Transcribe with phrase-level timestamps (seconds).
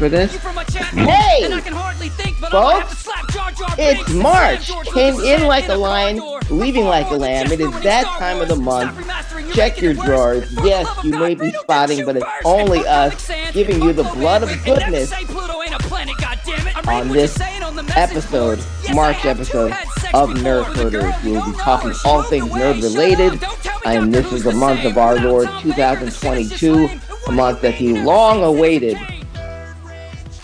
[0.00, 0.90] shave my balls for this?
[0.92, 1.60] Hey,
[2.50, 3.06] folks,
[3.78, 4.70] it's March.
[4.92, 7.52] Came in like a lion, leaving like a lamb.
[7.52, 9.06] It is that time of the month.
[9.54, 10.52] Check your drawers.
[10.64, 15.12] Yes, you may be spotting, but it's only us giving you the blood of goodness
[16.86, 17.38] on this
[17.96, 19.72] episode, March episode
[20.12, 21.14] of Nerd Herders.
[21.24, 23.42] We will be talking all things nerd related,
[23.84, 26.88] and this is the month of our Lord 2022,
[27.26, 28.98] a month that he long awaited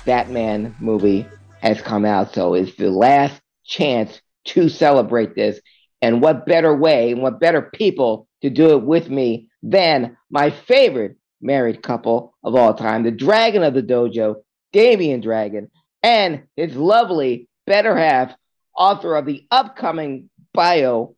[0.06, 1.26] Batman movie
[1.60, 2.32] has come out.
[2.32, 5.60] So it's the last chance to celebrate this.
[6.00, 10.50] And what better way and what better people to do it with me than my
[10.50, 14.36] favorite married couple of all time, the dragon of the dojo,
[14.72, 15.70] Damian Dragon,
[16.02, 18.32] and his lovely better half,
[18.76, 21.16] author of the upcoming bio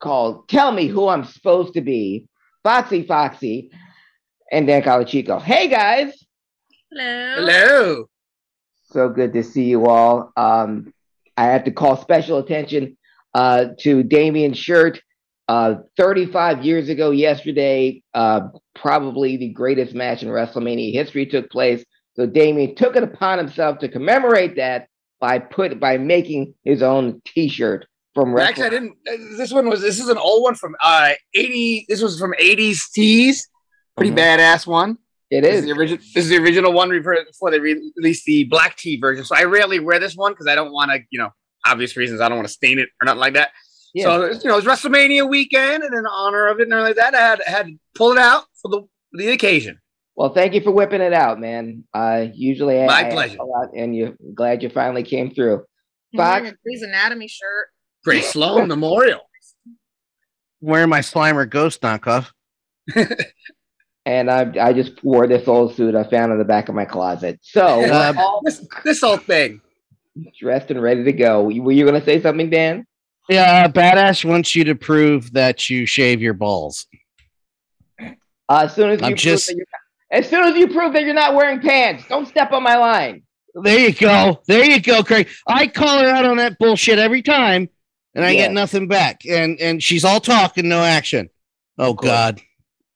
[0.00, 2.26] called Tell Me Who I'm Supposed to Be,
[2.62, 3.70] Foxy Foxy,
[4.52, 5.40] and Dan Calachico.
[5.40, 6.12] Hey guys!
[6.92, 7.34] Hello.
[7.36, 8.08] Hello.
[8.90, 10.32] So good to see you all.
[10.36, 10.92] Um,
[11.36, 12.96] I have to call special attention
[13.34, 15.00] uh, to Damian's shirt.
[15.46, 21.84] Uh, 35 years ago, yesterday, uh, probably the greatest match in WrestleMania history took place.
[22.16, 24.88] So Damian took it upon himself to commemorate that
[25.20, 28.48] by put by making his own T-shirt from WrestleMania.
[28.48, 28.92] Actually, I didn't.
[29.08, 29.80] uh, This one was.
[29.80, 31.86] This is an old one from uh eighty.
[31.88, 33.48] This was from eighties tees.
[33.96, 34.18] Pretty Mhm.
[34.18, 34.98] badass one.
[35.30, 35.66] It This is is.
[35.66, 35.98] the original.
[36.14, 39.24] This is the original one before before they released the black tee version.
[39.24, 41.30] So I rarely wear this one because I don't want to, you know,
[41.66, 42.20] obvious reasons.
[42.20, 43.50] I don't want to stain it or nothing like that.
[43.94, 44.04] Yeah.
[44.04, 47.14] So you know, it's WrestleMania weekend, and in honor of it and everything like that,
[47.14, 49.80] I had I had to pull it out for the the occasion.
[50.16, 51.84] Well, thank you for whipping it out, man.
[51.94, 53.38] Uh, usually, My I pleasure.
[53.38, 55.64] a lot, and you glad you finally came through.
[56.14, 56.54] I'm wearing Fox?
[56.54, 57.68] a Grey's Anatomy shirt.
[58.04, 59.20] Great Sloan Memorial.
[60.60, 62.30] wearing my Slimer ghost knockoff.
[64.08, 66.86] And I, I just wore this old suit I found in the back of my
[66.86, 67.38] closet.
[67.42, 69.60] So we're Uh, all This this whole thing.
[70.40, 71.42] dressed and ready to go.
[71.42, 72.86] Were you going to say something, Dan?
[73.28, 76.86] Yeah, badass wants you to prove that you shave your balls.
[78.00, 78.10] Uh,
[78.48, 79.66] as soon as you I'm prove just- that you're,
[80.10, 83.24] as soon as you prove that you're not wearing pants, don't step on my line.
[83.54, 84.40] There you go.
[84.46, 85.28] There you go, Craig.
[85.46, 87.68] I call her out on that bullshit every time,
[88.14, 88.44] and I Yeah.
[88.44, 89.26] get nothing back.
[89.28, 91.28] And and she's all talk and no action.
[91.76, 91.92] Oh.
[91.92, 92.40] God,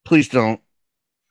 [0.06, 0.58] please don't.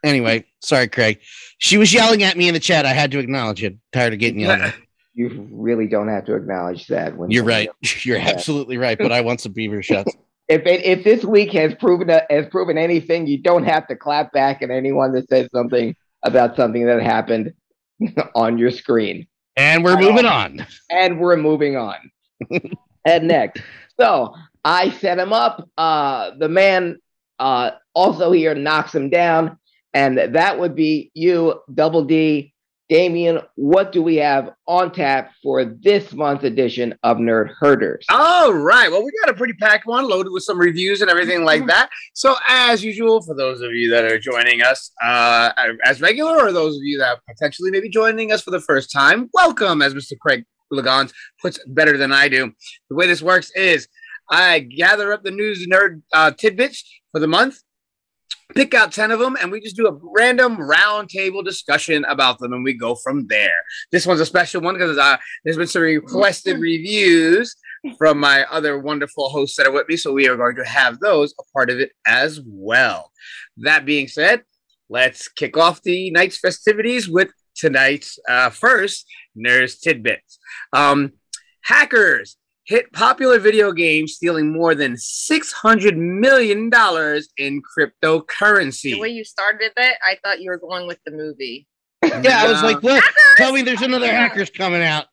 [0.04, 1.20] Anyway, sorry, Craig.
[1.58, 2.86] She was yelling at me in the chat.
[2.86, 3.78] I had to acknowledge it.
[3.92, 4.76] Tired of getting yelled at.
[5.14, 7.18] You really don't have to acknowledge that.
[7.18, 7.70] When You're right.
[8.06, 8.98] You're absolutely right.
[8.98, 10.16] But I want some beaver shots.
[10.48, 13.96] If it, if this week has proven a, has proven anything, you don't have to
[13.98, 17.52] clap back at anyone that says something about something that happened
[18.36, 19.28] on your screen.
[19.58, 20.66] And we're moving on.
[20.90, 21.98] and we're moving on.
[23.06, 23.62] and next,
[24.00, 25.70] so I set him up.
[25.78, 27.00] Uh, the man
[27.40, 29.58] uh, also here knocks him down,
[29.94, 32.54] and that would be you, Double D,
[32.90, 33.40] Damian.
[33.56, 38.06] What do we have on tap for this month's edition of Nerd Herders?
[38.10, 38.92] All right.
[38.92, 41.90] Well, we got a pretty packed one, loaded with some reviews and everything like that.
[42.14, 45.52] So, as usual, for those of you that are joining us uh,
[45.86, 48.92] as regular, or those of you that potentially may be joining us for the first
[48.92, 49.82] time, welcome.
[49.82, 50.20] As Mr.
[50.20, 52.52] Craig Liggeons puts better than I do.
[52.90, 53.88] The way this works is
[54.30, 57.60] I gather up the news nerd uh, tidbits for the month.
[58.56, 62.40] Pick out 10 of them and we just do a random round table discussion about
[62.40, 63.64] them and we go from there.
[63.92, 67.56] This one's a special one because uh, there's been some requested reviews
[67.98, 69.98] from my other wonderful hosts that are with me.
[69.98, 73.12] So we are going to have those a part of it as well.
[73.58, 74.44] That being said,
[74.90, 79.06] let's kick off the night's festivities with tonight's uh, first
[79.36, 80.40] Nurse Tidbits.
[80.74, 81.14] Um,
[81.62, 82.38] hackers
[82.72, 86.72] hit popular video games stealing more than $600 million
[87.38, 88.94] in cryptocurrency.
[88.94, 91.68] The way you started it, I thought you were going with the movie.
[92.24, 93.04] Yeah, I was like, look,
[93.38, 95.06] tell me there's another hackers coming out.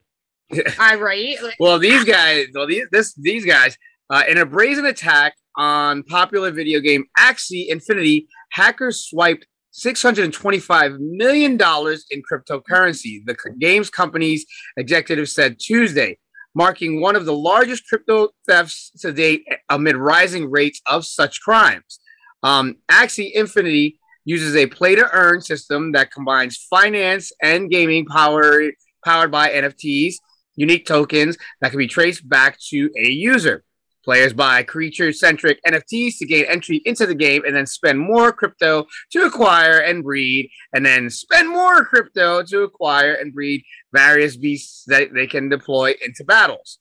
[0.79, 1.37] I right?
[1.43, 3.77] Like, Well, these guys, well, these this these guys,
[4.11, 10.25] uh, in a brazen attack on popular video game Axie Infinity, hackers swiped six hundred
[10.25, 13.25] and twenty-five million dollars in cryptocurrency.
[13.25, 14.45] The game's company's
[14.77, 16.19] executive said Tuesday,
[16.59, 22.01] marking one of the largest crypto thefts to date amid rising rates of such crimes.
[22.43, 28.73] Um, Axie Infinity uses a play to earn system that combines finance and gaming power
[29.05, 30.15] powered by NFTs,
[30.57, 33.63] unique tokens that can be traced back to a user.
[34.09, 38.33] Players buy creature centric NFTs to gain entry into the game and then spend more
[38.33, 43.63] crypto to acquire and breed, and then spend more crypto to acquire and breed
[43.93, 46.79] various beasts that they can deploy into battles.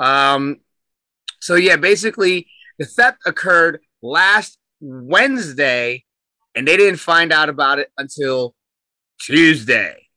[0.00, 0.56] Um,
[1.40, 2.48] so, yeah, basically,
[2.80, 6.02] the theft occurred last Wednesday,
[6.56, 8.56] and they didn't find out about it until
[9.20, 10.08] Tuesday.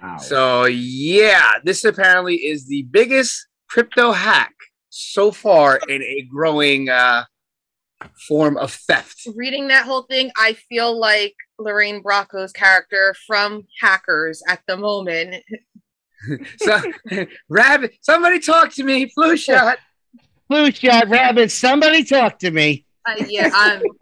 [0.00, 0.18] Wow.
[0.18, 4.54] So yeah, this apparently is the biggest crypto hack
[4.96, 7.24] so far in a growing uh,
[8.26, 9.26] form of theft.
[9.34, 15.42] Reading that whole thing, I feel like Lorraine Bracco's character from Hackers at the moment.
[16.58, 16.80] so,
[17.48, 19.08] Rabbit, somebody talk to me.
[19.10, 19.78] Flu shot.
[20.48, 21.50] Flu shot, Rabbit.
[21.50, 22.86] Somebody talk to me.
[23.06, 23.82] Uh, yeah, I'm.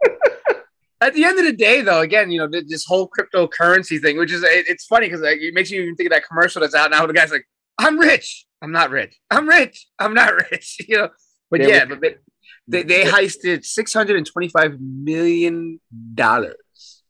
[1.01, 4.31] At the end of the day, though, again, you know, this whole cryptocurrency thing, which
[4.31, 6.73] is it, it's funny because like, it makes you even think of that commercial that's
[6.73, 7.05] out now.
[7.05, 7.45] The guy's like,
[7.77, 8.45] "I'm rich.
[8.65, 9.15] I'm not rich.
[9.29, 9.87] I'm rich.
[9.99, 11.09] I'm not rich." You know,
[11.51, 12.17] but yeah, yeah but, but
[12.67, 15.79] they, they heisted six hundred and twenty-five million
[16.15, 17.03] dollars.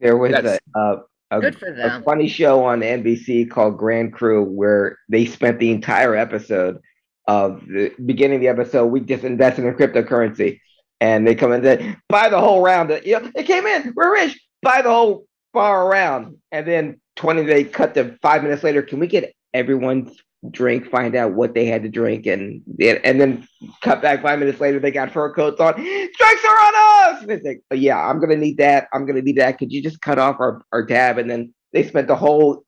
[0.00, 0.96] There was a, uh,
[1.32, 6.78] a, a, funny show on NBC called Grand Crew where they spent the entire episode
[7.26, 8.86] of the beginning of the episode.
[8.86, 10.60] We just invested in cryptocurrency,
[11.00, 12.90] and they come in and say, buy the whole round.
[13.04, 13.92] You know, it came in.
[13.96, 14.40] We're rich.
[14.62, 17.42] Buy the whole bar around, and then twenty.
[17.42, 18.82] They cut to five minutes later.
[18.82, 20.16] Can we get everyone's
[20.50, 23.46] drink, find out what they had to drink, and and then
[23.82, 24.78] cut back five minutes later.
[24.80, 25.74] They got fur coats on.
[25.74, 27.22] Strikes are on us.
[27.22, 28.88] And it's like, oh, yeah, I'm gonna need that.
[28.92, 29.58] I'm gonna need that.
[29.58, 31.18] Could you just cut off our, our tab?
[31.18, 32.64] And then they spent the whole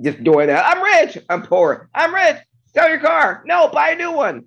[0.00, 0.64] just doing that.
[0.64, 1.18] I'm rich.
[1.28, 1.90] I'm poor.
[1.94, 2.36] I'm rich.
[2.74, 3.42] Sell your car.
[3.46, 4.44] No, buy a new one.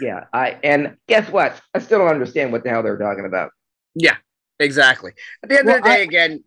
[0.00, 1.60] Yeah, I and guess what?
[1.74, 3.50] I still don't understand what the hell they're talking about.
[3.94, 4.16] Yeah,
[4.60, 5.12] exactly.
[5.42, 6.44] At the end well, of the day, I, again,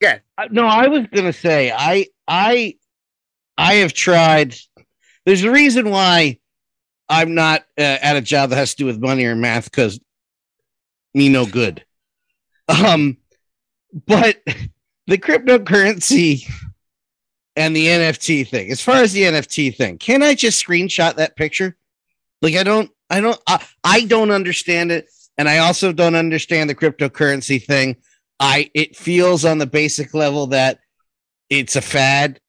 [0.00, 0.18] yeah.
[0.50, 2.76] No, I was gonna say I I
[3.56, 4.54] I have tried.
[5.24, 6.38] There's a reason why
[7.08, 10.00] I'm not uh, at a job that has to do with money or math because
[11.14, 11.84] me no good.
[12.68, 13.18] Um,
[14.06, 14.42] but
[15.06, 16.50] the cryptocurrency
[17.56, 21.36] and the NFT thing, as far as the NFT thing, can I just screenshot that
[21.36, 21.76] picture?
[22.42, 25.08] Like, I don't, I don't, I, I don't understand it.
[25.36, 27.96] And I also don't understand the cryptocurrency thing.
[28.38, 30.80] I, it feels on the basic level that
[31.50, 32.40] it's a fad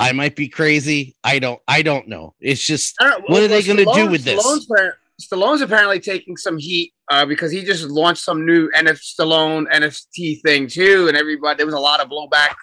[0.00, 1.14] I might be crazy.
[1.22, 1.60] I don't.
[1.68, 2.34] I don't know.
[2.40, 4.44] It's just what well, are they going to do with this?
[4.44, 9.70] Stallone's, Stallone's apparently taking some heat uh, because he just launched some new NF Stallone
[9.70, 12.54] NFT thing too, and everybody there was a lot of blowback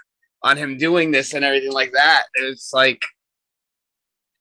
[0.42, 2.24] on him doing this and everything like that.
[2.34, 3.06] It's like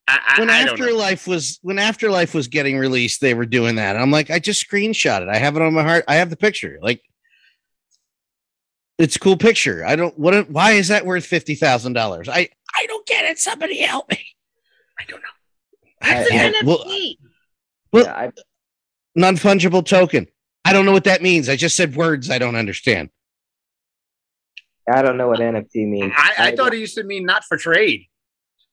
[0.09, 3.97] I, when I Afterlife was when Afterlife was getting released, they were doing that.
[3.97, 5.29] And I'm like, I just screenshot it.
[5.29, 6.05] I have it on my heart.
[6.09, 6.79] I have the picture.
[6.81, 7.03] Like
[8.99, 9.85] it's a cool picture.
[9.85, 12.29] I don't what why is that worth fifty thousand dollars?
[12.29, 13.39] I I don't get it.
[13.39, 14.21] Somebody help me.
[14.99, 15.29] I don't know.
[16.01, 16.65] That's an NFT.
[16.65, 16.85] Well,
[17.93, 18.31] well yeah,
[19.15, 20.27] non fungible token.
[20.65, 21.49] I don't know what that means.
[21.49, 23.11] I just said words I don't understand.
[24.89, 26.13] I don't know what NFT means.
[26.17, 28.07] I, I thought it used to mean not for trade.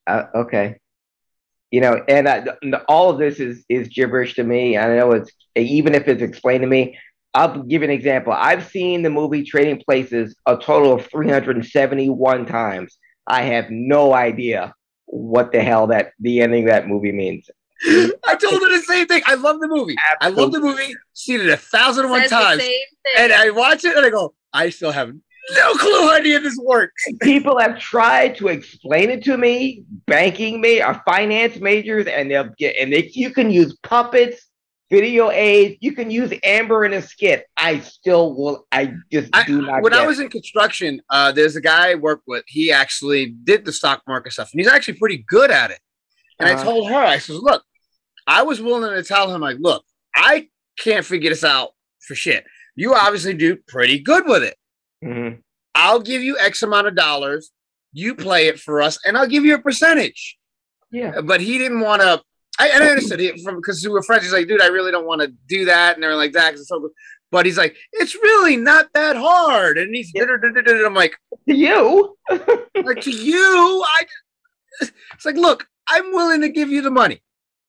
[0.06, 0.76] Uh, okay.
[1.70, 2.44] You know, and I,
[2.88, 4.78] all of this is is gibberish to me.
[4.78, 6.98] I know it's even if it's explained to me.
[7.36, 8.32] I'll give an example.
[8.32, 12.96] I've seen the movie Trading Places a total of 371 times.
[13.26, 14.74] I have no idea
[15.06, 17.48] what the hell that the ending of that movie means.
[17.86, 19.22] I told her the same thing.
[19.26, 19.94] I love the movie.
[20.12, 20.42] Absolutely.
[20.42, 20.94] I love the movie.
[21.12, 22.62] Seen it a thousand and one times.
[23.18, 25.12] And I watch it and I go, I still have
[25.50, 27.04] no clue how any of this works.
[27.22, 32.30] People have tried to explain it to me, banking me, are uh, finance majors, and
[32.30, 34.46] they'll get and they you can use puppets
[34.90, 35.76] video aids.
[35.80, 37.46] You can use Amber in a skit.
[37.56, 38.66] I still will.
[38.70, 39.82] I just do not.
[39.82, 42.44] When I was in construction, uh, there's a guy I worked with.
[42.46, 45.80] He actually did the stock market stuff, and he's actually pretty good at it.
[46.38, 46.64] And uh, I uh-huh.
[46.64, 47.64] told her, I said, "Look,
[48.26, 50.48] I was willing to tell him, like, look, I
[50.78, 52.44] can't figure this out for shit.
[52.76, 54.56] You obviously do pretty good with it.
[55.04, 55.40] Mm-hmm.
[55.74, 57.50] I'll give you X amount of dollars.
[57.92, 60.38] You play it for us, and I'll give you a percentage."
[60.90, 61.22] Yeah.
[61.22, 62.22] But he didn't want to
[62.58, 64.24] I, I understood it from because we were friends.
[64.24, 66.58] He's like, dude, I really don't want to do that, and they're like that.
[66.58, 66.90] So, Good.
[67.30, 70.12] but he's like, it's really not that hard, and he's.
[70.14, 70.24] Yeah.
[70.86, 71.16] I'm like,
[71.48, 74.06] to you, like to you, I.
[75.14, 77.22] It's like, look, I'm willing to give you the money,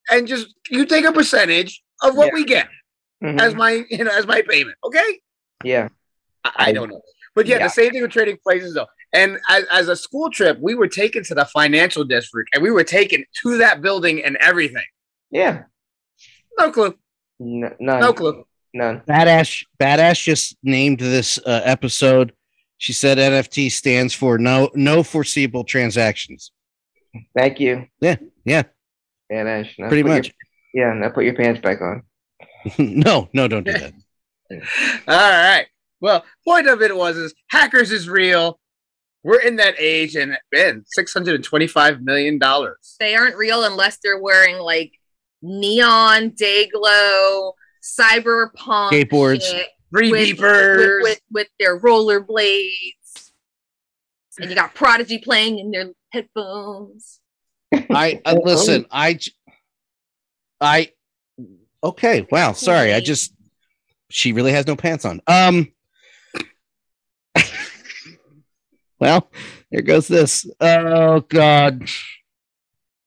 [0.10, 2.34] and just you take a percentage of what yeah.
[2.34, 2.68] we get
[3.24, 3.40] mm-hmm.
[3.40, 4.78] as my, you know, as my payment.
[4.84, 5.20] Okay.
[5.64, 5.90] Yeah.
[6.44, 7.02] I, I don't know,
[7.36, 8.88] but yeah, yeah, the same thing with trading places though.
[9.14, 12.72] And as, as, a school trip, we were taken to the financial district and we
[12.72, 14.84] were taken to that building and everything.
[15.32, 15.64] Yeah.
[16.58, 16.96] No clue.
[17.40, 18.00] N- none.
[18.00, 18.46] No clue.
[18.74, 19.02] None.
[19.08, 22.34] Badass Badass just named this uh, episode.
[22.78, 26.52] She said NFT stands for no no foreseeable transactions.
[27.38, 27.88] Thank you.
[28.02, 28.64] Yeah, yeah.
[29.32, 29.76] Badass.
[29.88, 30.34] Pretty much.
[30.74, 32.04] Your, yeah, now put your pants back on.
[32.78, 33.94] no, no, don't do that.
[35.08, 35.68] All right.
[36.06, 38.60] Well, point of it was is hackers is real
[39.26, 42.96] we're in that age and Ben, six hundred and twenty-five million dollars.
[43.00, 44.92] They aren't real unless they're wearing like
[45.42, 49.52] neon, day glow, cyberpunk skateboards,
[49.92, 53.32] free with, beepers with, with, with their rollerblades.
[54.40, 57.20] and you got Prodigy playing in their headphones.
[57.74, 58.86] I uh, listen.
[58.92, 59.18] I
[60.62, 60.92] I
[61.84, 62.28] okay.
[62.30, 62.54] Wow.
[62.54, 62.94] Sorry.
[62.94, 63.34] I just
[64.12, 65.20] she really has no pants on.
[65.26, 65.72] Um.
[69.00, 69.30] Well,
[69.70, 70.50] here goes this.
[70.60, 71.88] Oh God.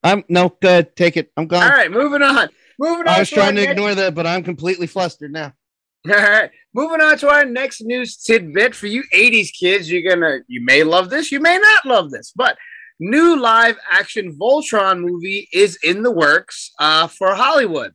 [0.02, 0.95] I'm no good.
[0.95, 1.33] Take it.
[1.37, 1.62] I'm gone.
[1.62, 2.49] All right, moving on.
[2.78, 3.09] Moving on.
[3.09, 3.73] I was trying to next...
[3.73, 5.52] ignore that, but I'm completely flustered now.
[6.09, 9.90] All right, moving on to our next news tidbit for you '80s kids.
[9.90, 12.57] You're gonna, you may love this, you may not love this, but
[13.00, 17.92] new live action Voltron movie is in the works uh, for Hollywood.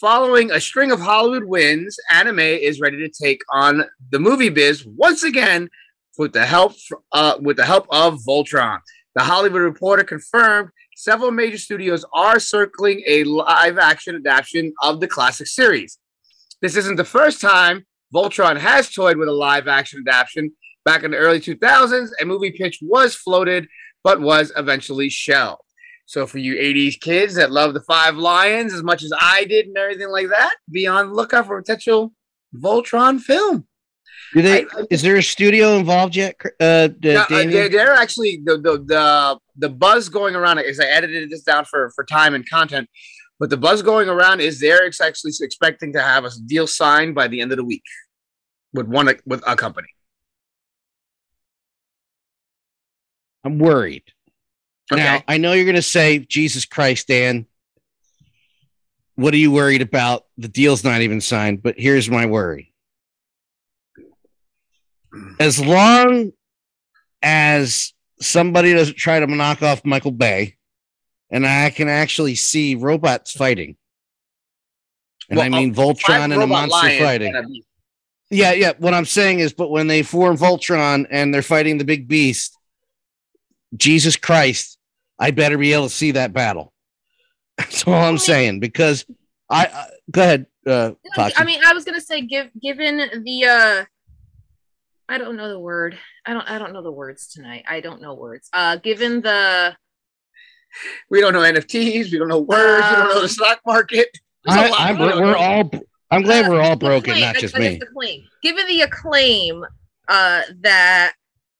[0.00, 4.84] Following a string of Hollywood wins, anime is ready to take on the movie biz
[4.84, 5.68] once again
[6.16, 6.72] with the help
[7.12, 8.78] uh, with the help of Voltron.
[9.14, 15.08] The Hollywood Reporter confirmed several major studios are circling a live action adaptation of the
[15.08, 15.98] classic series.
[16.60, 20.52] This isn't the first time Voltron has toyed with a live action adaptation.
[20.84, 23.68] Back in the early 2000s, a movie pitch was floated
[24.02, 25.62] but was eventually shelved.
[26.06, 29.66] So, for you 80s kids that love the Five Lions as much as I did
[29.66, 32.12] and everything like that, be on the lookout for a potential
[32.54, 33.66] Voltron film.
[34.32, 34.62] Do they?
[34.62, 36.36] I, is there a studio involved yet?
[36.60, 40.58] Uh, no, they're, they're, actually the, the the the buzz going around.
[40.60, 42.88] Is I edited this down for for time and content,
[43.38, 47.28] but the buzz going around is they're actually expecting to have a deal signed by
[47.28, 47.84] the end of the week
[48.72, 49.88] with one with a company.
[53.44, 54.04] I'm worried.
[54.90, 55.02] Okay.
[55.02, 57.46] Now I know you're going to say, "Jesus Christ, Dan."
[59.16, 60.24] What are you worried about?
[60.38, 62.73] The deal's not even signed, but here's my worry
[65.38, 66.32] as long
[67.22, 70.56] as somebody doesn't try to knock off Michael Bay,
[71.30, 73.76] and I can actually see robots fighting,
[75.28, 77.62] and well, I mean Voltron and a monster fighting.
[78.30, 78.72] Yeah, yeah.
[78.78, 82.58] What I'm saying is, but when they form Voltron and they're fighting the big beast,
[83.76, 84.78] Jesus Christ,
[85.18, 86.72] I better be able to see that battle.
[87.58, 89.04] That's all I'm saying because
[89.48, 90.46] I, I go ahead.
[90.66, 93.84] Uh, I mean, I was gonna say, give given the uh
[95.08, 95.98] I don't know the word.
[96.26, 97.64] I don't I don't know the words tonight.
[97.68, 98.48] I don't know words.
[98.52, 99.76] Uh given the
[101.10, 103.60] we don't know NFTs, we don't know words, um, we don't know the um, stock
[103.66, 104.08] market.
[104.46, 105.70] I, am we're, we're all
[106.10, 107.80] I'm glad uh, we're all broken, claim, not just me.
[108.42, 109.64] Given the acclaim
[110.08, 111.14] uh that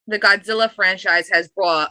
[0.07, 1.91] the Godzilla franchise has brought,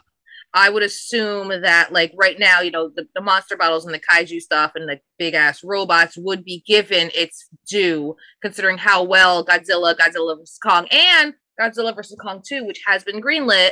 [0.54, 4.00] I would assume that like right now, you know, the, the monster battles and the
[4.00, 9.44] kaiju stuff and the big ass robots would be given its due, considering how well
[9.44, 10.60] Godzilla, Godzilla vs.
[10.62, 13.72] Kong, and Godzilla vs Kong 2, which has been greenlit,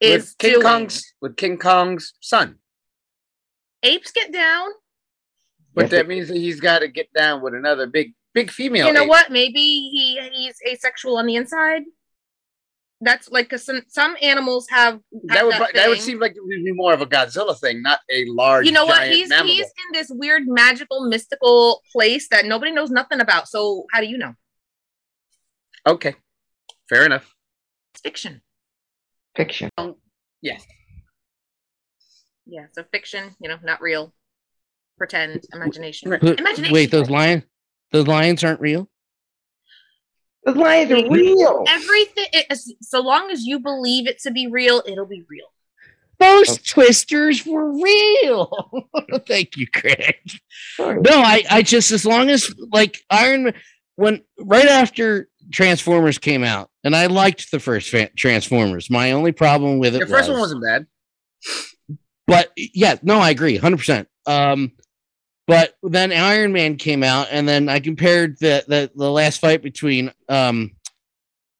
[0.00, 0.62] is with King doing.
[0.62, 2.56] Kong's with King Kong's son.
[3.82, 4.70] Apes get down.
[5.74, 8.86] But that means that he's got to get down with another big big female.
[8.86, 9.08] You know ape.
[9.08, 9.30] what?
[9.30, 11.82] Maybe he he's asexual on the inside.
[13.00, 16.32] That's like because some some animals have, have that would that, that, would seem like
[16.32, 18.66] it would be more of a Godzilla thing, not a large.
[18.66, 19.06] You know what?
[19.08, 19.46] He's mammal.
[19.46, 23.46] he's in this weird magical mystical place that nobody knows nothing about.
[23.46, 24.34] So how do you know?
[25.86, 26.16] Okay.
[26.88, 27.34] Fair enough.
[27.94, 28.40] It's fiction.
[29.36, 29.70] Fiction.
[29.76, 29.96] Um,
[30.40, 30.64] yes.
[32.46, 34.14] Yeah, so fiction, you know, not real.
[34.96, 36.12] Pretend, imagination.
[36.12, 36.72] imagination.
[36.72, 37.44] Wait, those lions
[37.92, 38.88] those lions aren't real?
[40.44, 41.64] Those lions are real.
[41.68, 45.46] Everything it, so long as you believe it to be real, it'll be real.
[46.18, 46.62] Those okay.
[46.64, 48.80] twisters were real.
[49.26, 50.16] Thank you, Craig.
[50.76, 51.00] Sorry.
[51.00, 53.52] No, I, I just as long as like Iron
[53.96, 58.90] when right after Transformers came out, and I liked the first fa- Transformers.
[58.90, 60.86] My only problem with it, the first was, one wasn't bad.
[62.26, 64.08] But yeah, no, I agree, hundred um, percent.
[65.48, 69.62] But then Iron Man came out, and then I compared the the, the last fight
[69.62, 70.72] between um,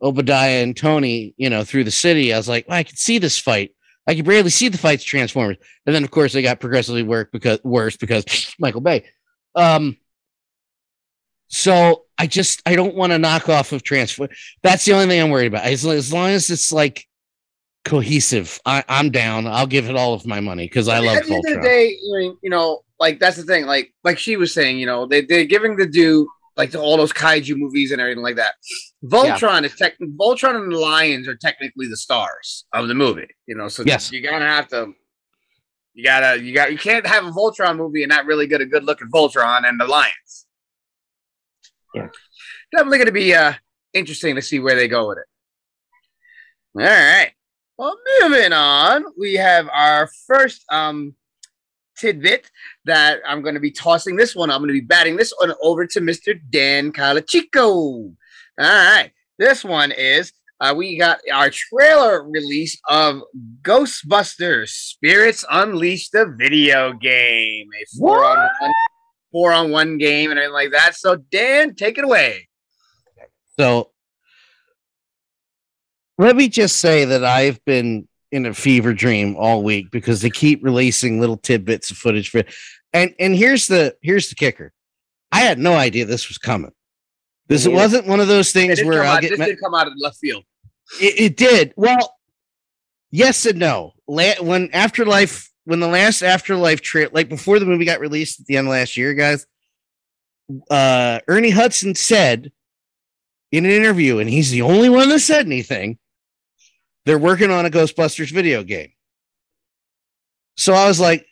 [0.03, 2.33] Obadiah and Tony, you know, through the city.
[2.33, 3.73] I was like, well, I could see this fight.
[4.07, 7.29] I could barely see the fights Transformers, and then of course they got progressively worse
[7.33, 9.07] because worse because Michael Bay.
[9.55, 9.97] Um,
[11.49, 14.29] so I just I don't want to knock off of transfer.
[14.63, 15.65] That's the only thing I'm worried about.
[15.65, 17.07] As, as long as it's like
[17.85, 19.47] cohesive, I, am down.
[19.47, 21.17] I'll give it all of my money because I love.
[21.17, 21.97] At the end of the day,
[22.43, 23.67] you know, like that's the thing.
[23.67, 26.97] Like like she was saying, you know, they they're giving the due like to all
[26.97, 28.55] those kaiju movies and everything like that.
[29.05, 29.67] Voltron yeah.
[29.67, 29.95] is tech.
[30.01, 33.29] Voltron and the Lions are technically the stars of the movie.
[33.47, 34.13] You know, so yes.
[34.13, 34.93] you're gonna have to.
[35.95, 38.67] You gotta, you got, you can't have a Voltron movie and not really get a
[38.67, 40.47] good look at Voltron and the Lions
[41.95, 42.09] yeah,
[42.73, 43.53] definitely going to be uh,
[43.95, 45.27] interesting to see where they go with it.
[46.77, 47.33] All right.
[47.77, 51.15] Well, moving on, we have our first um,
[51.97, 52.51] tidbit
[52.85, 54.51] that I'm going to be tossing this one.
[54.51, 56.39] I'm going to be batting this one over to Mr.
[56.51, 57.57] Dan Calachico.
[57.61, 58.15] All
[58.59, 59.13] right.
[59.39, 63.23] This one is uh, we got our trailer release of
[63.63, 67.69] Ghostbusters Spirits Unleashed, the video game.
[67.81, 68.73] A four on one,
[69.33, 70.95] four on one game and everything like that.
[70.95, 72.49] So, Dan, take it away.
[73.59, 73.91] So,
[76.17, 80.31] let me just say that I've been in a fever dream all week because they
[80.31, 82.43] keep releasing little tidbits of footage for
[82.93, 84.73] and and here's the here's the kicker.
[85.31, 86.73] I had no idea this was coming.
[87.49, 89.31] This wasn't one of those things where i get.
[89.31, 90.45] This did come out of left field.
[91.01, 91.73] It, it, did.
[91.77, 92.17] Well,
[93.11, 93.93] yes and no.
[94.07, 98.47] La- when Afterlife, when the last Afterlife trip, like before the movie got released at
[98.47, 99.47] the end of last year, guys,
[100.71, 102.51] uh, Ernie Hudson said
[103.53, 105.99] in an interview, and he's the only one that said anything.
[107.05, 108.93] They're working on a Ghostbusters video game.
[110.57, 111.27] So I was like,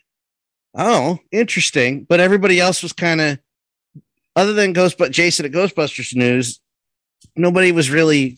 [0.75, 2.03] oh, interesting.
[2.03, 3.39] But everybody else was kind of,
[4.35, 6.59] other than Ghost, but Jason at Ghostbusters News,
[7.35, 8.37] nobody was really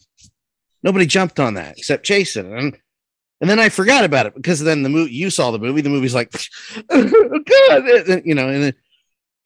[0.82, 2.58] Nobody jumped on that except Jason.
[2.58, 2.78] And,
[3.42, 5.82] and then I forgot about it because then the movie you saw the movie.
[5.82, 6.34] The movie's like,
[6.90, 7.04] oh,
[7.68, 8.74] God, you know, and then,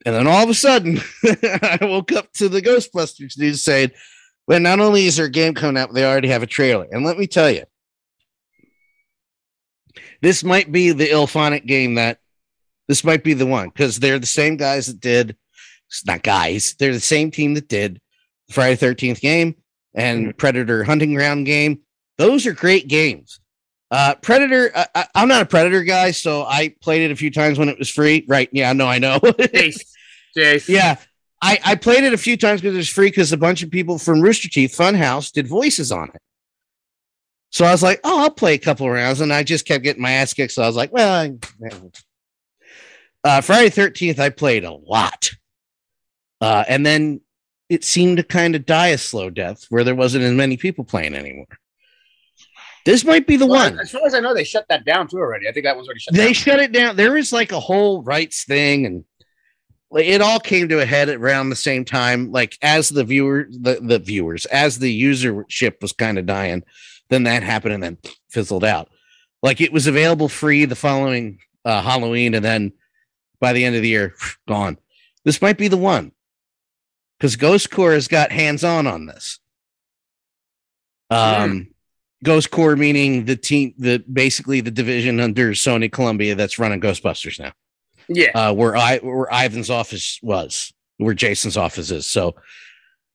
[0.06, 3.92] and then all of a sudden, I woke up to the Ghostbusters news saying,
[4.48, 6.88] "Well, not only is there a game coming out, but they already have a trailer."
[6.92, 7.66] And let me tell you,
[10.22, 12.18] this might be the IllFonic game that
[12.88, 15.38] this might be the one because they're the same guys that did.
[15.88, 18.02] It's not guys; they're the same team that did
[18.50, 19.56] Friday Thirteenth game
[19.94, 20.38] and mm-hmm.
[20.38, 21.82] Predator Hunting Ground game.
[22.18, 23.40] Those are great games.
[23.94, 27.60] Uh, Predator, I, am not a Predator guy, so I played it a few times
[27.60, 28.26] when it was free.
[28.28, 28.50] Right?
[28.52, 29.20] Yeah, no, I know.
[29.24, 29.86] Jace.
[30.36, 30.68] Jace.
[30.68, 30.96] Yeah,
[31.44, 33.70] I, I played it a few times because it was free because a bunch of
[33.70, 36.20] people from Rooster Teeth Funhaus did voices on it.
[37.52, 40.02] So I was like, oh, I'll play a couple rounds, and I just kept getting
[40.02, 40.54] my ass kicked.
[40.54, 41.38] So I was like, well,
[43.24, 45.30] uh, Friday Thirteenth, I played a lot,
[46.42, 47.22] uh, and then
[47.70, 50.84] it seemed to kind of die a slow death where there wasn't as many people
[50.84, 51.46] playing anymore.
[52.86, 53.80] This might be the well, one.
[53.80, 55.48] As far as I know, they shut that down too already.
[55.48, 56.34] I think that one's already shut they down.
[56.34, 56.96] shut it down.
[56.96, 59.06] There was like a whole rights thing, and
[59.96, 62.32] it all came to a head around the same time.
[62.32, 66.64] Like as the viewer, the, the viewers, as the usership was kind of dying,
[67.10, 67.98] then that happened and then
[68.30, 68.90] fizzled out.
[69.42, 72.74] Like it was available free the following uh, Halloween, and then
[73.40, 74.16] by the end of the year,
[74.48, 74.78] gone.
[75.24, 76.12] This might be the one
[77.18, 79.40] because Ghost Corps has got hands on on this.
[81.10, 81.73] Um, mm.
[82.24, 87.40] Ghost Corps meaning the team, the basically the division under Sony Columbia that's running Ghostbusters
[87.40, 87.52] now.
[88.08, 92.08] Yeah, uh, where I where Ivan's office was, where Jason's office is.
[92.08, 92.36] So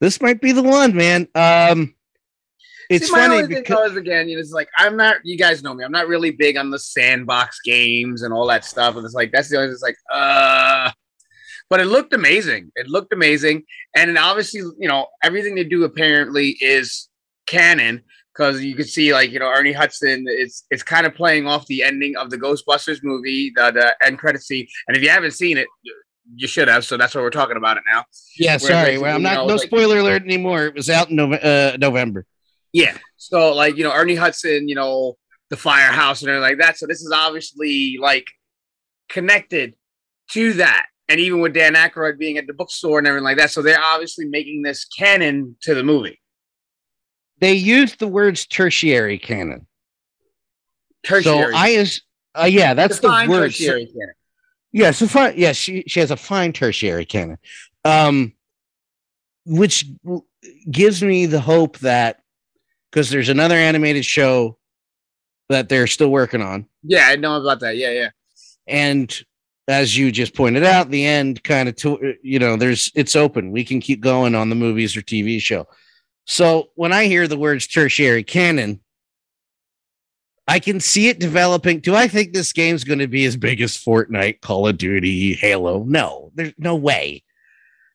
[0.01, 1.27] this might be the one, man.
[1.35, 1.95] Um,
[2.89, 5.17] it's See, funny because again, you know, it's like I'm not.
[5.25, 5.85] You guys know me.
[5.85, 8.97] I'm not really big on the sandbox games and all that stuff.
[8.97, 9.71] And it's like that's the only.
[9.71, 10.91] It's like, uh,
[11.69, 12.73] but it looked amazing.
[12.77, 17.09] It looked amazing, and obviously, you know, everything they do apparently is
[17.47, 18.03] canon
[18.39, 20.25] because you can see, like, you know, Ernie Hudson.
[20.29, 24.19] It's it's kind of playing off the ending of the Ghostbusters movie, the, the end
[24.19, 24.67] credit scene.
[24.87, 25.67] And if you haven't seen it,
[26.35, 26.85] you should have.
[26.85, 28.05] So that's what we're talking about it now.
[28.39, 29.35] Yeah, Where sorry, well, I'm not.
[29.35, 30.67] Know, no like, spoiler alert anymore.
[30.67, 32.27] It was out in Nove- uh, November.
[32.73, 32.97] Yeah.
[33.17, 35.17] So like you know Ernie Hudson, you know
[35.51, 36.79] the firehouse and everything like that.
[36.79, 38.27] So this is obviously like
[39.09, 39.75] connected
[40.33, 43.51] to that and even with Dan Aykroyd being at the bookstore and everything like that.
[43.51, 46.21] So they're obviously making this canon to the movie.
[47.41, 49.67] They used the words tertiary canon.
[51.05, 51.53] Tertiary.
[51.53, 52.03] So I is
[52.35, 53.53] uh, yeah, that's the word.
[53.53, 54.15] Tertiary so, canon.
[54.73, 55.35] Yeah, so fine.
[55.37, 57.39] Yeah, she she has a fine tertiary canon,
[57.85, 58.33] um,
[59.47, 59.87] which
[60.71, 62.21] gives me the hope that
[62.91, 64.59] because there's another animated show
[65.49, 66.67] that they're still working on.
[66.83, 67.77] Yeah, I know about that.
[67.77, 68.11] Yeah, yeah.
[68.67, 69.25] And
[69.67, 73.53] as you just pointed out, the end kind of, to, you know, there's it's open.
[73.53, 75.67] We can keep going on the movies or TV show.
[76.29, 78.81] So when I hear the words tertiary canon,
[80.47, 81.81] I can see it developing.
[81.81, 85.33] Do I think this game's going to be as big as Fortnite, Call of Duty,
[85.33, 85.85] Halo?
[85.85, 87.25] No, there's no way.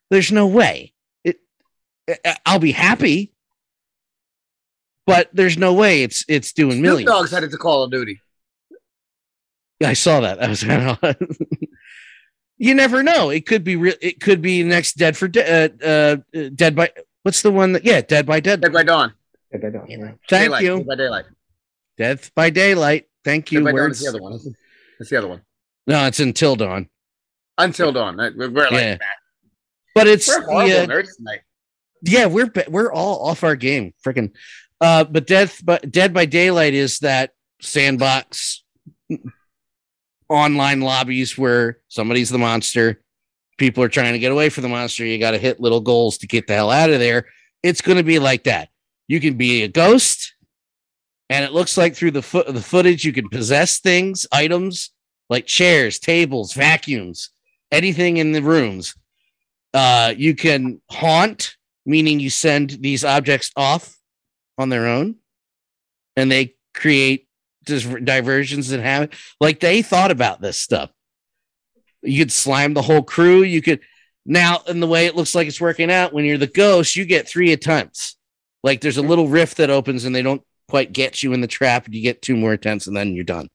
[0.09, 0.93] There's no way.
[1.23, 1.37] It.
[2.43, 3.33] I'll be happy,
[5.05, 7.11] but there's no way it's it's doing Snoop millions.
[7.11, 8.19] Dogg's headed to Call of Duty.
[9.79, 10.39] Yeah, I saw that.
[10.39, 10.63] That was
[12.57, 13.29] you never know.
[13.29, 13.95] It could be real.
[14.01, 16.89] It could be next Dead for De- uh, uh, Dead by.
[17.23, 17.83] What's the one that?
[17.83, 18.61] Yeah, Dead by Dead.
[18.61, 19.13] Dead by Dawn.
[19.51, 19.85] Dead by Dawn.
[19.89, 19.97] Yeah.
[19.97, 20.63] Thank daylight.
[20.63, 20.77] you.
[20.77, 21.25] Dead by Daylight.
[21.97, 23.05] Death by Daylight.
[23.23, 23.59] Thank you.
[23.59, 24.39] Dead by Dawn is the other one.
[24.99, 25.41] That's the other one.
[25.87, 26.89] No, it's Until Dawn.
[27.57, 28.17] Until Dawn.
[28.17, 28.95] We're like yeah.
[28.95, 29.15] that.
[29.95, 30.87] But it's we're uh,
[32.01, 33.93] yeah, we're we're all off our game.
[34.05, 34.31] Freaking.
[34.81, 37.31] Uh, but Death but Dead by Daylight is that
[37.61, 38.63] sandbox
[40.29, 43.02] online lobbies where somebody's the monster,
[43.57, 45.05] people are trying to get away from the monster.
[45.05, 47.27] You got to hit little goals to get the hell out of there.
[47.61, 48.69] It's going to be like that.
[49.07, 50.33] you can be a ghost,
[51.29, 54.91] and it looks like through the foot the footage you can possess things, items
[55.29, 57.29] like chairs, tables, vacuums,
[57.71, 58.95] anything in the rooms.
[59.73, 63.97] Uh, you can haunt, meaning you send these objects off
[64.57, 65.15] on their own,
[66.15, 67.27] and they create
[67.65, 70.91] just diversions and have like they thought about this stuff.
[72.03, 73.43] You could slime the whole crew.
[73.43, 73.79] You could
[74.25, 77.05] now, in the way it looks like it's working out, when you're the ghost, you
[77.05, 78.15] get three attempts.
[78.63, 81.47] Like there's a little rift that opens and they don't quite get you in the
[81.47, 81.87] trap.
[81.89, 83.49] You get two more attempts and then you're done.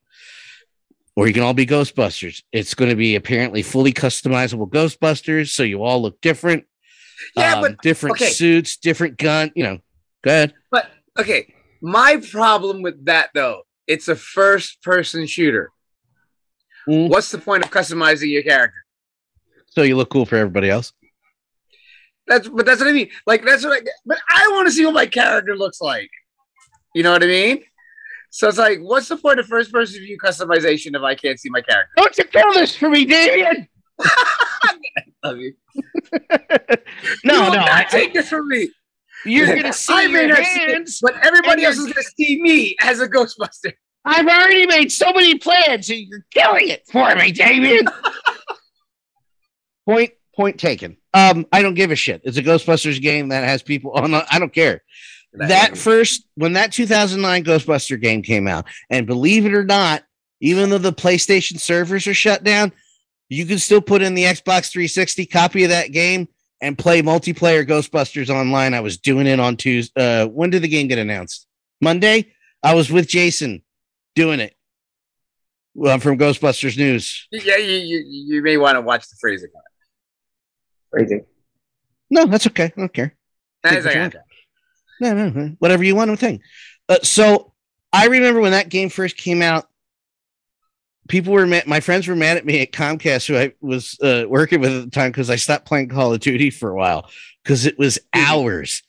[1.17, 2.43] Or you can all be Ghostbusters.
[2.53, 6.65] It's going to be apparently fully customizable Ghostbusters, so you all look different.
[7.37, 8.31] Yeah, Um, but different okay.
[8.31, 9.51] suits, different gun.
[9.57, 9.79] You know,
[10.23, 10.55] go ahead.
[10.71, 15.73] But okay, my problem with that though, it's a first person shooter.
[16.89, 17.09] Mm.
[17.11, 18.75] What's the point of customizing your character?
[19.67, 20.93] So you look cool for everybody else.
[22.27, 23.11] That's but that's what I mean.
[23.27, 26.11] Like that's what I but I want to see what my character looks like.
[26.95, 27.63] You know what I mean?
[28.31, 31.49] So it's like, what's the point of first person view customization if I can't see
[31.49, 31.91] my character?
[31.97, 33.67] Don't you kill this for me, Damian?
[35.25, 35.55] Love you.
[37.25, 38.71] No, You no, I, take this from me.
[39.25, 40.99] you're gonna see I your not see it, hands.
[41.03, 43.73] but everybody else is gonna see me as a Ghostbuster.
[44.05, 47.87] I've already made so many plans, and you're killing it for me, Damian.
[49.87, 50.97] point point taken.
[51.15, 52.23] Um, I don't give a shit.
[52.25, 54.15] It's a Ghostbusters game that has people on.
[54.15, 54.83] I don't care.
[55.33, 60.05] that first when that 2009 Ghostbuster game came out, and believe it or not,
[60.41, 62.73] even though the PlayStation servers are shut down,
[63.29, 66.29] you can still put in the Xbox 360 copy of that game
[66.61, 68.75] and play multiplayer Ghostbusters online.
[68.75, 70.23] I was doing it on Tuesday.
[70.23, 71.47] Uh, when did the game get announced?
[71.81, 72.33] Monday.
[72.61, 73.63] I was with Jason
[74.19, 74.55] doing it.
[75.75, 77.29] Well, I'm from Ghostbusters News.
[77.31, 79.63] yeah, you, you you may want to watch the phrase again.
[80.93, 81.21] Crazy.
[82.11, 82.65] No, that's okay.
[82.65, 83.15] I don't care.
[83.63, 84.15] As I Take
[85.01, 85.57] No, no, no.
[85.61, 86.43] Whatever you want to think.
[86.89, 87.53] Uh, so
[87.93, 89.69] I remember when that game first came out,
[91.09, 94.25] people were mad, my friends were mad at me at Comcast, who I was uh,
[94.27, 97.09] working with at the time, because I stopped playing Call of Duty for a while
[97.45, 98.83] because it was hours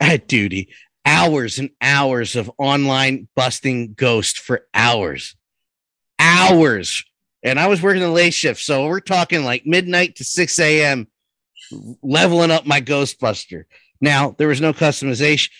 [0.00, 0.68] at duty,
[1.06, 5.36] hours and hours of online busting Ghost for hours,
[6.18, 7.04] hours.
[7.42, 11.06] And I was working the late shift, so we're talking like midnight to six a.m.
[12.02, 13.64] leveling up my Ghostbuster.
[14.00, 15.50] Now there was no customization.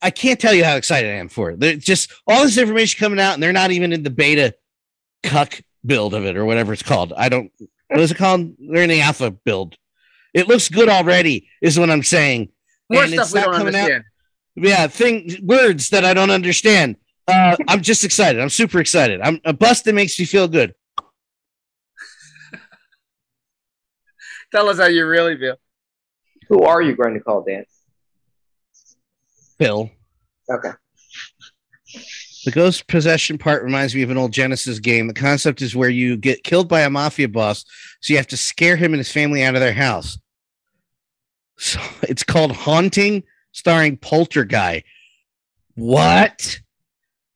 [0.00, 1.58] I can't tell you how excited I am for it.
[1.60, 4.54] There's just all this information coming out, and they're not even in the beta
[5.24, 7.12] cuck build of it or whatever it's called.
[7.16, 7.50] I don't.
[7.88, 8.52] What is it called?
[8.58, 9.76] They're in the alpha build.
[10.34, 12.50] It looks good already, is what I'm saying.
[12.90, 14.04] More And stuff we don't coming out- understand.
[14.62, 16.96] Yeah, thing words that I don't understand.
[17.26, 18.40] Uh, I'm just excited.
[18.40, 19.20] I'm super excited.
[19.20, 20.74] I'm a bust that makes me feel good.
[24.52, 25.56] Tell us how you really feel.
[26.48, 27.70] Who are you going to call dance?
[29.58, 29.90] Phil.
[30.50, 30.70] Okay.
[32.44, 35.08] The ghost possession part reminds me of an old Genesis game.
[35.08, 37.64] The concept is where you get killed by a mafia boss,
[38.00, 40.18] so you have to scare him and his family out of their house.
[41.58, 44.84] So it's called Haunting, starring Poltergeist.
[45.74, 46.60] What?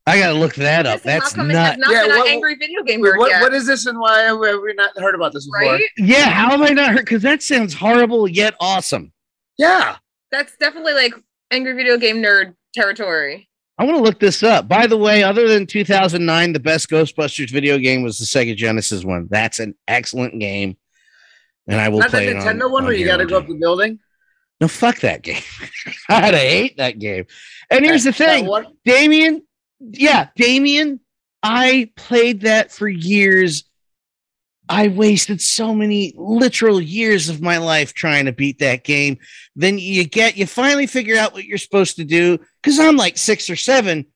[0.07, 1.03] I gotta look that up.
[1.03, 1.79] This That's come not.
[1.79, 4.21] not Yeah, been on what- Angry Video Game what, yet, what is this and why
[4.23, 5.73] have we not heard about this before?
[5.75, 5.85] right?
[5.97, 7.05] Yeah, how have I not heard?
[7.05, 9.13] Because that sounds horrible yet awesome.
[9.59, 9.97] Yeah.
[10.33, 11.15] That's definitely like
[11.53, 13.49] Angry Video Game Nerd territory.
[13.79, 14.67] I want to look this up.
[14.67, 19.05] By the way, other than 2009, the best Ghostbusters video game was the Sega Genesis
[19.05, 19.29] one.
[19.31, 20.77] That's an excellent game,
[21.69, 23.27] and I will Not the play it on- Nintendo one on where you got to
[23.27, 23.99] go up the building.
[24.63, 25.43] No, fuck that game.
[26.09, 27.27] I had to hate that game.
[27.69, 28.49] And here's the thing,
[28.85, 29.43] Damian.
[29.81, 31.01] Yeah, Damian.
[31.43, 33.65] I played that for years.
[34.69, 39.19] I wasted so many literal years of my life trying to beat that game.
[39.57, 42.39] Then you get, you finally figure out what you're supposed to do.
[42.63, 44.07] Cause I'm like six or seven.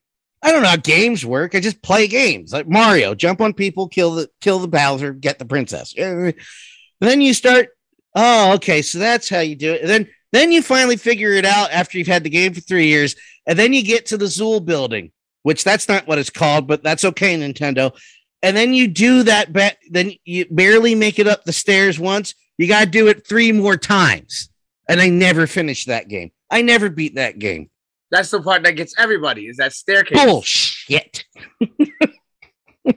[0.43, 1.57] I don't know how games work.
[1.57, 5.41] I just play games like Mario, jump on people, kill the, kill the Bowser, get
[5.41, 5.93] the princess.
[5.99, 6.31] Uh,
[7.01, 7.71] Then you start,
[8.15, 8.81] oh, okay.
[8.81, 9.81] So that's how you do it.
[9.81, 12.87] And then, then you finally figure it out after you've had the game for three
[12.87, 13.17] years.
[13.47, 15.13] And then you get to the Zuul building,
[15.43, 17.97] which that's not what it's called, but that's okay, Nintendo.
[18.43, 22.35] And then you do that, ba- then you barely make it up the stairs once.
[22.59, 24.51] You got to do it three more times.
[24.89, 26.31] And I never finished that game.
[26.51, 27.71] I never beat that game.
[28.11, 30.25] That's the part that gets everybody is that staircase.
[30.25, 31.25] Bullshit.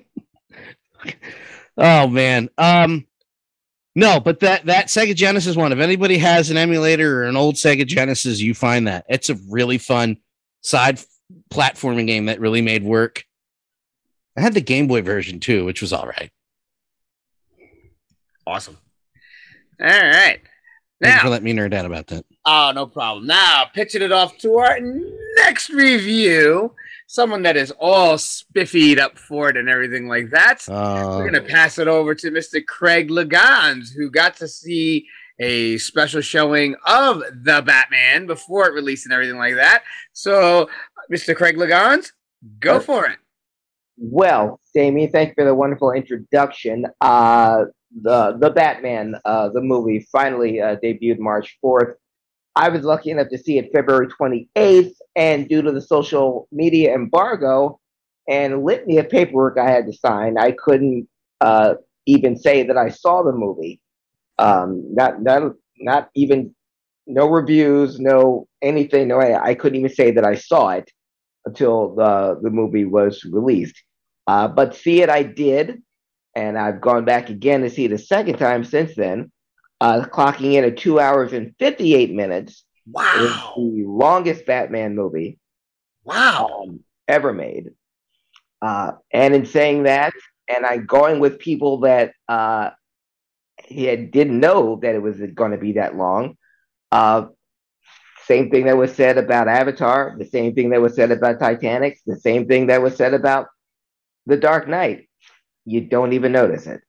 [1.78, 2.50] oh man.
[2.58, 3.08] Um
[3.96, 7.56] no, but that that Sega Genesis one, if anybody has an emulator or an old
[7.56, 9.06] Sega Genesis, you find that.
[9.10, 10.18] It's a really fun
[10.62, 11.00] side
[11.52, 13.24] platforming game that really made work.
[14.38, 16.32] I had the Game Boy version too, which was all right.
[18.48, 18.78] Awesome.
[19.82, 20.40] All right.
[21.02, 22.26] Thanks Now, for letting me nerd out about that.
[22.46, 23.28] Oh, no problem.
[23.28, 24.80] Now, pitching it off to our
[25.38, 26.74] next review,
[27.10, 30.60] someone that is all spiffied up for it and everything like that.
[30.70, 32.64] Uh, We're going to pass it over to Mr.
[32.64, 35.08] Craig Liggeons, who got to see
[35.40, 39.82] a special showing of The Batman before it released and everything like that.
[40.14, 40.70] So,
[41.12, 41.36] Mr.
[41.36, 42.14] Craig Liggeons,
[42.60, 43.18] go for it.
[43.98, 46.86] Well, Damian, thank you for the wonderful introduction.
[47.02, 47.66] Uh,
[48.04, 51.98] the the Batman, uh, the movie, finally uh, debuted March fourth.
[52.56, 56.48] I was lucky enough to see it February twenty eighth, and due to the social
[56.52, 57.80] media embargo
[58.28, 61.08] and litany of paperwork I had to sign, I couldn't
[61.42, 63.80] uh, even say that I saw the movie.
[64.38, 66.56] Um, not not not even
[67.08, 69.08] no reviews, no anything.
[69.08, 70.90] No, I, I couldn't even say that I saw it
[71.46, 73.82] until the the movie was released.
[74.28, 75.82] Uh, but see it, I did,
[76.36, 79.32] and I've gone back again to see it a second time since then,
[79.82, 82.64] uh, clocking in at two hours and fifty eight minutes.
[82.86, 83.54] It was Wow.
[83.58, 85.40] the longest Batman movie
[86.04, 86.64] Wow.
[86.64, 87.72] um, ever made.
[88.62, 90.14] Uh, and in saying that,
[90.54, 92.72] and I'm going with people that uh,
[93.64, 96.36] he had, didn't know that it was going to be that long.
[96.92, 97.28] Uh,
[98.26, 102.00] same thing that was said about Avatar, the same thing that was said about Titanic,
[102.06, 103.48] the same thing that was said about
[104.26, 105.10] The Dark Knight.
[105.66, 106.82] You don't even notice it.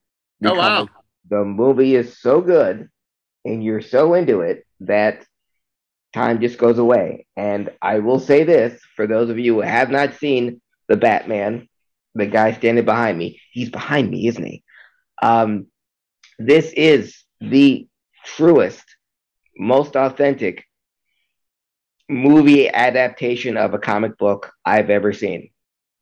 [0.43, 0.87] Oh, wow.
[1.29, 2.89] The movie is so good
[3.45, 5.25] and you're so into it that
[6.13, 7.25] time just goes away.
[7.35, 11.67] And I will say this for those of you who have not seen the Batman,
[12.15, 14.63] the guy standing behind me, he's behind me, isn't he?
[15.21, 15.67] Um,
[16.37, 17.87] this is the
[18.25, 18.83] truest,
[19.57, 20.65] most authentic
[22.09, 25.51] movie adaptation of a comic book I've ever seen.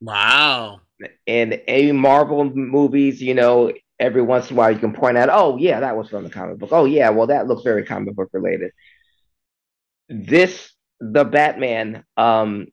[0.00, 0.80] Wow.
[1.26, 5.28] In any Marvel movies, you know, every once in a while you can point out,
[5.30, 6.70] oh, yeah, that was from the comic book.
[6.72, 8.72] Oh, yeah, well, that looks very comic book related.
[10.08, 12.68] This, the Batman, um,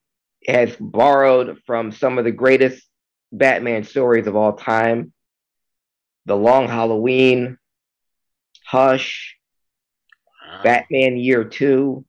[0.48, 2.82] has borrowed from some of the greatest
[3.34, 5.12] Batman stories of all time
[6.26, 7.58] The Long Halloween,
[8.66, 9.36] Hush,
[10.48, 10.64] Wow.
[10.64, 12.06] Batman Year Two.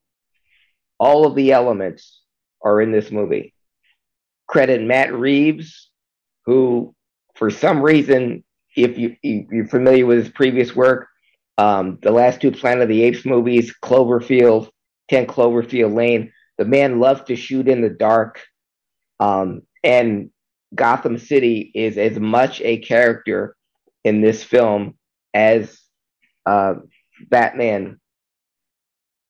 [1.01, 2.23] All of the elements
[2.63, 3.53] are in this movie.
[4.47, 5.91] Credit Matt Reeves,
[6.47, 6.95] who,
[7.35, 8.45] for some reason,
[8.85, 11.09] if you you're familiar with his previous work,
[11.59, 14.71] um, the last two Planet of the Apes movies, Cloverfield,
[15.09, 18.41] Ten Cloverfield Lane, the man loves to shoot in the dark,
[19.21, 20.31] um, and
[20.75, 23.57] Gotham City is as much a character
[24.05, 24.97] in this film
[25.35, 25.79] as
[26.47, 26.75] uh,
[27.29, 28.01] Batman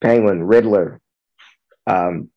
[0.00, 1.00] Penguin, Riddler.
[1.86, 2.30] Um,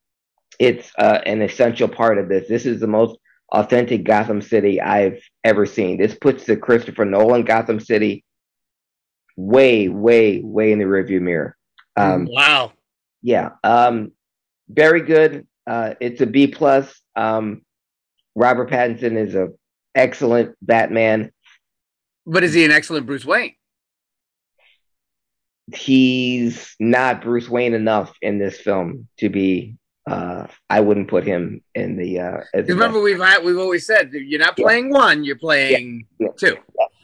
[0.60, 2.47] it's uh, an essential part of this.
[2.47, 3.17] This is the most
[3.51, 5.97] authentic Gotham City I've ever seen.
[5.97, 8.23] This puts the Christopher Nolan Gotham City
[9.35, 11.55] way, way, way in the rearview mirror.
[11.97, 12.71] Um, wow.
[13.21, 14.11] yeah, um,
[14.69, 15.47] very good.
[15.67, 17.01] Uh, it's a B plus.
[17.15, 17.61] Um,
[18.35, 19.49] Robert Pattinson is a
[19.93, 21.31] excellent Batman.
[22.25, 23.55] But is he an excellent Bruce Wayne?
[25.73, 29.75] He's not Bruce Wayne enough in this film to be.
[30.09, 32.19] Uh, I wouldn't put him in the.
[32.19, 34.65] Uh, Remember, we've had, we've always said you're not Yeah.
[34.65, 36.29] playing one, you're playing Yeah.
[36.37, 36.57] two.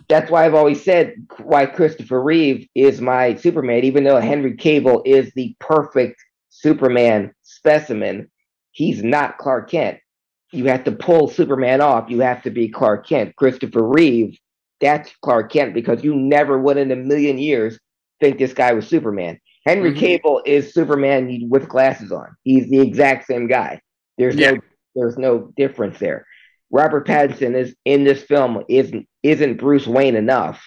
[0.09, 5.01] that's why I've always said why Christopher Reeve is my Superman, even though Henry Cavill
[5.05, 6.15] is the perfect
[6.49, 8.29] Superman specimen.
[8.71, 9.99] He's not Clark Kent.
[10.53, 12.09] You have to pull Superman off.
[12.09, 13.35] You have to be Clark Kent.
[13.35, 14.39] Christopher Reeve,
[14.79, 17.77] that's Clark Kent because you never would in a million years
[18.21, 19.39] think this guy was Superman.
[19.67, 20.21] Henry Mhm.
[20.23, 22.35] Cavill is Superman with glasses on.
[22.43, 23.81] He's the exact same guy.
[24.17, 24.51] There's Yeah.
[24.51, 24.59] no
[24.95, 26.25] there's no difference there.
[26.71, 30.59] Robert Pattinson is in this film isn't isn't Bruce Wayne enough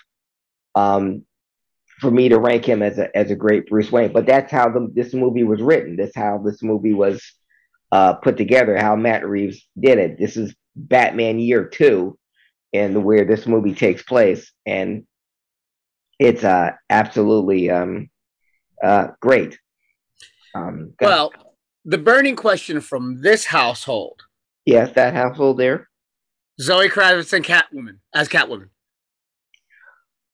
[0.76, 1.24] um,
[1.98, 4.12] for me to rank him as a as a great Bruce Wayne.
[4.12, 5.96] But that's how the, this movie was written.
[5.96, 7.22] That's how this movie was
[7.90, 8.76] uh, put together.
[8.76, 10.18] How Matt Reeves did it.
[10.18, 12.18] This is Batman Year Two,
[12.72, 15.04] and where this movie takes place, and
[16.18, 18.08] it's uh, absolutely um,
[18.82, 19.58] uh, great.
[20.54, 21.32] Um, Well,
[21.84, 24.22] the burning question from this household
[24.70, 25.88] yes, that household there.
[26.60, 28.68] Zoe Kravitz and Catwoman as Catwoman.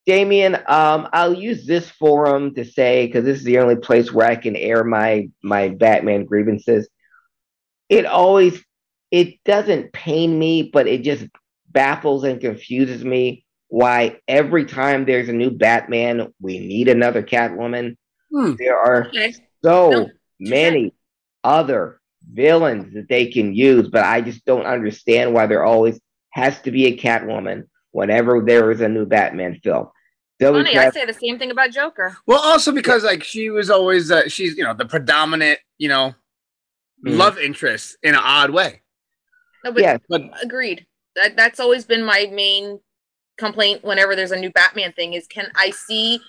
[0.05, 4.27] Damian, um, I'll use this forum to say because this is the only place where
[4.27, 6.87] I can air my my Batman grievances.
[7.89, 8.63] It always
[9.11, 11.25] it doesn't pain me, but it just
[11.69, 17.97] baffles and confuses me why every time there's a new Batman, we need another Catwoman.
[18.31, 18.53] Hmm.
[18.57, 19.33] There are Okay.
[19.63, 20.09] so No,
[20.39, 20.93] many
[21.43, 21.99] other
[22.31, 25.99] villains that they can use, but I just don't understand why there always
[26.31, 29.89] has to be a Catwoman whenever there is a new Batman film.
[30.41, 30.87] Zoe Funny, Kravitz.
[30.87, 32.15] I say the same thing about Joker.
[32.27, 36.13] Well, also because like she was always uh, she's you know the predominant you know
[37.05, 37.17] mm.
[37.17, 38.81] love interest in an odd way.
[39.63, 40.85] No, but, yeah, but agreed.
[41.15, 42.79] That that's always been my main
[43.37, 46.19] complaint whenever there's a new Batman thing is can I see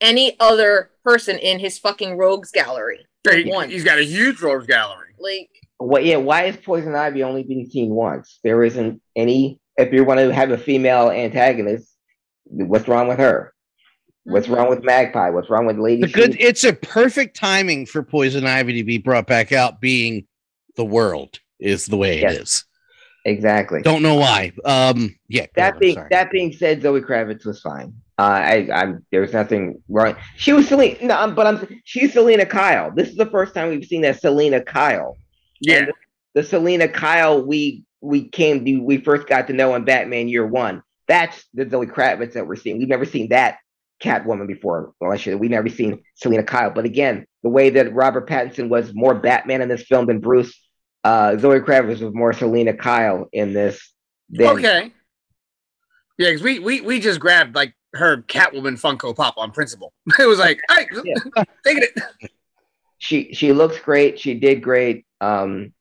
[0.00, 3.06] any other person in his fucking rogues gallery?
[3.28, 5.14] He, he's got a huge rogues gallery.
[5.18, 6.04] Like what?
[6.04, 8.40] Yeah, why is Poison Ivy only being seen once?
[8.44, 9.60] There isn't any.
[9.76, 11.94] If you want to have a female antagonist,
[12.44, 13.54] what's wrong with her?
[14.24, 14.56] What's mm-hmm.
[14.56, 15.30] wrong with Magpie?
[15.30, 16.10] What's wrong with Lady?
[16.10, 16.36] Good.
[16.40, 20.26] It's a perfect timing for Poison Ivy to be brought back out, being
[20.76, 22.34] the world is the way yes.
[22.34, 22.64] it is.
[23.24, 23.82] Exactly.
[23.82, 24.52] Don't know why.
[24.64, 25.14] Um.
[25.28, 25.46] Yeah.
[25.56, 26.08] That on, being sorry.
[26.10, 27.94] that being said, Zoe Kravitz was fine.
[28.18, 30.16] Uh, I, I'm there's nothing wrong.
[30.36, 32.90] She was Selina, no, but I'm she's Selina Kyle.
[32.90, 35.16] This is the first time we've seen that Selina Kyle.
[35.60, 35.86] Yeah.
[35.86, 35.92] The,
[36.34, 40.46] the, Selina Kyle we we came to, we first got to know in Batman Year
[40.46, 40.82] One.
[41.06, 42.78] That's the Zoe Kravitz that we're seeing.
[42.78, 43.58] We've never seen that
[44.02, 44.94] Catwoman before.
[45.00, 46.70] Well, I should we've never seen Selina Kyle.
[46.70, 50.58] But again, the way that Robert Pattinson was more Batman in this film than Bruce,
[51.08, 53.92] uh, Zoe Kravitz was more Selina Kyle in this.
[54.28, 54.92] Than, okay.
[56.18, 59.92] Yeah, because we, we we just grabbed like her Catwoman Funko Pop on principle.
[60.18, 61.44] It was like, hey, yeah.
[61.64, 62.30] taking it.
[62.98, 64.20] She she looks great.
[64.20, 65.06] She did great.
[65.20, 65.72] Um,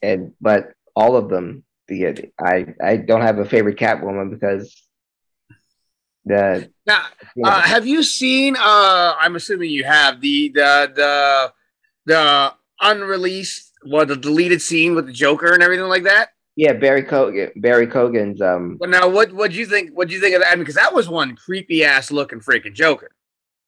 [0.00, 4.74] and but all of them, the I I don't have a favorite Catwoman because
[6.24, 7.04] the now
[7.36, 8.56] you know, uh, have you seen?
[8.56, 11.52] Uh, I'm assuming you have the the the
[12.06, 16.30] the unreleased, what the deleted scene with the Joker and everything like that.
[16.56, 17.52] Yeah, Barry Keoghan.
[17.56, 18.40] Barry Cogan's.
[18.42, 18.76] Um.
[18.80, 19.90] Well, now what what do you think?
[19.92, 20.58] What do you think of that?
[20.58, 23.12] Because I mean, that was one creepy ass looking freaking Joker.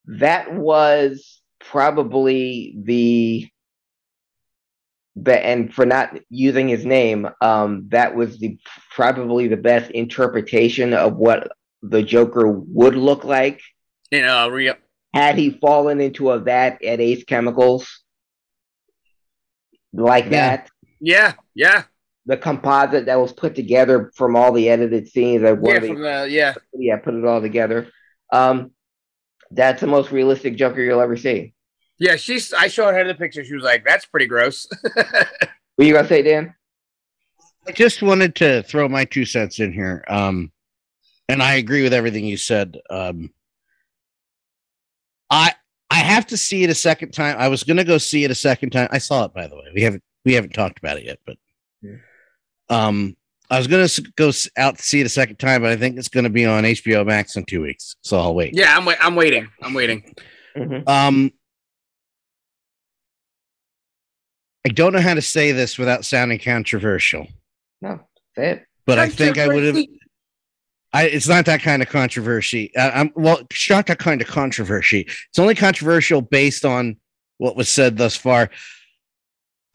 [0.05, 3.49] That was probably the.
[5.15, 8.57] But and for not using his name, um, that was the
[8.91, 11.51] probably the best interpretation of what
[11.83, 13.61] the Joker would look like.
[14.11, 14.75] In uh, real.
[15.13, 18.02] Had he fallen into a vat at Ace Chemicals,
[19.93, 20.29] like yeah.
[20.29, 20.69] that.
[20.99, 21.83] Yeah, yeah
[22.25, 25.41] the composite that was put together from all the edited scenes.
[25.41, 27.89] yeah, from the, yeah, yeah, put it all together.
[28.31, 28.71] Um,
[29.51, 31.53] that's the most realistic Joker you'll ever see.
[31.99, 32.53] Yeah, she's.
[32.53, 33.43] I showed her the picture.
[33.43, 36.55] She was like, "That's pretty gross." what you gonna say, Dan?
[37.67, 40.51] I just wanted to throw my two cents in here, um,
[41.29, 42.79] and I agree with everything you said.
[42.89, 43.31] Um,
[45.29, 45.53] I
[45.93, 47.35] I have to see it a second time.
[47.37, 48.87] I was gonna go see it a second time.
[48.91, 49.71] I saw it by the way.
[49.75, 51.37] We haven't we haven't talked about it yet, but.
[52.69, 53.15] Um,
[53.51, 56.07] I was gonna go out to see it a second time, but I think it's
[56.07, 58.55] gonna be on HBO Max in two weeks, so I'll wait.
[58.55, 58.97] Yeah, I'm wait.
[58.99, 59.49] I'm waiting.
[59.61, 60.15] I'm waiting.
[60.57, 60.89] Mm-hmm.
[60.89, 61.31] Um,
[64.65, 67.27] I don't know how to say this without sounding controversial.
[67.81, 67.99] No,
[68.35, 68.65] say it.
[68.87, 69.85] But I think I would have.
[70.93, 72.71] I, it's not that kind of controversy.
[72.77, 75.01] I, I'm well, it's not that kind of controversy.
[75.01, 76.97] It's only controversial based on
[77.39, 78.51] what was said thus far.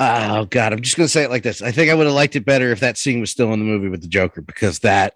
[0.00, 1.60] Oh God, I'm just gonna say it like this.
[1.60, 3.64] I think I would have liked it better if that scene was still in the
[3.64, 5.14] movie with the Joker because that.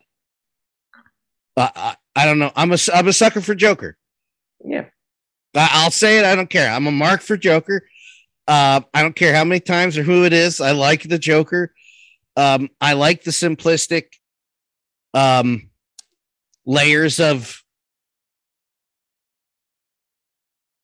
[1.57, 2.51] Uh, I, I don't know.
[2.57, 3.97] I'm a I'm a sucker for Joker.
[4.65, 4.87] Yeah,
[5.55, 6.25] I, will say it.
[6.25, 6.69] I don't care.
[6.69, 7.87] I'm a mark for Joker.
[8.49, 10.61] Uh, I don't care how many times or who it is.
[10.61, 11.73] I like the Joker.
[12.37, 14.07] Um, I like the simplistic
[15.15, 15.71] um,
[16.65, 17.63] layers of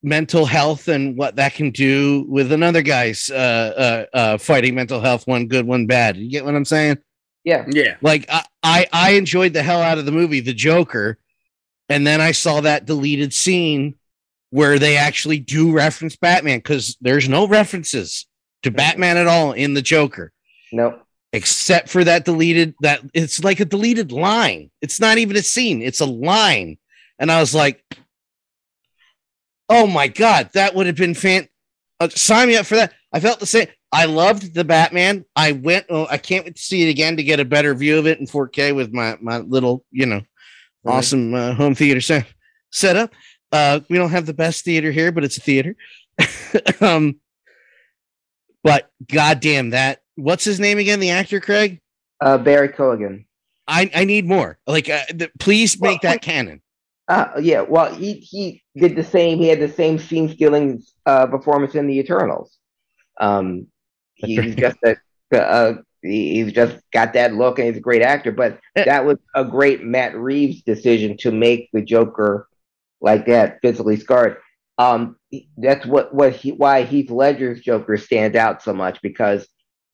[0.02, 5.00] mental health and what that can do with another guy's uh, uh, uh, fighting mental
[5.00, 6.16] health, one good, one bad.
[6.16, 6.98] You get what I'm saying?
[7.44, 7.64] Yeah.
[7.68, 7.96] Yeah.
[8.00, 11.18] Like I, I, I enjoyed the hell out of the movie, The Joker.
[11.88, 13.94] And then I saw that deleted scene
[14.50, 18.26] where they actually do reference Batman because there's no references
[18.62, 20.32] to Batman at all in The Joker.
[20.72, 21.00] No.
[21.32, 24.70] Except for that deleted that it's like a deleted line.
[24.80, 26.78] It's not even a scene, it's a line.
[27.18, 27.82] And I was like,
[29.68, 31.48] Oh my god, that would have been fan.
[32.00, 32.94] Uh, sign me up for that.
[33.12, 33.68] I felt the same.
[33.92, 35.24] I loved the Batman.
[35.34, 35.86] I went.
[35.88, 38.18] Oh, I can't wait to see it again to get a better view of it
[38.18, 40.22] in 4K with my my little, you know,
[40.84, 40.94] right.
[40.94, 42.26] awesome uh, home theater set
[42.70, 43.12] setup.
[43.50, 45.74] Uh, we don't have the best theater here, but it's a theater.
[46.80, 47.18] um,
[48.62, 50.00] but goddamn that!
[50.18, 50.98] What's his name again?
[50.98, 51.80] The actor, Craig.
[52.20, 53.24] Uh, Barry Keoghan.
[53.68, 54.58] I I need more.
[54.66, 56.60] Like, uh, the, please make well, that canon.
[57.06, 59.38] Uh, yeah, well, he he did the same.
[59.38, 62.58] He had the same scene stealing uh, performance in the Eternals.
[63.20, 63.68] Um,
[64.14, 64.96] he, he's just a,
[65.32, 68.32] uh, he's just got that look, and he's a great actor.
[68.32, 72.48] But that was a great Matt Reeves decision to make the Joker
[73.00, 74.38] like that, physically scarred.
[74.78, 75.16] Um,
[75.56, 79.46] that's what what he why Heath Ledger's Joker stands out so much because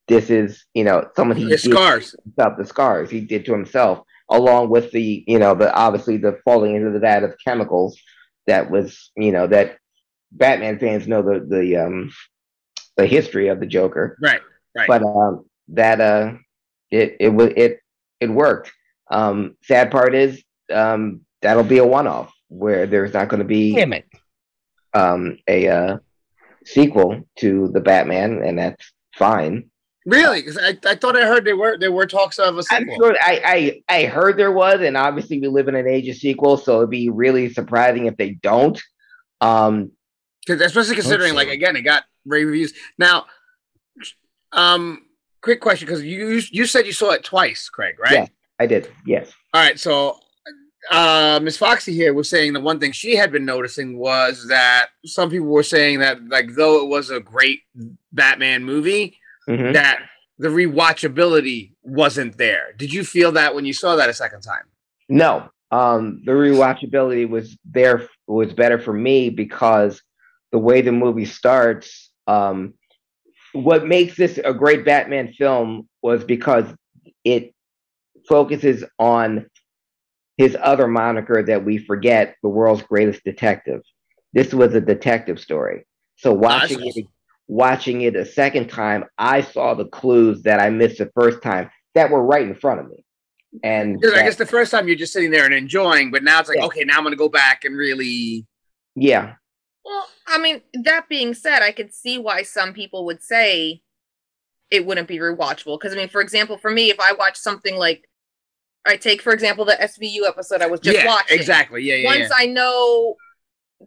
[0.07, 3.51] this is you know someone he His did scars himself, the scars he did to
[3.51, 7.97] himself along with the you know the obviously the falling into the vat of chemicals
[8.47, 9.77] that was you know that
[10.31, 12.11] Batman fans know the the um
[12.97, 14.17] the history of the Joker.
[14.21, 14.41] Right.
[14.75, 14.87] Right.
[14.87, 16.33] But um that uh
[16.91, 17.79] it it was it
[18.19, 18.71] it worked.
[19.09, 23.45] Um sad part is um that'll be a one off where there's not going to
[23.45, 24.05] be Damn it.
[24.93, 25.97] um a uh
[26.65, 29.69] sequel to the Batman and that's fine.
[30.05, 30.41] Really?
[30.41, 32.95] Because I, I thought I heard there were there were talks of a I'm sequel.
[32.97, 36.15] sure I, I I heard there was, and obviously we live in an age of
[36.15, 38.79] sequels, so it'd be really surprising if they don't.
[39.41, 39.91] Um,
[40.45, 41.35] Because especially considering, so.
[41.37, 42.73] like again, it got rave reviews.
[42.99, 43.25] Now,
[44.51, 45.05] um,
[45.41, 48.11] quick question because you you- you said you saw it twice, Craig, right?
[48.13, 48.25] Yeah.
[48.59, 49.31] I did, yes.
[49.53, 50.19] All right, so
[50.91, 54.89] uh Miss Foxy here was saying the one thing she had been noticing was that
[55.03, 57.61] some people were saying that like though it was a great
[58.13, 59.17] Batman movie,
[59.47, 59.73] Mhm.
[59.73, 59.99] that
[60.37, 62.73] the rewatchability wasn't there.
[62.77, 64.63] Did you feel that when you saw that a second time?
[65.07, 70.01] No, um, the rewatchability was there was better for me because
[70.51, 72.73] the way the movie starts, um,
[73.53, 76.65] what makes this a great Batman film was because
[77.23, 77.53] it
[78.27, 79.45] focuses on
[80.37, 83.81] his other moniker that we forget, the world's greatest detective.
[84.33, 85.85] This was a detective story.
[86.17, 87.05] So watching it
[87.47, 91.69] watching it a second time, I saw the clues that I missed the first time
[91.93, 93.03] that were right in front of me.
[93.63, 96.39] And Because I guess the first time you're just sitting there and enjoying, but now
[96.39, 96.65] it's like, Yeah.
[96.65, 98.45] okay, now I'm gonna go back and really
[98.95, 99.35] yeah,
[99.83, 103.81] Well, I mean, that being said, I could see why some people would say
[104.71, 105.79] it wouldn't be rewatchable.
[105.79, 108.09] Because I mean, for example, for me, if I watch something like
[108.85, 111.37] I take, for example, the SVU episode I was just yeah, watching.
[111.37, 111.83] exactly.
[111.83, 112.05] Yeah, yeah.
[112.07, 112.35] once yeah.
[112.35, 113.15] I know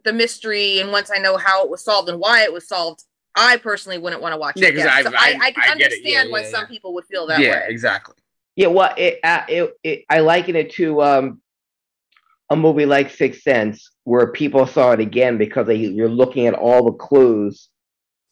[0.03, 3.03] the mystery and once I know how it was solved and why it was solved,
[3.35, 4.61] I personally wouldn't want to watch it.
[4.61, 4.89] Yeah, 'cause again.
[4.89, 7.27] I- So I- I, I, can I understand Yeah, why yeah, some people would feel
[7.27, 7.65] that yeah, way.
[7.69, 8.15] exactly.
[8.55, 8.67] yeah.
[8.67, 11.41] Well, it, uh, it, it I liken it to um,
[12.49, 16.53] a movie like Sixth Sense, where people saw it again because they, you're looking at
[16.55, 17.69] all the clues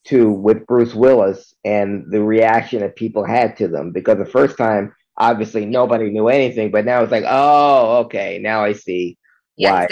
[0.05, 3.91] to with Bruce Willis and the reaction that people had to them.
[3.91, 8.63] Because the first time, obviously, nobody knew anything, but now it's like, oh, okay, now
[8.63, 9.17] I see
[9.55, 9.87] Yeah, why.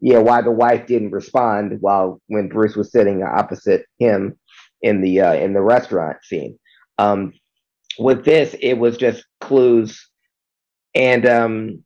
[0.00, 4.38] Yeah, why the wife didn't respond while when Bruce was sitting opposite him
[4.82, 6.58] in the uh, in the restaurant scene.
[6.98, 7.32] Um,
[7.98, 10.08] with this, it was just clues
[10.94, 11.84] and um,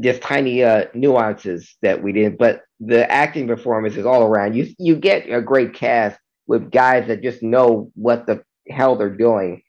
[0.00, 2.38] just tiny uh, nuances that we didn't.
[2.38, 4.54] But the acting performances all around.
[4.54, 9.10] You you get a great cast with guys that just know what the hell they're
[9.10, 9.62] doing.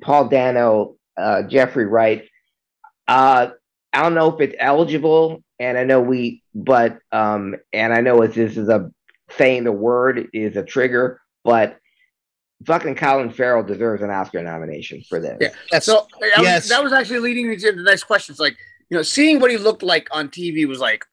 [0.00, 2.24] Paul Dano, uh, Jeffrey Wright.
[3.08, 3.50] Uh,
[3.92, 8.22] I don't know if it's eligible, and I know we, but um, and I know
[8.22, 8.90] it's this is a
[9.36, 11.76] saying the word is a trigger, but
[12.66, 15.36] fucking Colin Farrell deserves an Oscar nomination for this.
[15.40, 15.48] Yeah.
[15.70, 15.84] Yes.
[15.84, 16.62] So that, Yes.
[16.62, 18.32] was, that was actually leading me to the next question.
[18.32, 18.56] It's like,
[18.88, 21.04] you know, seeing what he looked like on TV was like,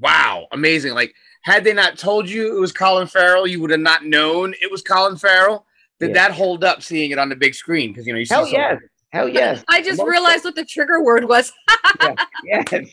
[0.00, 0.94] wow, amazing.
[0.94, 4.54] Like, had they not told you it was Colin Farrell, you would have not known
[4.62, 5.66] it was Colin Farrell.
[6.00, 6.28] Did Yeah.
[6.28, 7.90] that hold up seeing it on the big screen?
[7.92, 8.80] Because you know, you see Hell someone- yes,
[9.14, 11.52] hell yes, I just Most- realized what the trigger word was.
[12.44, 12.64] yes.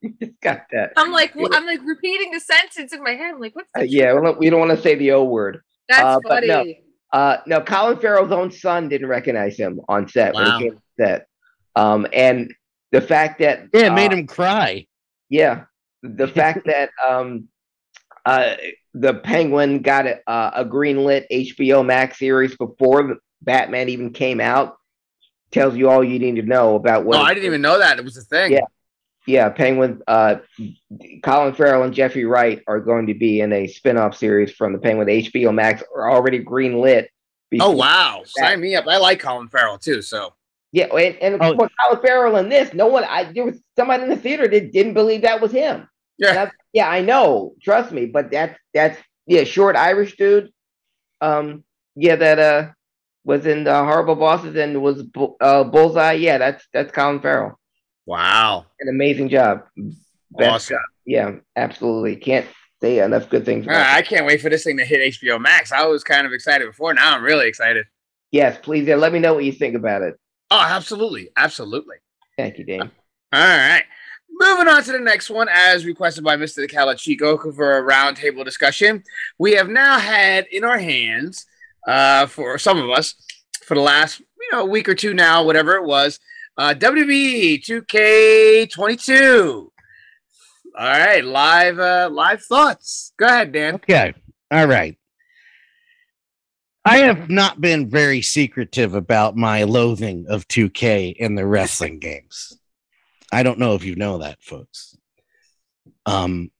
[0.00, 0.92] you just got that.
[0.96, 3.34] I'm like, well, I'm like repeating the sentence in my head.
[3.34, 5.24] I'm like, what's the Uh, yeah, we don't- we don't want to say the O
[5.24, 5.60] word.
[5.88, 6.46] That's uh, but funny.
[6.48, 6.64] no.
[7.18, 10.58] Uh, no, Colin Farrell's own son didn't recognize him on set when Wow.
[10.58, 11.26] he came to set.
[11.76, 12.52] Um, and
[12.90, 14.86] the fact that Yeah, it uh, made him cry.
[15.28, 15.64] Yeah,
[16.02, 17.48] the fact that um,
[18.24, 18.54] uh,
[18.94, 24.76] the Penguin got a, uh, a greenlit HBO Max series before Batman even came out
[25.52, 27.18] tells you all you need to know about what.
[27.18, 28.52] Oh, I didn't even know that it was a thing.
[28.52, 28.60] Yeah.
[29.24, 30.02] Yeah, Penguin.
[30.08, 30.36] Uh,
[31.22, 34.80] Colin Farrell and Jeffrey Wright are going to be in a spin-off series from the
[34.80, 35.06] Penguin.
[35.06, 37.04] HBO Max are already greenlit.
[37.04, 37.08] Oh
[37.50, 38.86] before- wow, sign me up.
[38.88, 40.02] I like Colin Farrell too.
[40.02, 40.32] So
[40.72, 41.54] Yeah, and, and Oh.
[41.54, 43.04] for Colin Farrell in this, no one.
[43.04, 45.86] I there was somebody in the theater that didn't believe that was him.
[46.18, 47.54] yeah, That's- yeah, I know.
[47.62, 50.50] Trust me, but that's that's yeah, short Irish dude.
[51.20, 51.62] Um,
[51.94, 52.68] yeah, that uh
[53.24, 55.04] was in the Horrible Bosses and was
[55.40, 56.12] uh, Bullseye.
[56.14, 57.58] Yeah, that's that's Colin Farrell.
[58.06, 59.62] wow, An amazing job.
[60.30, 60.74] Best awesome.
[60.74, 60.82] job.
[61.04, 62.16] Yeah, absolutely.
[62.16, 62.46] Can't
[62.80, 63.66] say enough good things.
[63.66, 63.96] Right.
[63.96, 65.72] I can't wait for this thing to hit HBO Max.
[65.72, 66.94] I was kind of excited before.
[66.94, 67.86] Now I'm really excited.
[68.30, 68.86] Yes, please.
[68.88, 70.18] Yeah, let me know what you think about it.
[70.50, 71.96] Oh, absolutely, absolutely.
[72.36, 72.82] Thank you, Dane.
[72.82, 73.84] All right.
[74.40, 76.56] Moving on to the next one, as requested by Mr.
[76.56, 79.04] The Calachico for a roundtable discussion.
[79.38, 81.46] We have now had in our hands,
[81.86, 83.14] uh, for some of us,
[83.64, 86.18] for the last you know week or two now, whatever it was,
[86.56, 89.68] uh, WWE 2K22.
[90.78, 93.12] All right, live, uh, live thoughts.
[93.18, 93.74] Go ahead, Dan.
[93.74, 94.14] Okay.
[94.50, 94.96] All right.
[96.84, 102.58] I have not been very secretive about my loathing of 2K in the wrestling games.
[103.32, 104.96] I don't know if you know that, folks.
[106.06, 106.51] Um,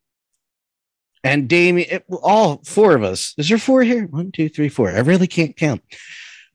[1.25, 3.35] and Damian, it, all four of us.
[3.39, 4.07] Is there four here?
[4.07, 4.91] One, two, three, four.
[4.91, 5.83] I really can't count.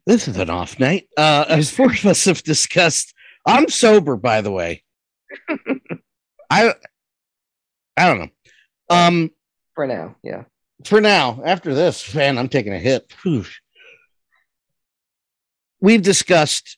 [0.06, 1.08] This is an off night.
[1.18, 3.14] Uh, as four of us have discussed,
[3.46, 4.84] I'm sober, by the way.
[6.50, 6.74] I,
[7.96, 8.30] I don't know.
[8.90, 9.32] Um,
[9.76, 10.44] for now, yeah.
[10.86, 13.12] For now, after this, man, I'm taking a hit.
[13.24, 13.46] Whew.
[15.80, 16.78] We've discussed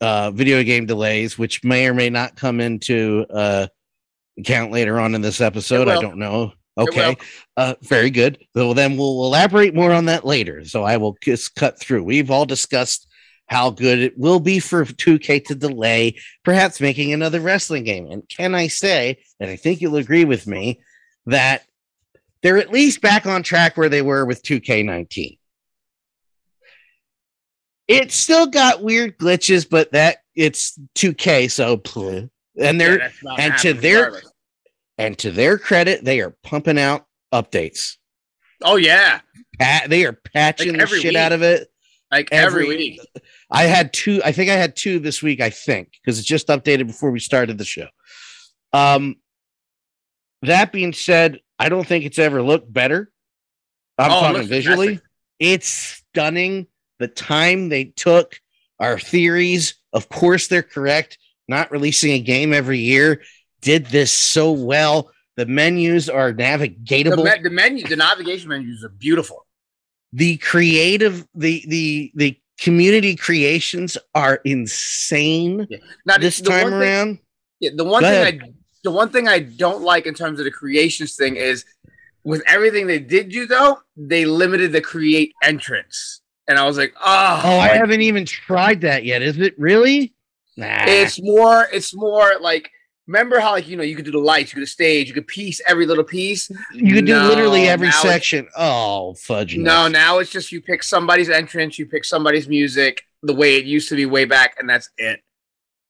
[0.00, 3.66] uh, video game delays, which may or may not come into uh,
[4.38, 5.88] account later on in this episode.
[5.88, 6.52] I don't know.
[6.78, 7.16] Okay.
[7.56, 8.38] Uh, very good.
[8.56, 10.64] So then we'll elaborate more on that later.
[10.64, 12.04] So I will just cut through.
[12.04, 13.06] We've all discussed
[13.46, 16.14] how good it will be for 2K to delay,
[16.44, 18.06] perhaps making another wrestling game.
[18.06, 20.80] And can I say, and I think you'll agree with me,
[21.26, 21.64] that
[22.42, 25.38] they're at least back on track where they were with 2K19.
[27.88, 31.82] It still got weird glitches, but that it's 2K, so
[32.56, 34.29] and they're yeah, and to their regardless.
[35.00, 37.96] And to their credit, they are pumping out updates.
[38.62, 39.20] Oh yeah,
[39.58, 41.16] Pat, they are patching like the shit week.
[41.16, 41.68] out of it.
[42.12, 43.00] Like every, every week.
[43.50, 44.20] I had two.
[44.24, 45.40] I think I had two this week.
[45.40, 47.86] I think because it's just updated before we started the show.
[48.74, 49.16] Um,
[50.42, 53.10] that being said, I don't think it's ever looked better.
[53.98, 54.86] I'm oh, talking visually.
[54.86, 55.10] Fantastic.
[55.38, 56.66] It's stunning
[56.98, 58.38] the time they took,
[58.78, 59.76] our theories.
[59.94, 61.16] Of course, they're correct.
[61.48, 63.22] Not releasing a game every year
[63.60, 65.10] did this so well.
[65.36, 67.16] The menus are navigatable.
[67.16, 69.46] The, me- the menu, the navigation menus are beautiful.
[70.12, 75.66] The creative, the the the community creations are insane.
[75.70, 75.78] Yeah.
[76.04, 77.16] Now, this time around.
[77.16, 77.20] Thing,
[77.60, 78.52] yeah, the one thing I
[78.82, 81.64] the one thing I don't like in terms of the creations thing is
[82.24, 86.92] with everything they did do though, they limited the create entrance and I was like,
[86.98, 89.22] oh, oh, I haven't even tried that yet.
[89.22, 90.12] Is it really?
[90.56, 90.84] Nah.
[90.88, 91.68] It's more.
[91.72, 92.68] It's more like.
[93.10, 95.08] Remember how like you know you could do the lights, you could do the stage,
[95.08, 96.48] you could piece every little piece.
[96.72, 98.46] You could no, do literally every section.
[98.56, 99.56] Oh fudge!
[99.56, 103.64] No, now it's just you pick somebody's entrance, you pick somebody's music, the way it
[103.64, 105.24] used to be way back, and that's it.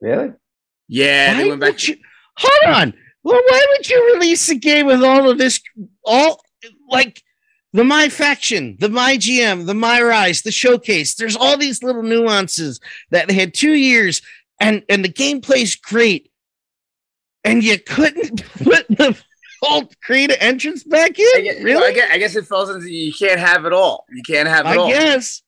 [0.00, 0.32] Really?
[0.88, 1.88] Yeah, why they went back.
[1.88, 1.96] You,
[2.38, 2.94] hold on.
[3.22, 5.60] Well, why would you release a game with all of this?
[6.02, 6.42] All
[6.88, 7.22] like
[7.74, 11.16] the my faction, the my GM, the my rise, the showcase.
[11.16, 14.22] There's all these little nuances that they had two years,
[14.58, 16.29] and and the gameplay's great,
[17.44, 19.16] and you couldn't put the
[19.62, 21.26] old creative entrance back in.
[21.36, 21.86] I guess, really?
[21.86, 24.04] I guess, I guess it falls into you can't have it all.
[24.10, 24.86] You can't have it I all.
[24.86, 25.42] I guess.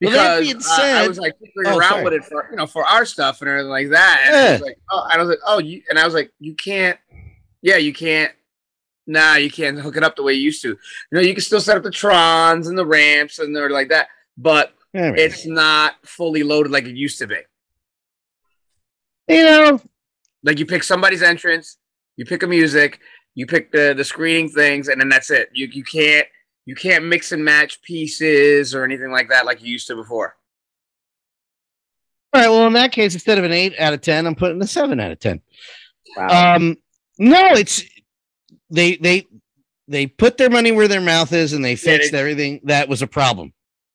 [0.00, 2.04] Because well, said, uh, I was like figuring oh, around sorry.
[2.04, 4.22] with it for you know for our stuff and everything like that.
[4.24, 4.48] And yeah.
[4.48, 6.98] I was like, oh, I was like, oh, you, and I was like, you can't.
[7.62, 8.32] Yeah, you can't
[9.08, 10.68] nah, you can't hook it up the way you used to.
[10.68, 10.76] You
[11.10, 14.08] know, you can still set up the trons and the ramps and they're like that,
[14.36, 17.38] but yeah, it's not fully loaded like it used to be.
[19.26, 19.80] You know,
[20.42, 21.78] like you pick somebody's entrance,
[22.16, 23.00] you pick a music,
[23.34, 25.50] you pick the the screening things, and then that's it.
[25.52, 26.26] You you can't
[26.66, 30.36] you can't mix and match pieces or anything like that like you used to before.
[32.32, 32.48] All right.
[32.50, 35.00] Well, in that case, instead of an eight out of ten, I'm putting a seven
[35.00, 35.40] out of ten.
[36.16, 36.56] Wow.
[36.56, 36.76] Um,
[37.18, 37.82] no, it's
[38.70, 39.26] they they
[39.88, 43.02] they put their money where their mouth is and they fixed yeah, everything that was
[43.02, 43.52] a problem.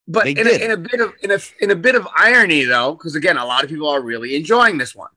[0.07, 2.93] But in a, in a, bit of in a in a bit of irony though,
[2.93, 5.11] because again, a lot of people are really enjoying this one.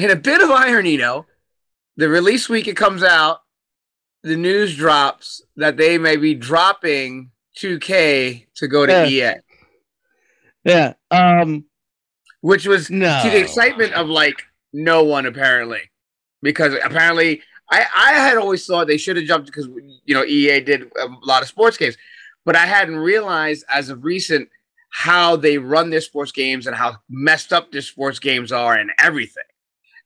[0.00, 1.26] In a bit of irony though,
[1.98, 3.42] the release week it comes out,
[4.22, 9.34] the news drops that they may be dropping 2K to go to yeah.
[9.34, 9.40] EA.
[10.64, 10.92] Yeah.
[11.10, 11.66] Um
[12.40, 13.20] which was no.
[13.22, 14.42] to the excitement of like
[14.72, 15.90] no one apparently.
[16.40, 19.68] Because apparently I, I had always thought they should have jumped because
[20.06, 21.98] you know EA did a lot of sports games,
[22.46, 24.48] but I hadn't realized as of recent
[24.88, 28.90] how they run their sports games and how messed up their sports games are and
[28.98, 29.44] everything.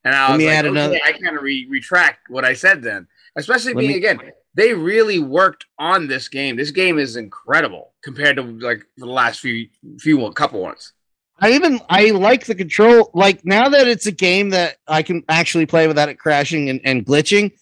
[0.05, 0.99] And I Let was like, okay, another...
[1.05, 3.97] I kind of re- retract what I said then, especially Let being me...
[3.97, 4.21] again,
[4.55, 6.57] they really worked on this game.
[6.57, 10.93] This game is incredible compared to like the last few few couple ones.
[11.41, 13.11] I even I like the control.
[13.15, 16.81] Like now that it's a game that I can actually play without it crashing and,
[16.85, 17.53] and glitching,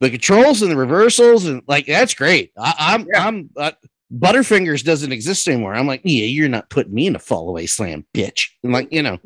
[0.00, 2.52] the controls and the reversals and like that's great.
[2.56, 3.26] I, am I'm, yeah.
[3.26, 3.72] I'm uh,
[4.10, 5.74] Butterfingers doesn't exist anymore.
[5.74, 8.48] I'm like, yeah, you're not putting me in a fall away slam, bitch.
[8.62, 9.18] And like you know,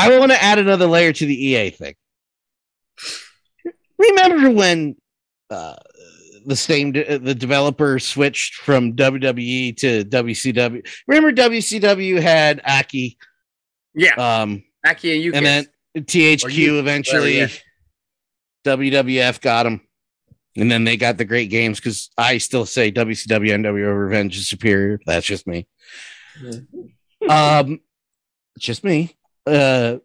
[0.00, 1.94] I want to add another layer to the EA thing.
[3.98, 4.96] Remember when
[5.50, 5.76] uh,
[6.46, 10.86] the same de- the developer switched from WWE to WCW.
[11.06, 13.18] Remember WCW had Aki,
[13.94, 17.38] yeah, um, Aki and you, and then THQ you, eventually.
[17.38, 17.48] yeah.
[18.64, 19.80] WWF got him,
[20.56, 24.48] and then they got the great games because I still say WCW NWO Revenge is
[24.48, 25.00] superior.
[25.06, 25.66] That's just me.
[27.28, 27.80] Um,
[28.58, 29.16] just me.
[29.46, 29.98] Uh,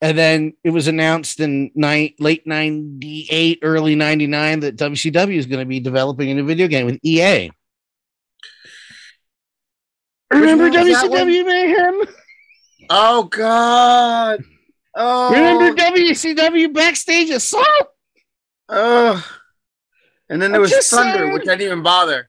[0.00, 5.60] and then it was announced in night late 98 early 99 that wcw is going
[5.60, 7.50] to be developing a new video game with ea
[10.30, 12.02] remember wcw mayhem?
[12.88, 14.44] Oh god.
[14.94, 15.32] Oh.
[15.32, 17.88] Remember wcw backstage assault?
[18.68, 19.24] Oh
[20.28, 21.32] and then there I'm was thunder saying.
[21.32, 22.28] which i didn't even bother.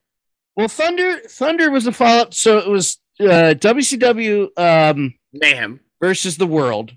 [0.56, 6.46] Well thunder thunder was a follow-up so it was uh wcw um mayhem versus the
[6.46, 6.92] world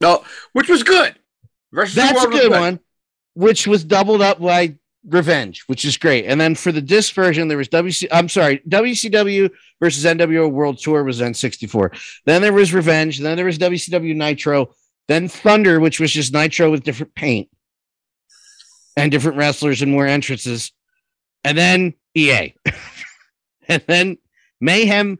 [0.00, 0.22] no
[0.52, 1.14] which was good
[1.72, 2.80] versus the That's a good one,
[3.34, 4.76] which was doubled up by
[5.06, 6.26] Revenge, which is great.
[6.26, 8.08] And then for the disc version, there was WC.
[8.10, 9.50] I'm sorry, WCW
[9.80, 12.20] versus NWO World Tour was N64.
[12.26, 13.18] Then there was Revenge.
[13.18, 14.74] Then there was WCW Nitro.
[15.06, 17.48] Then Thunder, which was just Nitro with different paint
[18.96, 20.72] and different wrestlers and more entrances.
[21.44, 22.54] And then EA.
[23.68, 24.18] and then
[24.60, 25.18] Mayhem,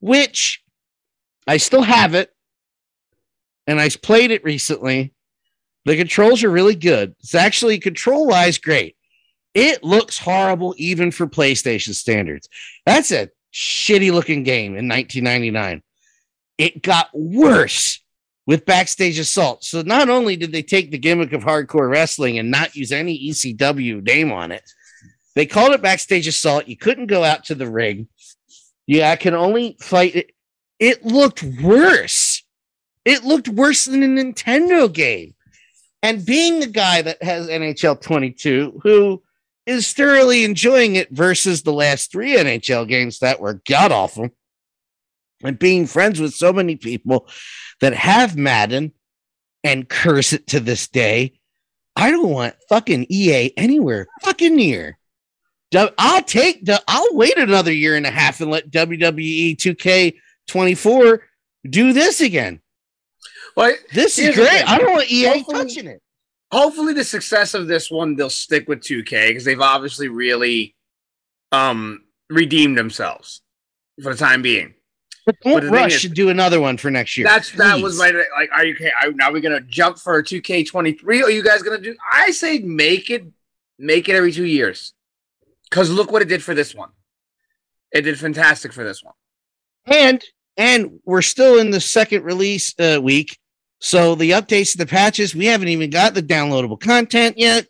[0.00, 0.62] which
[1.46, 2.34] I still have it.
[3.66, 5.12] And I played it recently.
[5.84, 7.14] The controls are really good.
[7.20, 8.96] It's actually control wise great.
[9.54, 12.48] It looks horrible even for PlayStation standards.
[12.86, 15.82] That's a shitty looking game in 1999.
[16.58, 18.00] It got worse
[18.46, 19.64] with Backstage Assault.
[19.64, 23.30] So not only did they take the gimmick of hardcore wrestling and not use any
[23.30, 24.70] ECW name on it,
[25.34, 26.68] they called it Backstage Assault.
[26.68, 28.08] You couldn't go out to the ring.
[28.86, 30.32] Yeah, I can only fight it.
[30.78, 32.29] It looked worse.
[33.04, 35.34] It looked worse than a Nintendo game.
[36.02, 39.22] And being the guy that has NHL 22, who
[39.66, 44.30] is thoroughly enjoying it versus the last three NHL games that were god awful,
[45.42, 47.28] and being friends with so many people
[47.80, 48.92] that have Madden
[49.62, 51.38] and curse it to this day,
[51.96, 54.98] I don't want fucking EA anywhere fucking near.
[55.74, 61.18] I'll take the, I'll wait another year and a half and let WWE 2K24
[61.68, 62.60] do this again.
[63.56, 64.68] Well, This is great.
[64.68, 66.00] I don't want EA Hopefully- touching it.
[66.52, 70.74] hopefully the success of this one they'll stick with 2K because they've obviously really
[71.52, 73.42] um redeemed themselves
[74.02, 74.74] for the time being.
[75.26, 77.26] But But don't the thing rush is- to do another one for next year.
[77.26, 78.50] That's that was my like.
[78.52, 78.90] Are you okay?
[79.02, 81.02] Are, now we're gonna jump for a 2K23?
[81.22, 81.94] Or are you guys gonna do?
[82.10, 83.24] I say make it
[83.78, 84.94] make it every two years
[85.68, 86.90] because look what it did for this one.
[87.92, 89.14] It did fantastic for this one.
[89.86, 90.22] and
[90.60, 93.38] and we're still in the second release uh, week.
[93.80, 97.66] So the updates to the patches, we haven't even got the downloadable content yet.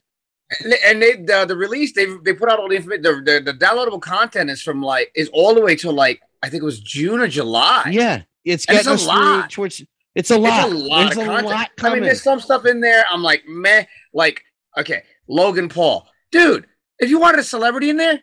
[0.85, 3.03] And they- the, the release they they put out all the information.
[3.03, 6.49] The, the the downloadable content is from like is all the way to like I
[6.51, 7.85] think it was June or July.
[7.93, 9.51] Yeah, it's it's a lot.
[9.51, 9.83] towards.
[10.17, 10.67] It's a lot.
[10.67, 11.47] It's a lot There's of a content.
[11.47, 13.05] lot I mean, there's some stuff in there.
[13.09, 13.85] I'm like, meh.
[14.13, 14.43] Like,
[14.77, 16.67] okay, Logan Paul, dude.
[16.99, 18.21] If you wanted a celebrity in there,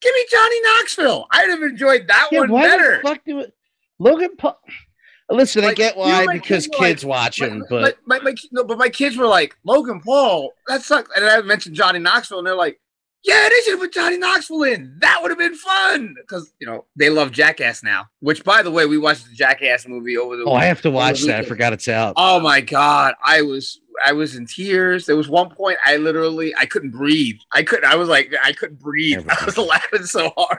[0.00, 1.26] give me Johnny Knoxville.
[1.30, 3.00] I'd have enjoyed that yeah, one why better.
[3.02, 3.54] the fuck do it?
[3.98, 4.58] Logan Paul.
[5.30, 7.96] Listen, I Like, get you know, why because kids like- watch My, him, my, but
[8.04, 11.10] my, my, no, but my kids were like, Logan Paul, that sucks.
[11.14, 12.80] And I mentioned Johnny Knoxville, and they're like,
[13.22, 14.96] yeah, they should have put Johnny Knoxville in.
[15.00, 16.14] That would have been fun.
[16.20, 18.06] Because, you know, they love Jackass now.
[18.20, 20.90] Which, by the way, we watched the Jackass movie over the oh, I have to
[20.90, 21.40] watch that.
[21.40, 22.14] I forgot it's out.
[22.16, 25.06] Oh my god, I was I was in tears.
[25.06, 27.38] There was one point I literally I couldn't breathe.
[27.52, 27.90] I couldn't.
[27.90, 29.26] I was like I couldn't breathe.
[29.28, 30.58] I was laughing so hard.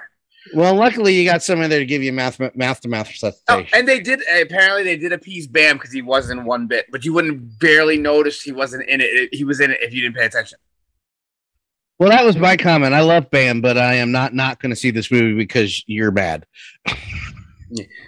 [0.56, 3.12] Well, luckily you got someone there to give you mouth mouth to mouth
[3.48, 6.66] Oh, and they did eh, apparently they did appease Bam because he wasn't in one
[6.68, 9.30] bit, but you wouldn't barely notice he wasn't in it.
[9.32, 10.58] He was in it if you didn't pay attention.
[12.00, 12.96] well, that was my comment.
[12.96, 16.12] I love Bam, but I am not not going to see this movie because you're
[16.12, 16.46] bad.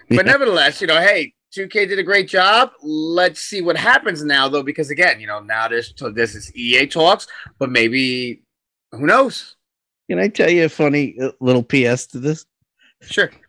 [0.10, 2.72] But nevertheless, you know, hey, 2K did a great job.
[2.82, 6.88] Let's see what happens now, though, because again, you know, now there's this is EA
[6.88, 7.28] talks,
[7.60, 8.44] but maybe
[8.92, 9.56] who knows?
[10.10, 12.46] Can I tell you a funny uh, little PS to this?
[13.02, 13.32] Sure.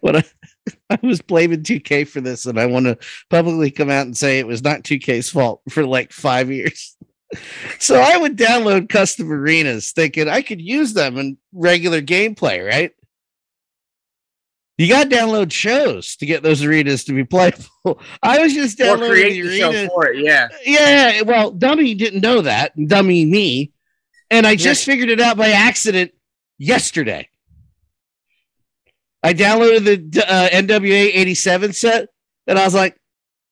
[0.00, 0.24] When I,
[0.90, 2.98] I was blaming 2K for this, and I want to
[3.30, 6.96] publicly come out and say it was not 2K's fault for like five years.
[7.78, 12.90] So I would download custom arenas thinking I could use them in regular gameplay, right?
[14.80, 17.64] You got to download shows to get those arenas to be playable.
[18.22, 19.88] I was just Or downloading create the the show arena.
[19.90, 20.24] for it.
[20.24, 20.48] Yeah.
[20.64, 23.72] Yeah, well, dummy didn't know that, dummy me,
[24.30, 26.12] and I just figured it out by accident
[26.56, 27.28] yesterday.
[29.22, 32.08] I downloaded the uh, NWA '87 set,
[32.46, 32.98] and I was like,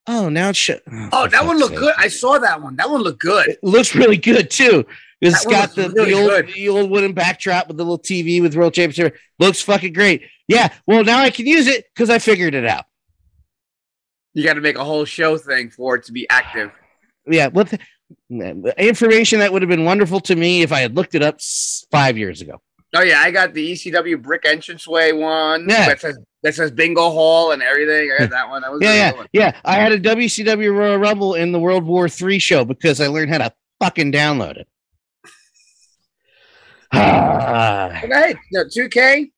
[0.07, 0.71] "Oh, now it's sh-
[1.13, 1.79] Oh, for that one looked sake.
[1.81, 1.95] good.
[1.99, 2.77] I saw that one.
[2.77, 3.49] That one looked good.
[3.51, 4.87] It looks really good too.
[5.21, 7.99] It's That one got the, really the old the old wooden backdrop with the little
[7.99, 9.17] TV with World Championship.
[9.39, 10.23] Looks fucking great.
[10.47, 12.85] Yeah, well now I can use it because I figured it out.
[14.35, 16.71] You got to make a whole show thing for it to be active.
[17.27, 17.79] Yeah, what the,
[18.79, 21.41] information that would have been wonderful to me if I had looked it up
[21.91, 22.61] five years ago.
[22.95, 25.89] Oh yeah, I got the ECW brick entranceway one Yeah.
[25.89, 28.11] that says that says Bingo Hall and everything.
[28.13, 28.63] I got that one.
[28.63, 29.27] That was Yeah, yeah, one.
[29.33, 29.61] yeah.
[29.65, 33.31] I had a WCW Royal Rumble in the World War III show because I learned
[33.31, 34.69] how to fucking download it.
[38.01, 39.31] But hey, no, 2K,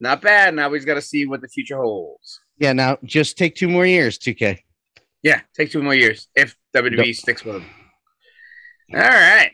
[0.00, 0.54] not bad.
[0.54, 2.40] Now we just got to see what the future holds.
[2.58, 4.58] yeah, now just take two more years, 2K.
[5.22, 7.66] Yeah, take two more years if WWE sticks with them.
[8.94, 9.50] All right.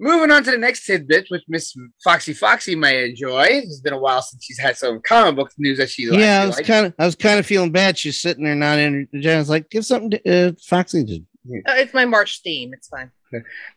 [0.00, 3.46] Moving on to the next tidbit, which Miss Foxy Foxy may enjoy.
[3.50, 6.22] It's been a while since she's had some comic book news that she likes.
[6.22, 7.98] yeah, I was kind of, I was kind of feeling bad.
[7.98, 9.08] She's sitting there not in.
[9.12, 11.04] I was like, give something to uh, Foxy.
[11.04, 11.20] To,
[11.66, 12.72] Uh, it's my March theme.
[12.72, 13.10] It's fine.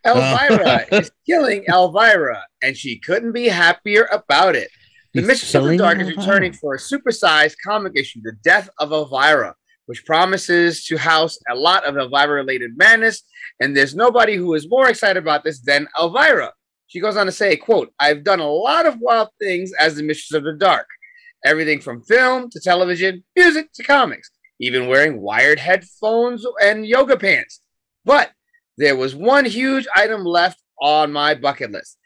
[0.06, 4.70] Elvira is killing Elvira, and she couldn't be happier about it.
[5.14, 8.34] The He's Mistress of the killing Dark is returning for a supersized comic issue, The
[8.44, 9.56] Death of Elvira,
[9.86, 13.24] which promises to house a lot of Elvira related madness.
[13.60, 16.54] And there's nobody who is more excited about this than Elvira.
[16.88, 20.04] She goes on to say, quote, I've done a lot of wild things as the
[20.04, 20.88] Mistress of the Dark.
[21.46, 24.30] Everything from film to television, music to comics,
[24.62, 27.62] even wearing wired headphones and yoga pants.
[28.06, 28.32] But
[28.78, 31.98] there was one huge item left on my bucket list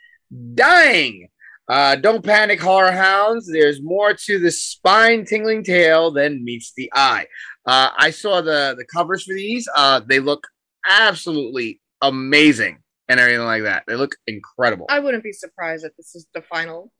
[0.54, 1.30] dying.
[1.68, 3.52] Uh, don't panic, horror hounds.
[3.52, 7.26] There's more to the spine tingling tale than meets the eye.
[7.66, 9.68] Uh, I saw the, the covers for these.
[9.76, 10.46] Uh, they look
[10.88, 12.80] absolutely amazing
[13.10, 13.84] and everything like that.
[13.88, 14.86] They look incredible.
[14.90, 16.92] I wouldn't be surprised that this is the final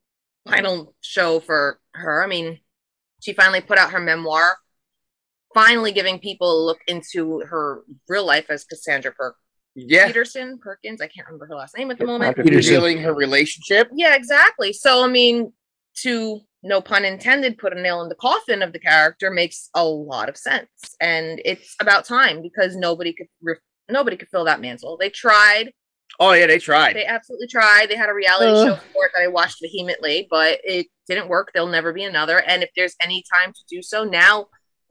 [0.48, 2.24] final show for her.
[2.24, 2.60] I mean,
[3.22, 4.58] she finally put out her memoir,
[5.56, 9.34] finally giving people a look into her real life as Cassandra per-
[9.74, 11.02] yeah, Peterson Perkins.
[11.02, 12.38] I can't remember her last name at the moment.
[12.38, 13.90] Revealing her relationship.
[13.94, 14.72] Yeah, exactly.
[14.72, 15.52] So I mean,
[16.04, 19.84] to no pun intended, put a nail in the coffin of the character makes a
[19.84, 20.70] lot of sense,
[21.02, 23.56] and it's about time because nobody could re-
[23.90, 24.98] nobody could fill that mantle.
[24.98, 25.74] They tried.
[26.22, 26.96] Oh yeah, they tried.
[26.96, 27.90] They absolutely tried.
[27.90, 28.66] They had a reality Uh.
[28.66, 31.52] show for it that I watched vehemently, but it didn't work.
[31.54, 32.40] There'll never be another.
[32.42, 34.46] And if there's any time to do so, now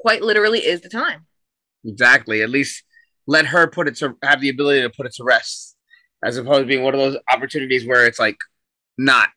[0.04, 1.26] quite literally is the time.
[1.84, 2.42] Exactly.
[2.42, 2.82] At least
[3.26, 5.76] let her put it to have the ability to put it to rest,
[6.22, 8.36] as opposed to being one of those opportunities where it's like
[8.98, 9.30] not.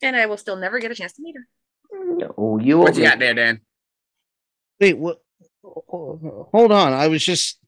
[0.00, 1.46] And I will still never get a chance to meet her.
[2.36, 3.60] No, you What you got there, Dan?
[4.80, 5.18] wait, what?
[5.64, 6.92] Hold on.
[6.92, 7.58] I was just.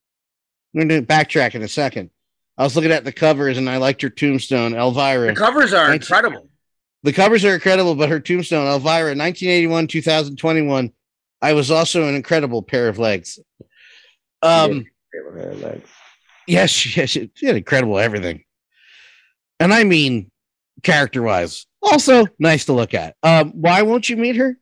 [0.74, 2.10] I'm going to backtrack in a second.
[2.58, 5.28] I was looking at the covers and I liked her tombstone, Elvira.
[5.28, 6.08] The covers are Thanks.
[6.08, 6.48] incredible.
[7.04, 10.92] The covers are incredible, but her tombstone, Elvira, 1981, 2021.
[11.44, 13.38] I was also an incredible pair of legs.
[14.42, 14.86] Um,
[16.46, 18.44] yes, she, yes, she she had incredible everything,
[19.60, 20.30] and I mean
[20.82, 21.66] character wise.
[21.82, 23.14] Also, nice to look at.
[23.22, 24.58] Um, why won't you meet her?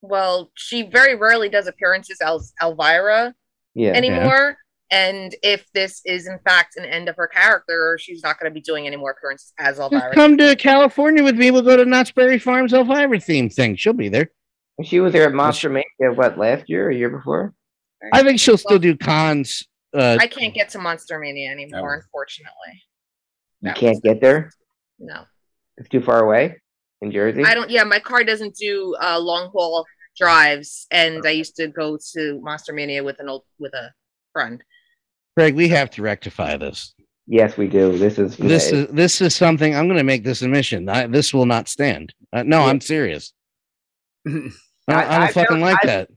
[0.00, 3.34] Well, she very rarely does appearances as Elvira
[3.74, 3.90] Yeah.
[3.92, 4.56] anymore.
[4.90, 8.54] And if this is in fact an end of her character, she's not going to
[8.54, 10.14] be doing any more appearances as Just Elvira.
[10.14, 11.50] come to California with me.
[11.50, 13.76] We'll go to Knott's Berry Farms Elvira theme thing.
[13.76, 14.30] She'll be there.
[14.82, 17.54] She was there at Monster Mania, what, last year or year before?
[18.12, 19.66] I think she'll still do cons.
[19.94, 22.02] Uh, I can't get to Monster Mania anymore, No.
[22.02, 22.82] unfortunately.
[23.60, 24.50] You can't get there?
[24.98, 25.24] No,
[25.76, 26.60] It's too far away
[27.00, 27.44] in Jersey?
[27.44, 27.70] I don't.
[27.70, 29.86] Yeah, my car doesn't do uh, long haul
[30.18, 33.92] drives, and I used to go to Monster Mania with an old with a
[34.32, 34.62] friend.
[35.36, 36.94] Craig, we have to rectify this.
[37.26, 37.96] Yes, we do.
[37.96, 39.74] This is This is this is something.
[39.74, 40.88] I'm going to make this admission.
[40.88, 42.12] I, this will not stand.
[42.32, 43.32] Uh, no, I'm serious.
[44.88, 46.08] I, don't- I don't I- I fucking like I- that.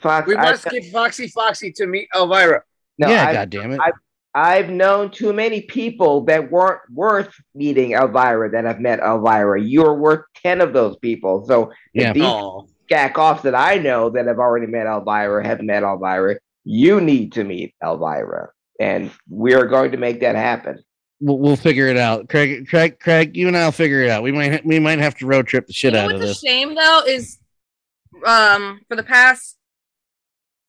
[0.00, 0.26] Fox.
[0.28, 2.62] we I- must get Foxy Foxy to meet Elvira.
[2.98, 3.80] no, yeah, I- God damn it.
[3.80, 3.90] I-
[4.32, 9.60] I've known too many people that weren't worth meeting Elvira that have met Elvira.
[9.60, 11.44] You're worth 10 of those people.
[11.46, 12.12] So if Yeah.
[12.12, 17.00] these jack offs that I know that have already met Elvira have met Elvira, you
[17.00, 18.50] need to meet Elvira.
[18.78, 20.78] And we're going to make that happen.
[21.20, 22.28] we'll, we'll figure it out.
[22.28, 24.22] Craig, Craig, Craig, you and I'll figure it out.
[24.22, 26.20] We might ha- we might have to road trip the shit you know out of
[26.20, 26.42] what's this.
[26.44, 27.39] a shame though is,
[28.26, 29.56] um, for the past,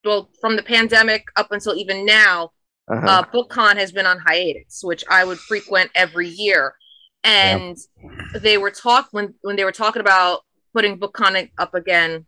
[0.04, 2.52] well, from the pandemic up until even now,
[2.90, 3.08] Uh-huh.
[3.08, 6.76] uh, BookCon has been on hiatus, which I would frequent every year.
[7.24, 7.78] And
[8.42, 10.42] they were talk when when they were talking about
[10.74, 12.26] putting BookCon up again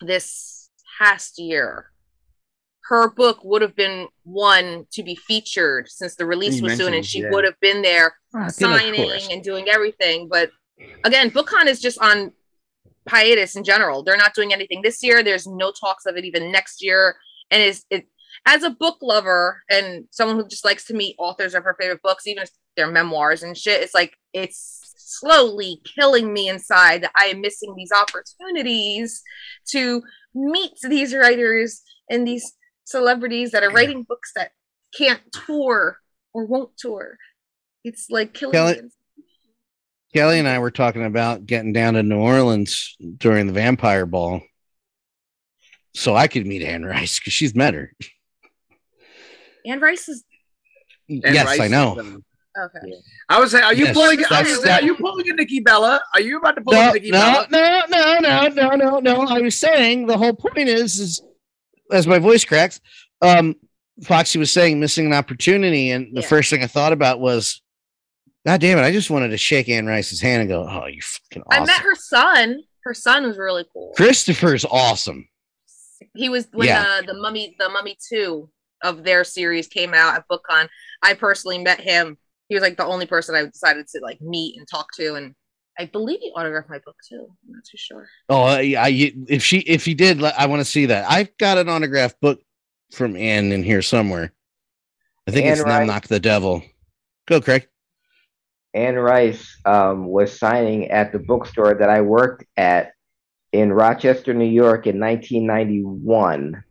[0.00, 1.90] this past year.
[2.90, 6.94] Her book would have been one to be featured since the release You was soon,
[6.94, 7.30] and she yeah.
[7.30, 10.28] would have been there of signing and doing everything.
[10.28, 10.50] But
[11.02, 12.32] again, BookCon is just on
[13.08, 14.02] hiatus in general.
[14.02, 15.22] They're not doing anything this year.
[15.22, 17.16] There's no talks of it even next year.
[17.50, 18.06] And is it
[18.46, 22.02] as a book lover and someone who just likes to meet authors of her favorite
[22.02, 27.12] books, even if they're memoirs and shit, it's like it's slowly killing me inside that
[27.16, 29.22] I am missing these opportunities
[29.70, 30.02] to
[30.34, 34.50] meet these writers and these celebrities that are writing books that
[34.96, 35.98] can't tour
[36.32, 37.16] or won't tour.
[37.84, 38.78] It's like killing Kelly- me.
[38.80, 38.90] inside.
[40.14, 44.40] Kelly and I were talking about getting down to New Orleans during the Vampire Ball,
[45.94, 47.92] so I could meet Anne Rice because she's met her.
[49.66, 50.24] Anne Rice is.
[51.08, 51.94] And yes, Rice I is know.
[51.96, 52.22] the-
[52.56, 52.92] Okay.
[53.28, 54.20] I was saying, are you Yes, pulling?
[54.20, 56.00] that's- Are you pulling a Nikki Bella?
[56.14, 57.48] Are you about to pull No, a Nikki no, Bella?
[57.50, 59.22] no, no, no, no, no, no.
[59.26, 61.20] I was saying the whole point is, is
[61.90, 62.80] as my voice cracks,
[63.22, 63.56] um,
[64.04, 66.28] Foxy was saying missing an opportunity, and the Yeah.
[66.28, 67.60] first thing I thought about was,
[68.46, 68.82] God damn it!
[68.82, 71.66] I just wanted to shake Anne Rice's hand and go, "Oh, you fucking awesome." I
[71.66, 72.60] met her son.
[72.84, 73.92] Her son was really cool.
[73.96, 75.26] Christopher's awesome.
[76.14, 76.82] He was when Yeah.
[76.82, 78.50] uh, the mummy, the mummy two
[78.82, 80.68] of their series came out at BookCon.
[81.02, 82.18] I personally met him.
[82.48, 85.34] He was like the only person I decided to like meet and talk to, and
[85.78, 87.26] I believe he autographed my book too.
[87.46, 88.06] I'm not too sure.
[88.28, 91.10] Oh, I, I if she if he did, I want to see that.
[91.10, 92.40] I've got an autographed book
[92.92, 94.34] from Anne in here somewhere.
[95.26, 95.86] I think it's Anne Now Rice.
[95.86, 96.62] Knock the Devil.
[97.26, 97.66] Go, Craig.
[98.74, 102.92] Anne Rice um, was signing at the bookstore that I worked at
[103.52, 106.62] in Rochester, New York in 1991.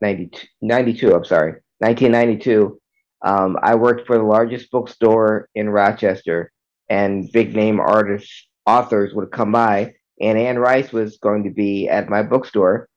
[0.00, 2.80] 92, 92 I'm sorry, 1992.
[3.22, 6.52] Um, I worked for the largest bookstore in Rochester,
[6.88, 11.88] and big name artists, authors would come by, and Anne Rice was going to be
[11.88, 12.88] at my bookstore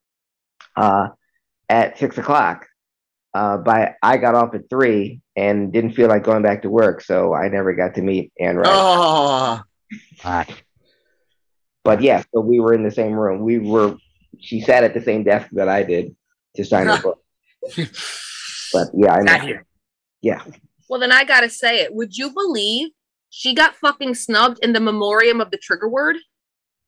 [0.75, 1.09] uh,
[1.69, 2.67] at six o'clock.
[3.33, 7.01] Uh, by I got off at three and didn't feel like going back to work,
[7.01, 8.71] so I never got to meet Anne Rice.
[8.73, 9.61] Oh,
[11.83, 13.41] But yeah, so we were in the same room.
[13.41, 13.97] We were.
[14.39, 16.15] She sat at the same desk that I did
[16.55, 17.19] to sign her book.
[18.73, 19.45] But yeah, I not know.
[19.47, 19.65] here.
[20.21, 20.43] Yeah,
[20.89, 21.93] Well, then I gotta say it.
[21.93, 22.89] Would you believe
[23.29, 26.17] she got fucking snubbed in the memoriam of the trigger word?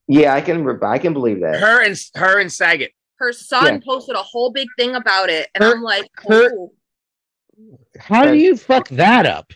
[0.08, 0.68] yeah, I can.
[0.84, 1.60] I can believe that.
[1.60, 2.92] Her and her and Saget.
[3.22, 3.80] Her son Yeah.
[3.86, 6.74] posted a whole big thing about it, and Her- I'm like, her- oh.
[8.00, 9.54] How do you fuck that up?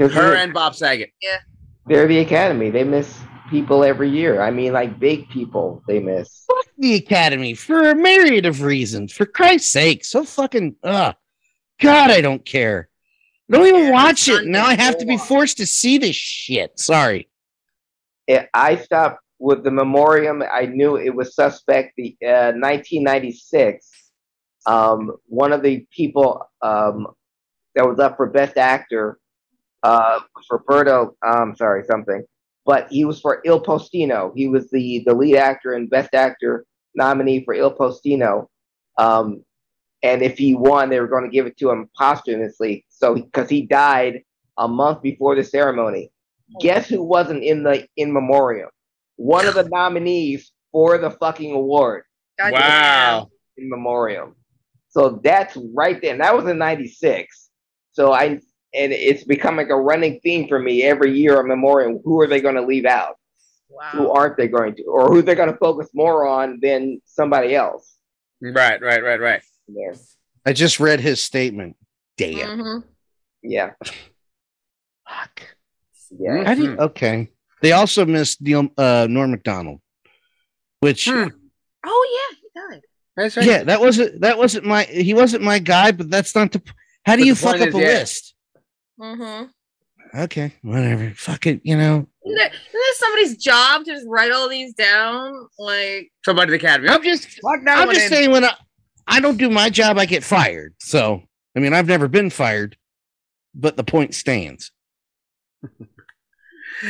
[0.00, 1.10] Her they're, and Bob Saget.
[1.22, 1.38] Yeah,
[1.86, 2.70] they're the Academy.
[2.70, 3.16] They miss
[3.50, 4.42] people every year.
[4.42, 5.84] I mean, like big people.
[5.86, 6.44] They miss.
[6.48, 9.12] Fuck the Academy for a myriad of reasons.
[9.12, 11.14] For Christ's sake, so fucking ugh.
[11.80, 12.88] God, I don't care.
[13.48, 14.46] I Don't even watch it.
[14.46, 16.80] Now I have to be forced to see this shit.
[16.80, 17.28] Sorry.
[18.28, 20.42] I- I stopped with the memoriam.
[20.42, 21.92] I knew it was suspect.
[21.96, 23.86] The uh, 1996.
[24.66, 27.08] Um, one of the people um,
[27.74, 29.18] that was up for best actor
[29.82, 31.14] uh, was Roberto.
[31.22, 32.24] I'm sorry, something,
[32.64, 34.32] but he was for Il Postino.
[34.34, 36.64] He was the the lead actor and best actor
[36.94, 38.46] nominee for Il Postino.
[38.98, 39.44] Um,
[40.02, 42.86] and if he won, they were going to give it to him posthumously.
[42.88, 44.22] So because he died
[44.56, 46.10] a month before the ceremony.
[46.60, 48.70] Guess who wasn't in the in memoriam?
[49.16, 52.04] One of the nominees for the fucking award
[52.38, 53.30] God Wow.
[53.56, 54.34] in memoriam.
[54.88, 56.12] So that's right there.
[56.12, 57.50] And that was in '96.
[57.92, 58.24] So I
[58.76, 61.40] and it's become like a running theme for me every year.
[61.40, 62.00] A memoriam.
[62.04, 63.16] Who are they going to leave out?
[63.70, 64.00] damn.
[64.02, 64.82] Who aren't they going to?
[64.84, 67.96] Or who they're going to focus more on than somebody else?
[68.40, 69.42] Right, right, right, right.
[69.68, 69.94] There.
[70.44, 71.76] I just read his statement.
[72.16, 72.58] Damn.
[72.58, 72.84] Mhm.
[73.42, 73.70] Yeah.
[75.08, 75.42] Fuck.
[76.18, 76.44] Yeah.
[76.44, 77.30] How do you, okay.
[77.64, 79.80] They also missed Neil uh Norm Macdonald.
[80.80, 81.28] Which Hmm.
[81.86, 82.82] Oh yeah, he died.
[83.16, 83.46] That's right.
[83.46, 86.60] yeah, that wasn't that wasn't my he wasn't my guy, but that's not the
[87.06, 87.86] how do But you fuck up a yeah.
[87.86, 88.34] list?
[89.00, 90.18] Mm-hmm.
[90.24, 91.10] Okay, whatever.
[91.16, 92.06] Fuck it, you know.
[92.26, 95.48] Isn't it somebody's job to just write all these down?
[95.58, 96.90] Like, Somebody at the Academy.
[96.90, 98.08] I'm just that I'm just in.
[98.10, 98.52] saying when I,
[99.06, 100.74] I don't do my job, I get fired.
[100.80, 101.22] So
[101.56, 102.76] I mean I've never been fired,
[103.54, 104.70] but the point stands.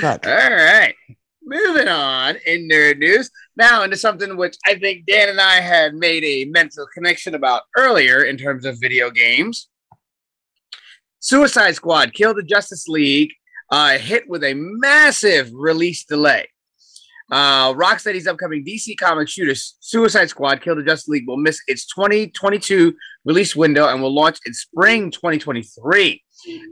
[0.01, 0.27] Fuck.
[0.27, 0.95] All right.
[1.43, 3.31] Moving on in nerd news.
[3.57, 7.63] Now into something which I think Dan and I had made a mental connection about
[7.77, 9.69] earlier in terms of video games.
[11.21, 13.33] Suicide Squad Kill the Justice League
[13.71, 16.47] uh, hit with a massive release delay.
[17.31, 21.87] Uh, Rocksteady's upcoming DC comic shooter Suicide Squad Kill the Justice League will miss its
[21.87, 26.23] 2022 release window and will launch in spring 2023.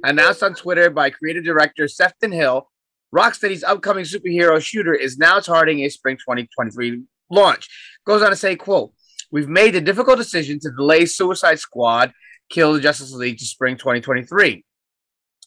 [0.05, 2.69] Announced on Twitter by creative director Sefton Hill,
[3.15, 7.69] Rocksteady's upcoming superhero shooter is now targeting a spring 2023 launch.
[8.07, 8.93] Goes on to say, quote,
[9.31, 12.13] We've made the difficult decision to delay Suicide Squad
[12.51, 14.63] Kill the Justice League to spring 2023.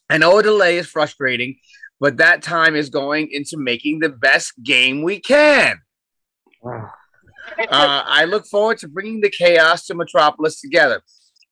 [0.09, 1.57] I know a delay is frustrating,
[1.99, 5.78] but that time is going into making the best game we can.
[6.63, 6.88] Uh,
[7.70, 11.03] I look forward to bringing the chaos to Metropolis together.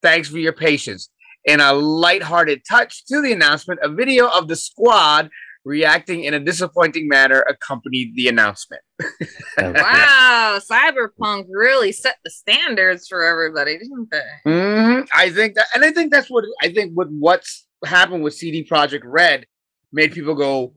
[0.02, 1.10] Thanks for your patience.
[1.46, 5.30] In a lighthearted touch to the announcement, a video of the squad
[5.66, 8.82] reacting in a disappointing manner accompanied the announcement.
[9.58, 14.50] wow, Cyberpunk really set the standards for everybody, didn't they?
[14.52, 15.08] Mhm.
[15.14, 16.92] I think that, and I think that's what I think.
[16.94, 19.46] What what's happened with CD Projekt Red
[19.92, 20.74] made people go,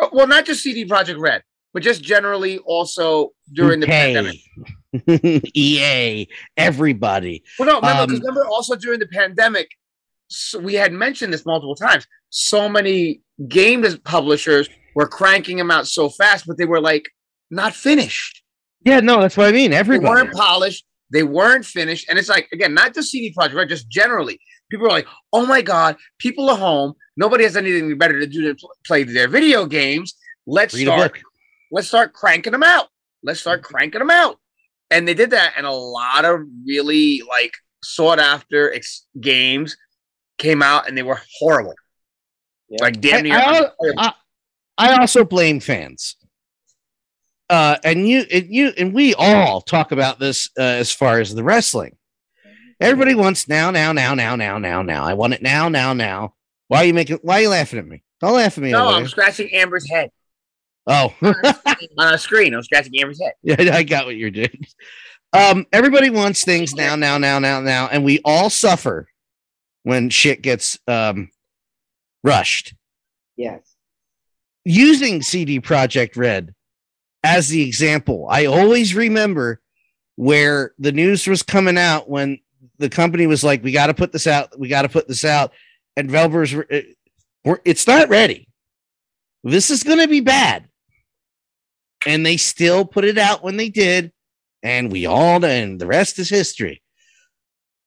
[0.00, 4.38] Uh, Well, not just CD Projekt Red, but just generally also during the pandemic.
[5.56, 6.26] EA,
[6.56, 7.42] everybody.
[7.58, 9.68] Well, no, remember, Um, 'cause remember also during the pandemic,
[10.28, 12.06] so we had mentioned this multiple times.
[12.30, 17.08] So many game publishers were cranking them out so fast, but they were like
[17.50, 18.42] not finished.
[18.84, 19.70] Yeah, no, that's what I mean.
[19.70, 20.84] They weren't polished.
[21.12, 22.06] They weren't finished.
[22.08, 24.38] And it's like, again, not just CD Projekt Red, just generally.
[24.70, 26.94] People are like, oh my God, people are home.
[27.16, 30.14] Nobody has anything better to do than pl- play their video games.
[30.46, 31.18] Let's Read start
[31.70, 32.88] let's start cranking them out.
[33.22, 34.38] Let's start cranking them out.
[34.90, 39.76] And they did that, and a lot of really like sought after ex- games
[40.38, 41.74] came out, and they were horrible.
[42.68, 42.78] Yeah.
[42.82, 43.34] Like damn near.
[43.36, 43.98] I- unplayable.
[43.98, 44.12] I,
[44.76, 46.16] I also blame fans.
[47.50, 51.34] Uh, and you, and you, and we all talk about this uh, as far as
[51.34, 51.96] the wrestling.
[52.80, 55.04] Everybody wants now, now, now, now, now, now, now.
[55.04, 56.34] I want it now, now, now.
[56.68, 57.18] Why are you making?
[57.22, 58.02] Why are you laughing at me?
[58.20, 58.72] Don't laugh at me.
[58.72, 59.08] no, over I'm there.
[59.08, 60.10] scratching Amber's head
[60.86, 61.88] Oh, on a screen.
[61.98, 62.54] on a screen.
[62.54, 63.34] I'm scratching Amber's head.
[63.42, 64.66] yeah, I got what you're doing.
[65.32, 69.06] Um, everybody wants things now, now, now, now, now, and we all suffer
[69.84, 71.30] when shit gets um
[72.24, 72.74] rushed.
[73.36, 73.74] Yes.
[74.64, 76.54] using CD Projekt Red
[77.22, 79.60] as the example, I always remember
[80.16, 82.38] where the news was coming out when
[82.78, 84.58] the company was like, "We got to put this out.
[84.58, 85.52] We got to put this out,"
[85.96, 86.96] and developers were, it-
[87.44, 88.46] were, "It's not ready.
[89.42, 90.68] This is going to be bad,"
[92.06, 94.12] and they still put it out when they did,
[94.62, 96.82] and we all and the rest is history.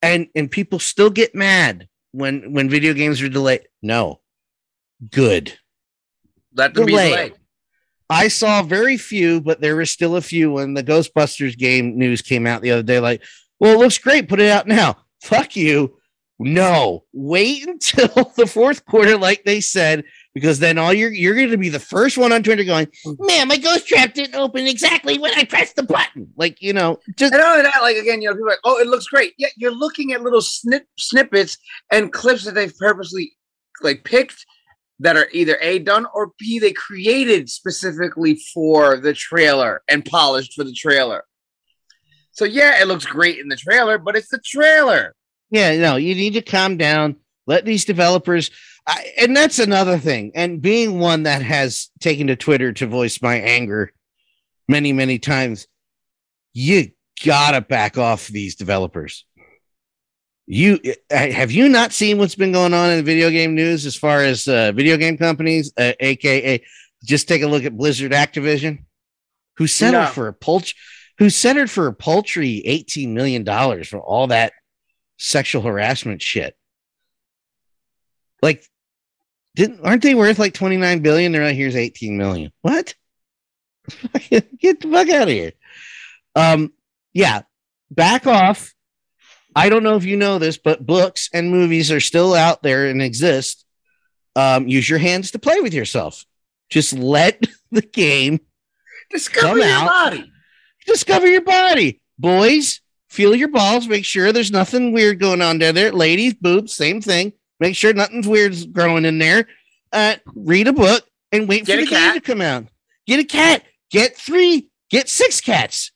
[0.02, 3.68] And and people still get mad when when video games are delayed.
[3.82, 4.22] No,
[5.12, 5.58] good.
[6.54, 7.10] Let them be Delay.
[7.10, 7.34] delayed.
[8.10, 12.22] I saw very few, but there were still a few when the Ghostbusters game news
[12.22, 13.00] came out the other day.
[13.00, 13.22] Like,
[13.60, 14.30] well, it looks great.
[14.30, 14.98] Put it out now.
[15.22, 15.98] Fuck you.
[16.39, 20.04] No, wait until the fourth quarter, like they said,
[20.40, 23.14] because then all you're you're going to be the first one on Twitter going, hmm.
[23.20, 26.32] man, my ghost trap didn't open exactly when I pressed the button.
[26.36, 28.80] Like, you know, just And only that, like again, you know, people are like, oh,
[28.80, 29.34] it looks great.
[29.38, 31.58] Yeah, you're looking at little snip snippets
[31.92, 33.34] and clips that they've purposely
[33.82, 34.46] like picked
[35.00, 40.54] that are either A done or B they created specifically for the trailer and polished
[40.54, 41.24] for the trailer.
[42.32, 45.16] So yeah, it looks great in the trailer, but it's the trailer.
[45.50, 47.16] Yeah, no, you need to calm down.
[47.48, 48.52] Let these developers,
[48.88, 50.32] I, and that's another thing.
[50.34, 53.92] And being one that has taken to Twitter to voice my anger
[54.68, 55.68] many, many times,
[56.54, 56.92] you
[57.26, 59.26] gotta back off these developers.
[60.46, 60.80] You
[61.12, 64.24] have you not seen what's been going on in the video game news as far
[64.24, 66.64] as uh, video game companies, uh, aka
[67.04, 68.86] just take a look at Blizzard Activision,
[69.58, 70.12] who settled No.
[70.12, 70.74] for a poultry,
[71.18, 74.54] who settled for a paltry eighteen million dollars for all that
[75.18, 76.56] sexual harassment shit.
[78.42, 78.64] Like,
[79.58, 81.32] didn't aren't they worth like 29 billion?
[81.32, 82.51] They're like, here's 18 million.
[82.62, 82.93] What?
[84.30, 85.53] Get the fuck out of here.
[86.36, 86.72] Um,
[87.14, 87.41] yeah,
[87.89, 88.74] back off.
[89.55, 92.86] I don't know if you know this, but books and movies are still out there
[92.88, 93.66] and exist.
[94.36, 96.24] Um, use your hands to play with yourself.
[96.70, 98.39] Just let the game
[99.10, 99.88] Discover your out.
[99.88, 100.32] body.
[100.86, 102.01] discover your body.
[102.20, 103.88] Boys, feel your balls.
[103.88, 105.91] Make sure there's nothing weird going on down there.
[105.91, 107.34] Ladies, boobs, same thing.
[107.60, 109.47] Make sure nothing's weird's growing in there.
[109.91, 112.14] Uh, read a book and wait Get for the game cat.
[112.16, 112.66] to come out.
[113.08, 113.64] Get a cat.
[113.89, 114.70] Get three.
[114.89, 115.91] Get six cats.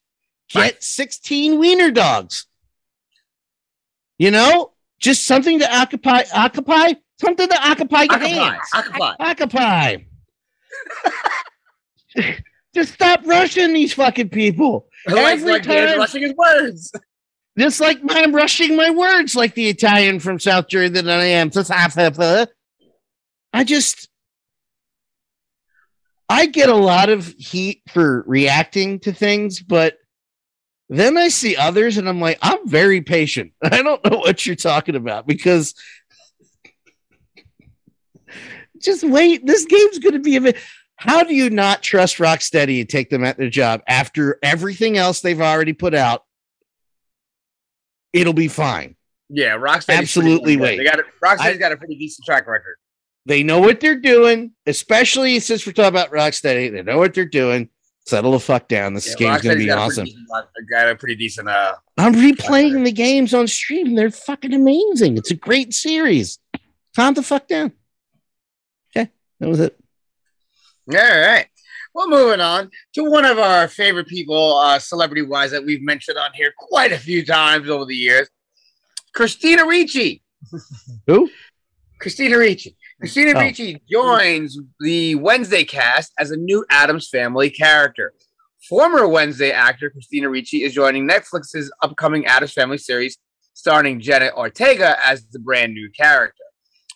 [0.50, 0.84] Get Right.
[0.84, 2.46] 16 wiener dogs.
[4.18, 8.28] You know, just something to occupy, occupy, something to occupy your Occupy.
[8.28, 8.68] hands.
[8.74, 9.14] Occupy.
[9.20, 9.98] Occupy.
[12.74, 14.88] Just stop rushing these fucking people.
[15.10, 16.92] Every time- rushing his words.
[17.58, 21.52] Just like I'm rushing my words like the Italian from South Jersey that I am.
[23.54, 24.10] I just,
[26.30, 29.98] I get a lot of heat for reacting to things, but
[30.88, 33.52] then I see others and I'm like, I'm very patient.
[33.62, 35.76] I don't know what you're talking about because
[38.82, 39.46] just wait.
[39.46, 40.58] This game's going to be a bit.
[40.96, 45.22] How do you not trust Rocksteady and take them at their job after everything else
[45.22, 46.24] they've already put out?
[48.14, 48.96] It'll be fine.
[49.30, 49.98] Yeah, Rocksteady.
[50.00, 50.84] Absolutely They wait.
[50.84, 51.06] got it.
[51.24, 52.76] Rocksteady's I- got a pretty decent track record.
[53.26, 56.72] They know what they're doing, especially since we're talking about Rocksteady.
[56.72, 57.70] They know what they're doing.
[58.08, 58.96] Settle the fuck down.
[58.96, 60.06] This Yeah, game's going to be got awesome.
[60.06, 61.48] pretty decent- got a pretty decent.
[61.48, 63.94] Uh, I'm replaying the games on stream.
[63.96, 65.18] They're fucking amazing.
[65.18, 66.40] It's a great series.
[66.96, 67.74] Calm the fuck down.
[68.98, 69.78] Okay, that was it.
[70.92, 71.46] All right.
[71.94, 76.18] Well, moving on to one of our favorite people, uh, celebrity wise, that we've mentioned
[76.18, 78.30] on here quite a few times over the years
[79.14, 80.22] Christina Ricci.
[81.08, 81.30] Who?
[82.00, 82.76] Christina Ricci.
[83.00, 83.42] Christina Oh.
[83.42, 88.14] Ricci joins the Wednesday cast as a new Addams Family character.
[88.70, 93.18] Former Wednesday actor Christina Ricci is joining Netflix's upcoming Addams Family series,
[93.54, 96.44] starring Jenna Ortega as the brand new character.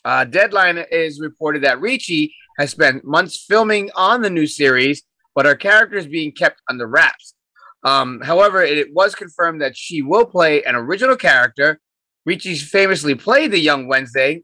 [0.05, 5.03] Uh, Deadline is reported that Ricci has spent months filming on the new series,
[5.33, 7.35] but her character is being kept under wraps.
[7.83, 11.79] Um, however, it was confirmed that she will play an original character.
[12.25, 14.43] Ricci famously played the young Wednesday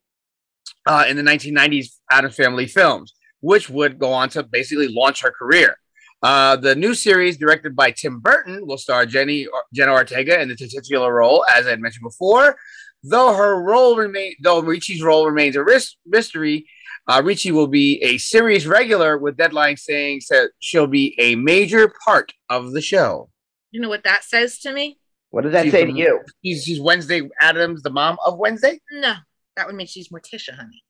[0.85, 5.31] uh, in the 1990s Addams Family films, which would go on to basically launch her
[5.31, 5.75] career.
[6.23, 10.55] Uh, the new series, directed by Tim Burton, will star Jenny Jenna Ortega in the
[10.55, 12.57] titular role, as I mentioned before.
[13.03, 16.67] Though her role remain, though Ricci's role remains a ris- mystery,
[17.07, 21.91] uh, Ricci will be a series regular, with Deadline saying that she'll be a major
[22.05, 23.29] part of the show.
[23.71, 24.99] You know what that says to me?
[25.29, 26.21] What does that She's say the- to you?
[26.43, 28.79] She's, she's Wednesday Addams, the mom of Wednesday.
[28.91, 29.13] No,
[29.55, 30.83] that would mean she's Morticia, honey.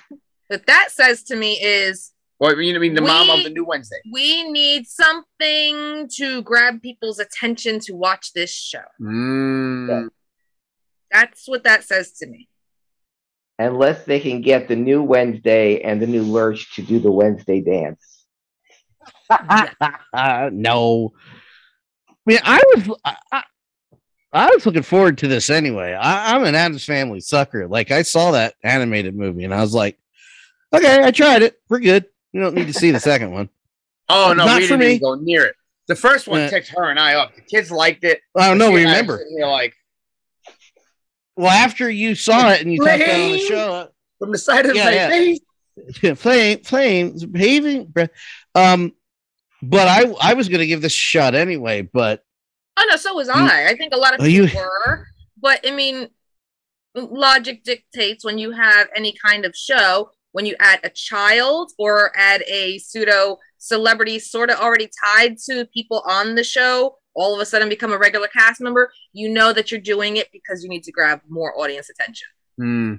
[0.49, 3.65] What that says to me is Or you know, mean the mom of the new
[3.65, 3.97] Wednesday.
[4.13, 8.79] we need something to grab people's attention to watch this show.
[9.01, 10.07] Mm.
[11.11, 12.47] That's what that says to me.
[13.59, 17.61] Unless they can get the new Wednesday and the new Lurch to do the Wednesday
[17.61, 18.25] dance.
[19.29, 21.13] Uh, no.
[22.09, 23.43] I mean, I was I, I,
[24.33, 25.93] I was looking forward to this anyway.
[25.93, 27.67] I, I'm an Addams Family sucker.
[27.67, 29.97] Like I saw that animated movie and I was like,
[30.73, 31.59] okay, I tried it.
[31.69, 32.05] We're good.
[32.33, 33.49] We don't need to see the second one.
[34.09, 34.85] Oh no, Not we for didn't me.
[34.95, 35.55] even go near it.
[35.87, 36.49] The first one Yeah.
[36.49, 37.33] ticked her and I up.
[37.35, 38.19] The kids liked it.
[38.35, 38.71] I don't know.
[38.71, 39.13] We Remember?
[39.13, 39.73] were sitting like
[41.37, 44.37] Well, after you saw it and you talked about it on the show, from the
[44.37, 45.09] side of Yeah, my yeah.
[45.09, 45.39] face.
[46.19, 47.93] flame, flames, paving.
[48.55, 48.93] Um,
[49.61, 51.81] but I I was gonna give this a shot anyway.
[51.83, 52.23] But
[52.79, 53.67] Oh no, so was I.
[53.69, 55.05] I think a lot of Oh, people you- were,
[55.41, 56.09] but I mean,
[56.95, 62.11] logic dictates when you have any kind of show, when you add a child or
[62.17, 67.41] add a pseudo celebrity, sort of already tied to people on the show, all of
[67.41, 68.91] a sudden become a regular cast member.
[69.11, 72.27] You know that you're doing it because you need to grab more audience attention.
[72.57, 72.93] Hmm.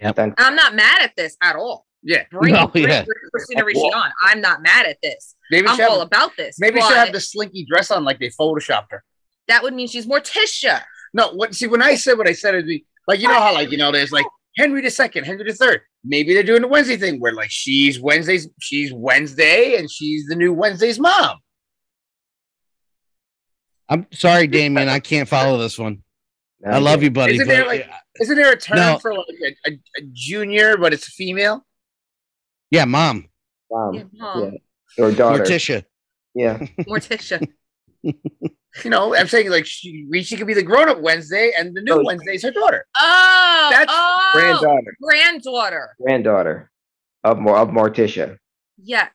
[0.00, 1.84] Then I'm not mad at this at all.
[2.04, 3.04] Yeah, Bring, No, bring yeah.
[3.34, 4.12] Christina Ricci on.
[4.22, 5.34] I'm not mad at this.
[5.50, 6.56] maybe I'm she all have, about this.
[6.60, 9.02] maybe she but have the slinky dress on like they photoshopped her.
[9.48, 10.82] that would mean she's Morticia.
[11.12, 11.54] No, what?
[11.56, 13.78] See, when I said what I said, it'd be like you know how like you
[13.78, 15.80] know there's like Henry the Second, Henry the Third.
[16.04, 20.36] Maybe they're doing the Wednesday thing where like she's Wednesday's, she's Wednesday, and she's the
[20.36, 21.38] new Wednesday's mom.
[23.88, 24.88] I'm sorry, Damian.
[24.88, 26.02] I can't follow this one.
[26.66, 27.34] uh, I love you, buddy.
[27.34, 27.88] Isn't but there, like-
[28.20, 28.98] Isn't there a term No.
[28.98, 29.26] for like
[29.66, 31.64] a, a, a junior, but it's a female?
[32.70, 33.28] yeah, mom,
[33.74, 34.42] Um, Yeah, mom.
[34.98, 35.04] yeah.
[35.04, 35.42] Or daughter.
[35.44, 35.84] Morticia.
[36.34, 36.58] Yeah.
[36.80, 37.46] Morticia.
[38.84, 41.80] You know, I'm saying like she she could be the grown up Wednesday, and the
[41.80, 42.02] new Oh.
[42.04, 42.86] Wednesday's her daughter.
[42.96, 44.96] Oh, That's oh, Granddaughter.
[45.02, 45.96] granddaughter.
[46.00, 46.70] Granddaughter
[47.24, 48.36] of Mor- of Morticia.
[48.80, 49.08] Yeah,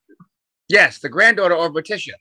[0.67, 2.13] Yes, the granddaughter of Morticia.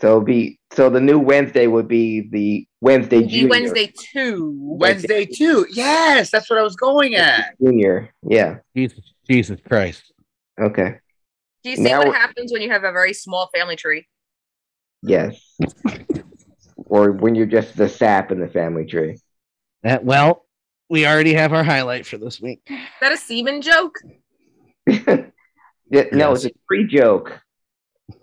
[0.00, 3.48] So be so the new Wednesday would be the Wednesday Be Junior.
[3.48, 4.52] Wednesday two.
[4.60, 5.66] Wednesday two.
[5.70, 7.54] Yes, that's what I was going at.
[7.62, 8.12] Junior.
[8.28, 8.58] Yeah.
[8.76, 10.12] Jesus, Jesus Christ.
[10.60, 10.96] Okay.
[11.62, 14.06] Do you see Now- what happens when you have a very small family tree?
[15.02, 15.56] Yes.
[16.86, 19.18] or when you're just the sap in the family tree.
[19.84, 20.44] That well,
[20.90, 22.62] we already have our highlight for this week.
[22.66, 23.94] Is that a semen joke?
[25.90, 26.44] Yeah, no, Yes.
[26.46, 27.38] it's a tree joke.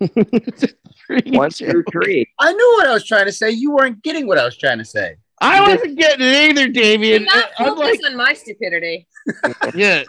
[1.26, 2.26] One through three.
[2.38, 3.50] I knew what I was trying to say.
[3.50, 5.16] You weren't getting what I was trying to say.
[5.40, 7.24] I wasn't getting it either, Do Damian.
[7.24, 9.08] not I'm focus like, on my stupidity.
[9.74, 10.04] yeah,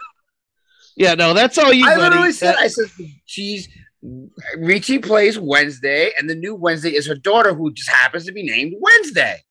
[0.96, 1.14] yeah.
[1.14, 2.02] No, that's all you, I buddy.
[2.02, 2.86] literally said, Uh, I said
[3.24, 3.68] she's
[4.58, 8.42] Ricci plays Wednesday, and the new Wednesday is her daughter, who just happens to be
[8.44, 9.42] named Wednesday.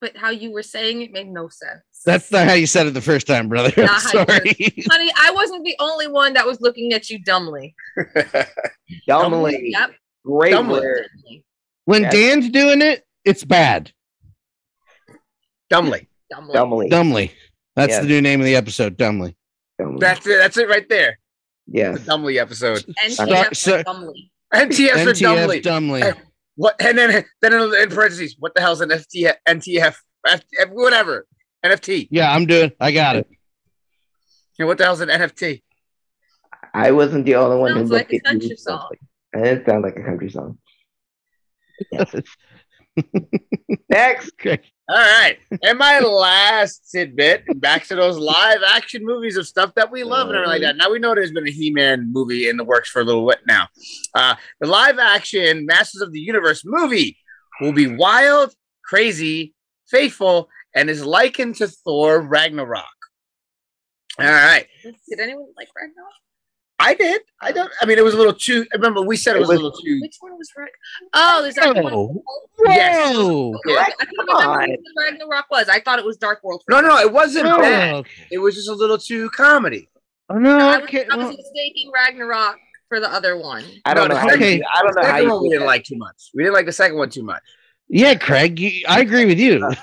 [0.00, 1.80] But how you were saying it made no sense.
[2.04, 3.72] that's not how you said it the first time, brother.
[3.76, 4.84] I'm Not how you sorry.
[4.90, 7.74] Honey, I wasn't the only one that was looking at you dumbly.
[9.06, 9.70] Dumbly.
[9.70, 9.92] Yep.
[10.24, 10.80] Great Dumbly.
[10.80, 11.08] word.
[11.84, 12.12] When Yes.
[12.12, 13.92] Dan's doing it, it's bad.
[15.70, 16.08] Dumbly.
[16.30, 16.54] Dumbly.
[16.54, 16.88] Dumbly.
[16.88, 17.32] Dumbly.
[17.76, 18.02] That's Yes.
[18.02, 18.96] the new name of the episode.
[18.96, 19.36] Dumbly.
[19.78, 19.98] Dumbly.
[20.00, 20.38] That's it.
[20.38, 21.18] That's it right there.
[21.66, 21.92] Yeah.
[21.92, 21.98] The.
[22.00, 22.84] Dumbly episode.
[22.88, 24.30] Uh, NTF So- for dumbly.
[24.52, 25.58] NTF for Dumbly.
[25.58, 26.00] NTF Dumbly.
[26.02, 26.12] Hey.
[26.56, 26.76] What?
[26.80, 29.34] And then then in, in parentheses, what the hell's an FTF?
[29.48, 29.96] NTF?
[30.26, 31.26] F- whatever.
[31.64, 32.08] NFT.
[32.10, 32.70] Yeah, I'm doing.
[32.80, 33.26] I got it.
[34.58, 35.62] You what the hell's an NFT?
[36.72, 38.20] I wasn't the only one who looked like at you.
[38.20, 38.90] country song.
[39.34, 40.58] And it sounds like a country song.
[43.90, 44.32] Next.
[44.46, 45.38] All right.
[45.62, 50.28] And my last tidbit, back to those live action movies of stuff that we love
[50.28, 50.76] and everything like that.
[50.76, 53.26] Now we know there's been a He Man movie in the works for a little
[53.26, 53.66] bit now.
[54.14, 57.16] Uh, the live action Masters of the Universe movie
[57.60, 58.54] will be wild,
[58.84, 59.54] crazy,
[59.88, 62.84] faithful, and is likened to Thor Ragnarok.
[64.18, 64.66] All right.
[64.84, 66.12] Did anyone like Ragnarok?
[66.80, 67.22] I did.
[67.40, 67.70] I don't.
[67.80, 68.66] I mean, it was a little too.
[68.72, 69.98] I remember, we said it, It was, was- a little too.
[70.02, 70.74] Which one was Ragnarok?
[71.14, 71.92] Oh, there's that one.
[71.92, 72.22] Whoa.
[72.66, 73.16] Yes.
[73.16, 73.54] Whoa.
[73.54, 74.70] Okay, I couldn't Come remember on.
[74.70, 75.68] what Ragnarok was.
[75.68, 76.62] I thought it was Dark World.
[76.68, 77.94] No, no, it wasn't Oh, bad.
[77.94, 78.10] okay.
[78.32, 79.88] It was just a little too comedy.
[80.30, 81.06] Oh, no, I was, okay.
[81.10, 82.56] I was well, mistaking Ragnarok
[82.88, 83.62] for the other one.
[83.84, 85.48] I don't No, know the how second- you, I don't The know how you we
[85.48, 85.66] did didn't that.
[85.66, 86.30] like too much.
[86.34, 87.42] We didn't like the second one too much.
[87.88, 89.64] yeah, Craig, you, I agree with you.
[89.64, 89.74] Uh,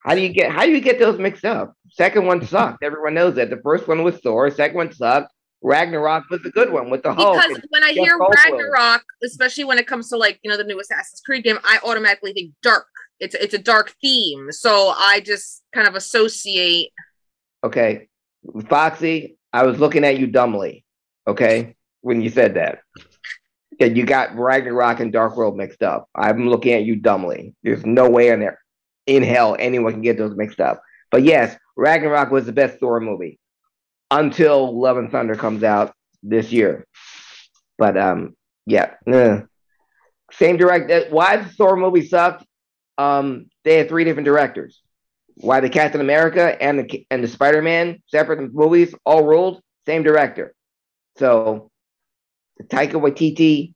[0.00, 1.74] how do you get how do you get those mixed up?
[1.90, 2.82] Second one sucked.
[2.82, 3.50] Everyone knows that.
[3.50, 4.50] The first one was Thor.
[4.50, 5.32] Second one sucked.
[5.66, 7.42] Ragnarok was the good one with the Hulk.
[7.42, 8.34] Because when I Jeff hear Goldblum.
[8.44, 11.80] Ragnarok, especially when it comes to like you know the new Assassin's Creed game, I
[11.84, 12.86] automatically think dark.
[13.18, 16.90] It's it's a dark theme, so I just kind of associate.
[17.64, 18.08] Okay,
[18.68, 20.84] Foxy, I was looking at you dumbly.
[21.26, 22.82] Okay, when you said that,
[23.80, 26.08] yeah, you got Ragnarok and Dark World mixed up.
[26.14, 27.56] I'm looking at you dumbly.
[27.64, 28.60] There's no way in there,
[29.06, 30.80] in hell, anyone can get those mixed up.
[31.10, 33.40] But yes, Ragnarok was the best Thor movie
[34.10, 36.86] until Love and Thunder comes out this year.
[37.78, 39.40] But um, yeah, eh.
[40.32, 40.94] same director.
[40.94, 42.44] uh, Why the Thor movie sucked?
[42.98, 44.80] Um, they had three different directors.
[45.36, 50.02] Why the Captain America and the and the Spider Man separate movies all ruled same
[50.02, 50.54] director.
[51.18, 51.70] So
[52.62, 53.74] Taika Waititi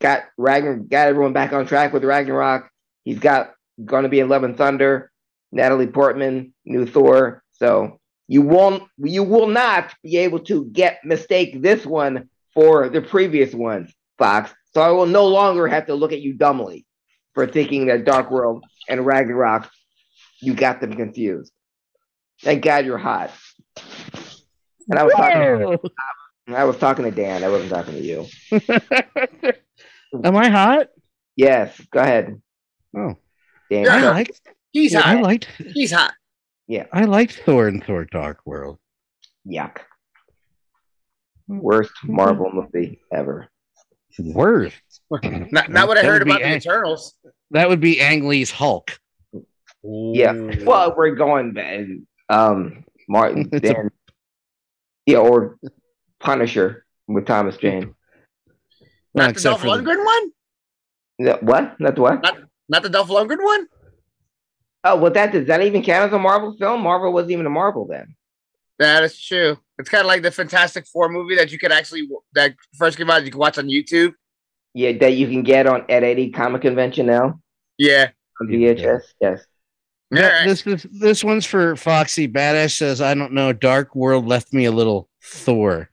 [0.00, 2.68] got Ragnar got everyone back on track with Ragnarok.
[3.04, 3.52] He's got
[3.84, 5.10] going to be in Love and Thunder.
[5.52, 7.42] Natalie Portman, new Thor.
[7.52, 13.02] So you won't you will not be able to get mistake this one for the
[13.02, 14.52] previous ones, Fox.
[14.72, 16.86] So I will no longer have to look at you dumbly
[17.34, 19.70] for thinking that Dark World and Ragnarok
[20.40, 21.52] you got them confused.
[22.42, 23.30] Thank God you're hot.
[24.88, 25.78] And I was talking
[26.48, 28.26] I was talking to Dan, I wasn't talking to you.
[30.24, 30.88] Am I hot?
[31.36, 32.40] Yes, go ahead.
[32.96, 33.16] Oh,
[33.70, 33.84] Dan.
[33.84, 33.94] Yeah.
[33.94, 34.10] I go.
[34.10, 34.40] liked.
[34.70, 35.22] He's yeah, I hot.
[35.22, 35.48] liked.
[35.72, 36.12] He's hot.
[36.92, 38.78] I liked Thor and Thor: Dark World.
[39.46, 39.78] Yuck.
[41.46, 43.48] Worst Marvel movie ever.
[44.18, 44.76] Worst.
[45.10, 47.14] Not, not what I That heard would be about the ang- Eternals.
[47.50, 48.98] That would be Ang Lee's Hulk.
[49.82, 50.32] Yeah.
[50.64, 51.86] Well, we're going back.
[52.30, 53.90] Um, Martin, It's a-
[55.04, 55.58] yeah, or
[56.20, 57.94] Punisher with Thomas Jane.
[59.14, 60.30] not the except Dolph for the- Lundgren one.
[61.18, 61.78] No, What?
[61.80, 62.22] Not the what?
[62.68, 63.66] Not the Dolph Lundgren one.
[64.84, 66.82] Oh, well, that does that even count as a Marvel film?
[66.82, 68.14] Marvel wasn't even a Marvel then.
[68.78, 69.58] That is true.
[69.78, 73.08] It's kind of like the Fantastic Four movie that you could actually that first came
[73.10, 73.24] out.
[73.24, 74.12] You can watch on YouTube.
[74.74, 77.40] Yeah, that you can get on at any comic convention now
[77.78, 78.10] Yeah.
[78.40, 79.02] on VHS.
[79.20, 79.46] Yes.
[80.14, 80.46] All right.
[80.46, 82.72] This is this one's for Foxy Badass.
[82.76, 83.52] Says I don't know.
[83.52, 85.88] Dark World left me a little Thor.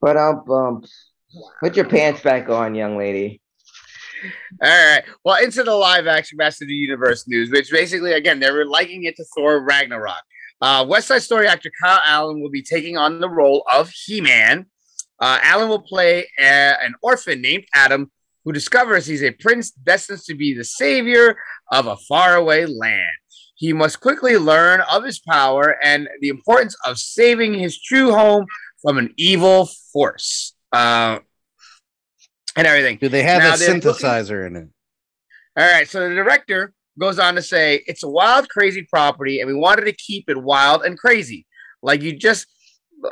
[0.00, 0.84] But um, um,
[1.60, 3.40] put your pants back on, young lady.
[4.62, 5.02] All right.
[5.24, 9.04] Well, into the live action Master of the Universe news, which basically, again, they're liking
[9.04, 10.22] it to Thor Ragnarok.
[10.60, 14.20] Uh, West Side Story actor Kyle Allen will be taking on the role of He
[14.20, 14.66] Man.
[15.20, 18.10] Uh, Allen will play a- an orphan named Adam
[18.44, 21.36] who discovers he's a prince destined to be the savior
[21.72, 23.10] of a faraway land.
[23.56, 28.46] He must quickly learn of his power and the importance of saving his true home
[28.82, 30.54] from an evil force.
[30.72, 31.20] Uh,
[32.56, 32.98] and everything.
[32.98, 34.68] Do they have Now a looking- synthesizer in it?
[35.56, 39.48] All right, so the director goes on to say it's a wild, crazy property, and
[39.48, 41.46] we wanted to keep it wild and crazy.
[41.82, 42.46] Like you just,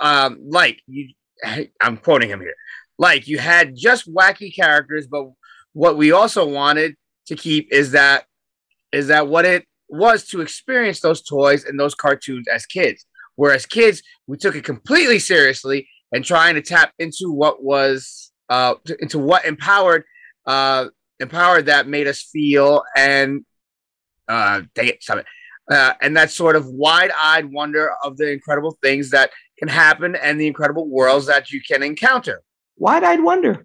[0.01, 1.12] um, like you,
[1.81, 2.55] I'm quoting him here.
[2.98, 5.27] Like you had just wacky characters, but
[5.73, 6.97] what we also wanted
[7.27, 8.24] to keep is that
[8.93, 13.06] is that what it was to experience those toys and those cartoons as kids.
[13.36, 18.74] Whereas kids, we took it completely seriously and trying to tap into what was uh
[19.01, 20.03] into what empowered
[20.47, 20.87] uh
[21.20, 23.45] empowered that made us feel and
[24.29, 25.27] uh dang it, stop it.
[25.70, 30.41] Uh, and that sort of wide-eyed wonder of the incredible things that can happen and
[30.41, 32.43] the incredible worlds that you can encounter.
[32.77, 33.65] Wide-eyed wonder.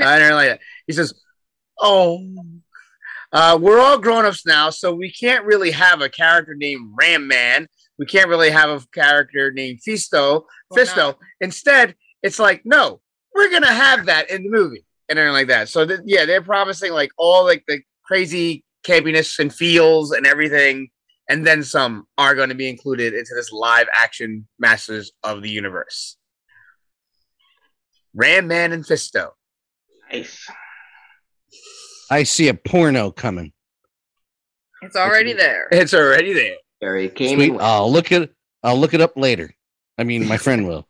[0.00, 0.60] I don't like that.
[0.86, 1.12] He says,
[1.80, 2.24] "Oh,
[3.32, 7.66] uh, we're all grown-ups now, so we can't really have a character named Ram Man.
[7.98, 10.44] We can't really have a character named Fisto.
[10.72, 11.16] Fisto.
[11.40, 13.00] Instead, it's like, no,
[13.34, 15.68] we're gonna have that in the movie, and everything like that.
[15.68, 20.90] So th- yeah, they're promising like all like the crazy campiness and feels and everything,
[21.28, 26.16] and then some are going to be included into this live-action Masters of the Universe.
[28.14, 29.30] Ram Man and Fisto.
[30.12, 30.48] Nice.
[32.10, 33.52] I see a porno coming.
[34.82, 35.68] It's already there.
[35.70, 36.56] It's already there.
[36.80, 37.60] Very came Sweet.
[37.60, 38.34] I'll look it.
[38.62, 39.54] I'll look it up later.
[39.98, 40.88] I mean, my friend will.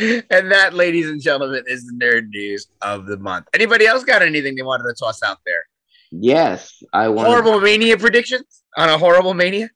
[0.00, 3.46] And that, ladies and gentlemen, is the nerd news of the month.
[3.54, 5.64] Anybody else got anything they wanted to toss out there?
[6.10, 7.28] Yes, I want.
[7.28, 8.62] Horrible mania predictions.
[8.76, 9.70] on a horrible mania?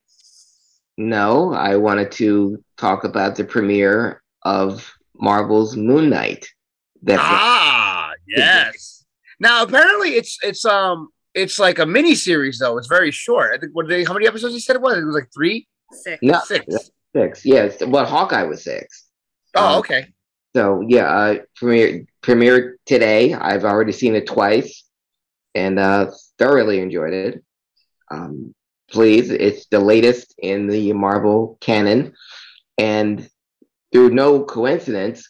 [0.97, 6.47] No, I wanted to talk about the premiere of Marvel's Moon Knight.
[7.03, 9.05] That ah, yes.
[9.39, 12.79] Now apparently it's it's um it's like a mini series though.
[12.79, 13.55] It's very short.
[13.55, 14.99] I think what they how many episodes you said it was?
[14.99, 15.69] It was like three.
[15.93, 16.19] Six.
[16.23, 16.91] No, six.
[17.15, 17.45] Six.
[17.45, 17.79] Yes.
[17.87, 19.08] Well, Hawkeye was six.
[19.55, 20.07] Oh, um, okay.
[20.57, 23.35] So yeah, uh, premiere premiered today.
[23.35, 24.85] I've already seen it twice,
[25.55, 27.45] and uh, thoroughly enjoyed it.
[28.11, 28.55] Um,
[28.91, 32.15] please, it's the latest in the Marvel canon,
[32.79, 33.29] and
[33.93, 35.29] through no coincidence,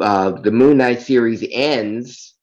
[0.00, 2.34] uh, the Moon Knight series ends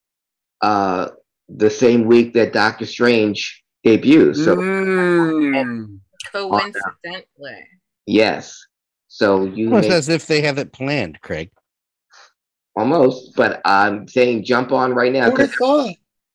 [0.62, 1.10] uh,
[1.50, 4.44] the same week that Doctor Strange debuts.
[4.44, 6.00] So, mm.
[6.32, 7.68] coincidentally,
[8.06, 8.67] yes.
[9.18, 11.50] So you almost as if they have it planned, Craig.
[12.76, 15.34] Almost, but I'm saying jump on right now.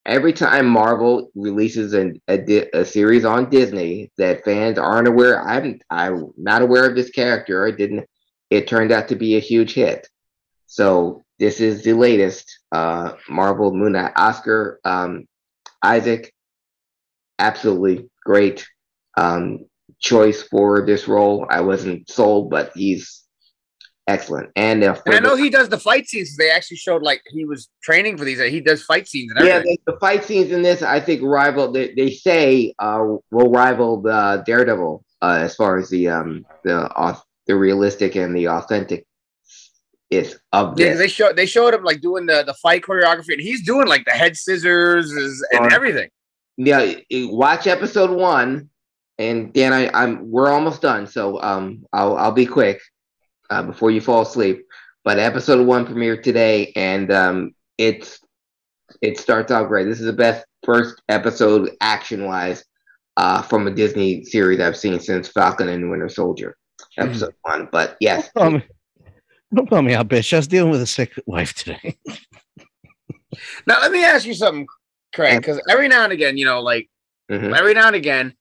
[0.04, 5.78] Every time Marvel releases an, a, a series on Disney that fans aren't aware, I'm
[5.90, 7.64] I'm not aware of this character.
[7.64, 8.04] I didn't.
[8.50, 10.08] It turned out to be a huge hit.
[10.66, 14.12] So this is the latest uh, Marvel Moon Knight.
[14.16, 15.28] Oscar um,
[15.84, 16.34] Isaac,
[17.38, 18.66] absolutely great
[19.16, 19.66] um,
[20.02, 21.46] choice for this role.
[21.48, 23.22] I wasn't sold, but he's
[24.06, 24.50] excellent.
[24.56, 26.36] And, uh, and I know the, he does the fight scenes.
[26.36, 28.40] They actually showed like he was training for these.
[28.40, 29.32] He does fight scenes.
[29.40, 31.72] Yeah, the fight scenes in this, I think, rival.
[31.72, 36.88] They, they say uh, will rival the Daredevil uh, as far as the um the
[36.90, 37.16] uh,
[37.46, 39.06] the realistic and the authentic
[40.10, 40.86] is of this.
[40.86, 43.86] Yeah, they showed they showed him like doing the the fight choreography, and he's doing
[43.86, 45.12] like the head scissors
[45.52, 46.08] and everything.
[46.58, 48.68] Yeah, watch episode one,
[49.18, 52.80] and Dan, I, I'm we're almost done, so um, I'll I'll be quick
[53.50, 54.66] uh, before you fall asleep.
[55.04, 58.20] But episode one premiered today, and um, it's
[59.00, 59.84] it starts out great.
[59.84, 62.64] This is the best first episode action wise
[63.16, 66.56] uh, from a Disney series I've seen since Falcon and Winter Soldier
[66.98, 67.60] episode mm-hmm.
[67.60, 67.68] one.
[67.70, 68.30] But yes,
[69.54, 70.32] don't call me out, bitch.
[70.32, 71.96] I was dealing with a sick wife today.
[73.66, 74.66] now let me ask you something,
[75.14, 76.88] Craig, because every now and again, you know, like
[77.30, 77.52] mm-hmm.
[77.54, 78.34] every now and again,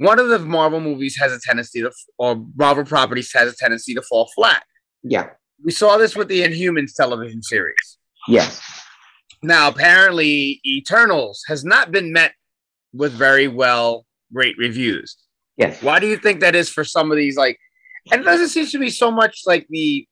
[0.00, 3.94] one of the Marvel movies has a tendency to, or Marvel properties has a tendency
[3.94, 4.64] to fall flat.
[5.02, 5.28] Yeah.
[5.62, 7.98] We saw this with the Inhumans television series.
[8.26, 8.62] Yes.
[9.42, 12.32] Now, apparently, Eternals has not been met
[12.94, 15.18] with very well great reviews.
[15.58, 15.82] Yes.
[15.82, 17.36] Why do you think that is for some of these?
[17.36, 17.58] Like,
[18.10, 20.06] and it doesn't seem to be so much like the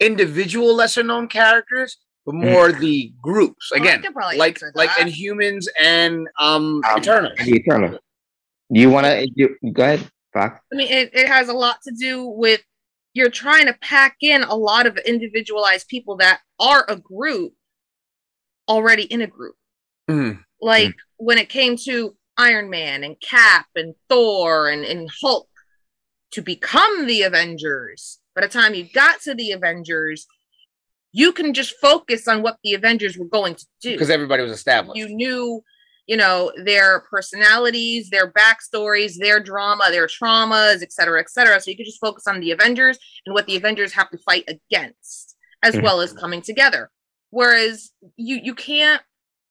[0.00, 2.52] individual lesser known characters, but mm-hmm.
[2.52, 3.70] more the groups.
[3.74, 7.32] Again, well, like like Inhumans and um, um Eternal.
[7.38, 7.98] Eternal.
[8.72, 10.60] Do you want to go ahead, Fox?
[10.72, 12.62] I mean, it, it has a lot to do with
[13.14, 17.52] you're trying to pack in a lot of individualized people that are a group
[18.68, 19.56] already in a group.
[20.08, 20.40] Mm-hmm.
[20.60, 21.24] Like mm-hmm.
[21.24, 25.48] when it came to Iron Man and Cap and Thor and, and Hulk
[26.32, 30.26] to become the Avengers, by the time you got to the Avengers,
[31.12, 33.92] you can just focus on what the Avengers were going to do.
[33.92, 34.96] Because everybody was established.
[34.96, 35.62] You knew,
[36.10, 41.60] you know, their personalities, their backstories, their drama, their traumas, et cetera, et cetera.
[41.60, 44.42] So you could just focus on the Avengers and what the Avengers have to fight
[44.48, 45.84] against, as mm-hmm.
[45.84, 46.90] well as coming together.
[47.30, 49.00] Whereas you you can't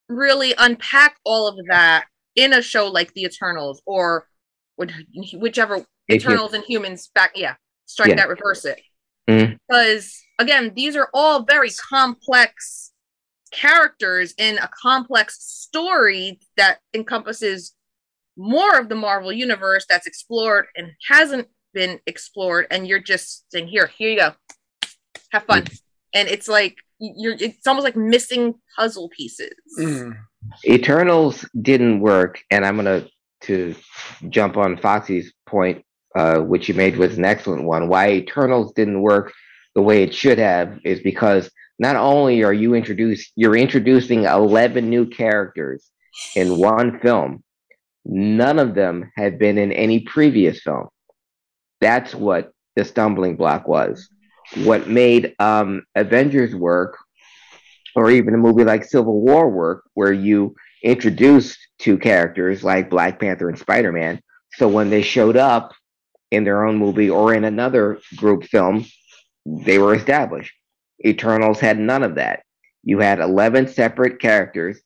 [0.09, 4.27] really unpack all of that in a show like The Eternals or
[4.75, 7.31] whichever Eternals and Humans back.
[7.35, 7.55] Yeah,
[7.85, 8.15] strike yeah.
[8.15, 8.81] that, reverse it.
[9.29, 9.57] Mm.
[9.69, 12.91] Because again, these are all very complex
[13.51, 17.73] characters in a complex story that encompasses
[18.37, 22.67] more of the Marvel universe that's explored and hasn't been explored.
[22.71, 24.31] And you're just saying, here, here you go,
[25.31, 25.63] have fun.
[25.63, 25.81] Mm.
[26.13, 29.53] And it's like you're it's almost like missing puzzle pieces.
[29.79, 30.17] Mm.
[30.65, 33.07] Eternals didn't work, and I'm gonna
[33.41, 33.75] to
[34.29, 35.85] jump on Foxy's point
[36.15, 37.87] uh, which you made was an excellent one.
[37.87, 39.31] Why Eternals didn't work
[39.75, 41.49] the way it should have is because
[41.79, 45.89] not only are you introduced, you're introducing 11 new characters
[46.35, 47.43] in one film.
[48.05, 50.87] None of them had been in any previous film.
[51.81, 54.09] That's what the stumbling block was.
[54.57, 56.97] What made um, Avengers work,
[57.95, 63.19] or even a movie like Civil War work, where you introduced two characters like Black
[63.19, 64.21] Panther and Spider Man.
[64.53, 65.73] So when they showed up,
[66.31, 68.85] in their own movie or in another group film,
[69.45, 70.53] they were established.
[71.05, 72.43] Eternals had none of that.
[72.83, 74.79] You had 11 separate characters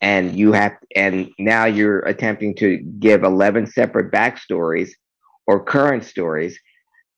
[0.00, 4.90] and you have and now you're attempting to give 11 separate backstories
[5.46, 6.58] or current stories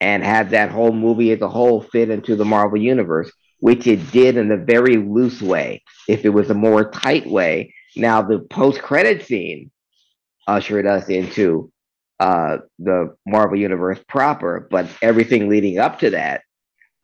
[0.00, 4.12] and have that whole movie as a whole fit into the Marvel universe, which it
[4.12, 5.82] did in a very loose way.
[6.08, 9.70] If it was a more tight way, now the post credit scene
[10.46, 11.72] ushered us into
[12.20, 16.42] uh, the Marvel Universe proper, but everything leading up to that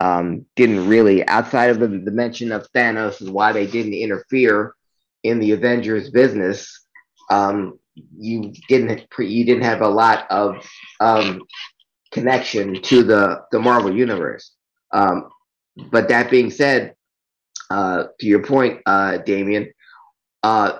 [0.00, 4.74] um, didn't really, outside of the, the mention of Thanos and why they didn't interfere
[5.22, 6.86] in the Avengers business,
[7.30, 7.78] um,
[8.18, 10.66] you didn't you didn't have a lot of
[11.00, 11.42] um,
[12.12, 14.52] connection to the the Marvel universe.
[14.92, 15.28] Um,
[15.90, 16.94] but that being said,
[17.70, 19.72] uh, to your point, uh, Damian,
[20.42, 20.78] uh,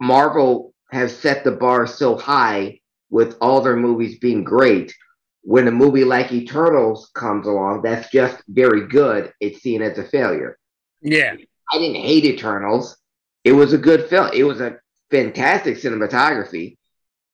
[0.00, 4.94] Marvel has set the bar so high with all their movies being great.
[5.42, 9.32] When a movie like Eternals comes along, that's just very good.
[9.40, 10.58] It's seen as a failure.
[11.00, 11.34] Yeah,
[11.72, 12.96] I didn't hate Eternals.
[13.44, 14.30] It was a good film.
[14.34, 14.78] It was a
[15.10, 16.76] fantastic cinematography.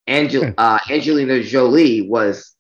[0.07, 2.55] Angel, uh, Angelina Jolie was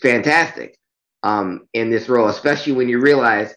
[0.00, 0.78] fantastic
[1.22, 3.54] um, in this role, especially when you realize,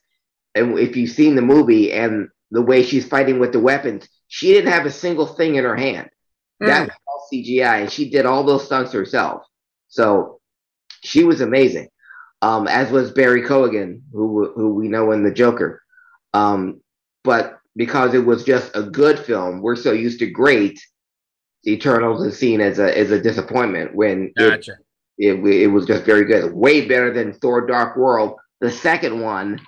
[0.55, 4.53] and if you've seen the movie and the way she's fighting with the weapons, she
[4.53, 6.09] didn't have a single thing in her hand.
[6.61, 6.67] Mm.
[6.67, 9.43] That was all CGI, and she did all those stunts herself.
[9.87, 10.40] So
[11.03, 11.89] she was amazing.
[12.41, 15.83] Um, as was Barry Keoghan, who who we know in the Joker.
[16.33, 16.81] Um,
[17.23, 20.79] but because it was just a good film, we're so used to great.
[21.67, 24.73] Eternals is seen as a as a disappointment when gotcha.
[25.19, 29.21] it, it, it was just very good, way better than Thor: Dark World, the second
[29.21, 29.61] one.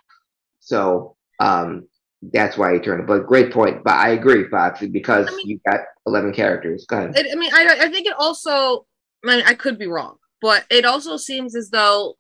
[0.60, 1.88] So um,
[2.32, 3.06] that's why Eternal.
[3.06, 3.84] But great point.
[3.84, 6.86] But I agree, Foxy, because I mean, you got eleven characters.
[6.88, 7.28] Go ahead.
[7.32, 8.88] I mean, I I think it also.
[9.24, 12.16] I mean, I could be wrong, but it also seems as though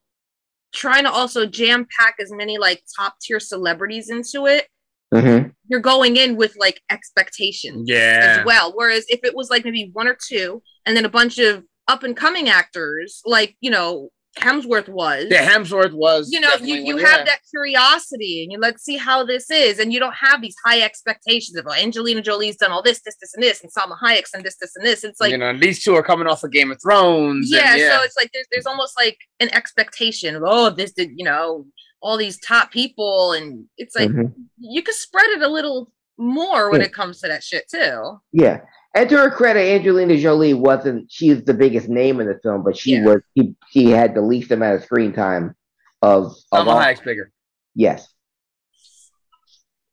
[0.74, 4.68] trying to also jam pack as many like top tier celebrities into it
[5.14, 5.50] mm-hmm.
[5.68, 8.38] you're going in with like expectations yeah.
[8.40, 8.74] as well.
[8.76, 12.04] Whereas if it was like maybe one or two and then a bunch of up
[12.04, 14.10] and coming actors, like, you know,
[14.40, 15.28] Hemsworth was.
[15.30, 16.30] Yeah, Hemsworth was.
[16.32, 17.26] You know, you, you one, have yeah.
[17.26, 19.80] that curiosity and you let's see how this is.
[19.80, 23.16] And you don't have these high expectations of oh, Angelina Jolie's done all this, this,
[23.22, 25.04] this, and this, and Salma Hayek's done this, this, and this.
[25.04, 27.50] It's like you know, these two are coming off of Game of Thrones.
[27.52, 27.98] Yeah, and, yeah.
[27.98, 31.66] so it's like there's there's almost like an expectation of oh, this did you know,
[32.02, 34.28] all these top people and it's like mm-hmm.
[34.60, 36.88] you could spread it a little more when yeah.
[36.88, 38.20] it comes to that shit too.
[38.32, 38.62] Yeah.
[38.96, 42.78] And to her credit, Angelina Jolie wasn't she's the biggest name in the film, but
[42.78, 43.06] she yeah.
[43.06, 45.56] was she, she had the least amount of screen time
[46.02, 47.32] of, of Salma Hayek's bigger.
[47.76, 48.08] Yes.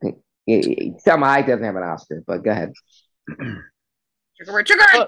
[0.05, 2.72] Salma Hayek doesn't have an Oscar, but go ahead.
[4.36, 4.85] Trigger, trigger.
[4.94, 5.06] Uh,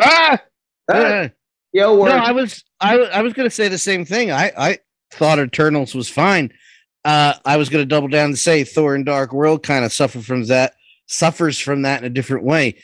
[0.00, 0.42] ah!
[0.90, 1.28] ah!
[1.72, 4.32] Yo, no, I was I, I was gonna say the same thing.
[4.32, 4.78] I I
[5.12, 6.52] thought Eternals was fine.
[7.04, 9.92] Uh, I was going to double down and say Thor and Dark World kind of
[9.92, 10.74] suffer from that,
[11.06, 12.82] suffers from that in a different way.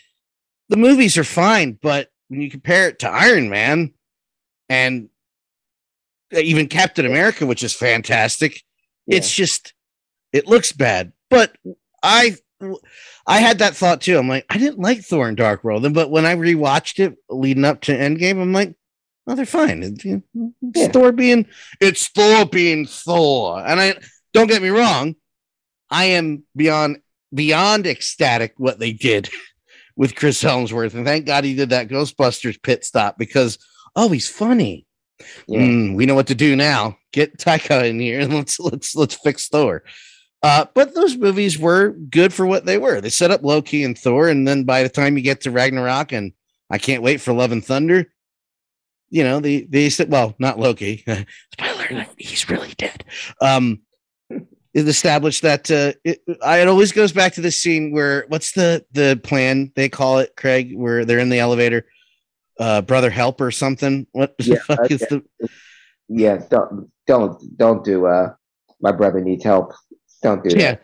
[0.69, 3.93] The movies are fine, but when you compare it to Iron Man
[4.69, 5.09] and
[6.35, 8.63] uh, even Captain America, which is fantastic,
[9.07, 9.19] yeah.
[9.19, 9.75] it's just
[10.33, 11.13] it looks bad.
[11.31, 11.57] But
[12.03, 12.37] I
[13.27, 14.19] I had that thought too.
[14.19, 17.65] I'm like, I didn't like Thor and Dark World, but when I rewatched it leading
[17.65, 18.75] up to Endgame, I'm like,
[19.27, 19.83] Oh, they're fine.
[19.83, 20.89] It's, yeah.
[20.89, 21.47] Thor being
[21.81, 23.59] it's Thor being Thor.
[23.67, 23.95] And I
[24.33, 25.17] don't get me wrong,
[25.91, 26.99] I am beyond
[27.33, 29.31] beyond ecstatic what they did
[29.97, 30.95] with Chris Hemsworth.
[30.95, 33.59] And thank God he did that Ghostbusters pit stop because
[33.97, 34.87] oh, he's funny.
[35.47, 35.61] Yeah.
[35.61, 36.99] Mm, we know what to do now.
[37.13, 39.85] Get Taika in here and let's let's let's fix Thor.
[40.43, 43.01] Uh, but those movies were good for what they were.
[43.01, 46.13] They set up Loki and Thor, and then by the time you get to Ragnarok
[46.13, 46.33] and
[46.69, 48.13] I can't wait for Love and Thunder,
[49.09, 51.03] you know, they they said, well, not Loki.
[51.53, 53.05] Spoiler: he's really dead.
[53.41, 53.81] Um,
[54.75, 58.85] it established that uh, it, it always goes back to this scene where what's the
[58.93, 61.87] the plan they call it, Craig, where they're in the elevator,
[62.59, 64.07] uh, brother help or something.
[64.13, 65.23] What yeah, the fuck is the?
[66.09, 68.07] Yeah, don't don't don't do.
[68.07, 68.35] Uh,
[68.81, 69.73] my brother needs help.
[70.23, 70.73] Don't do yeah.
[70.73, 70.83] That.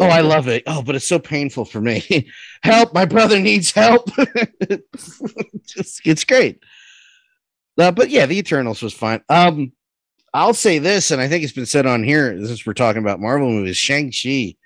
[0.00, 0.64] Oh, I love it.
[0.66, 2.28] Oh, but it's so painful for me.
[2.62, 2.92] help!
[2.92, 4.10] My brother needs help.
[4.60, 6.62] it's, it's great.
[7.78, 9.22] Uh, but yeah, the Eternals was fine.
[9.28, 9.72] Um,
[10.32, 13.20] I'll say this, and I think it's been said on here since we're talking about
[13.20, 13.76] Marvel movies.
[13.76, 14.56] Shang Chi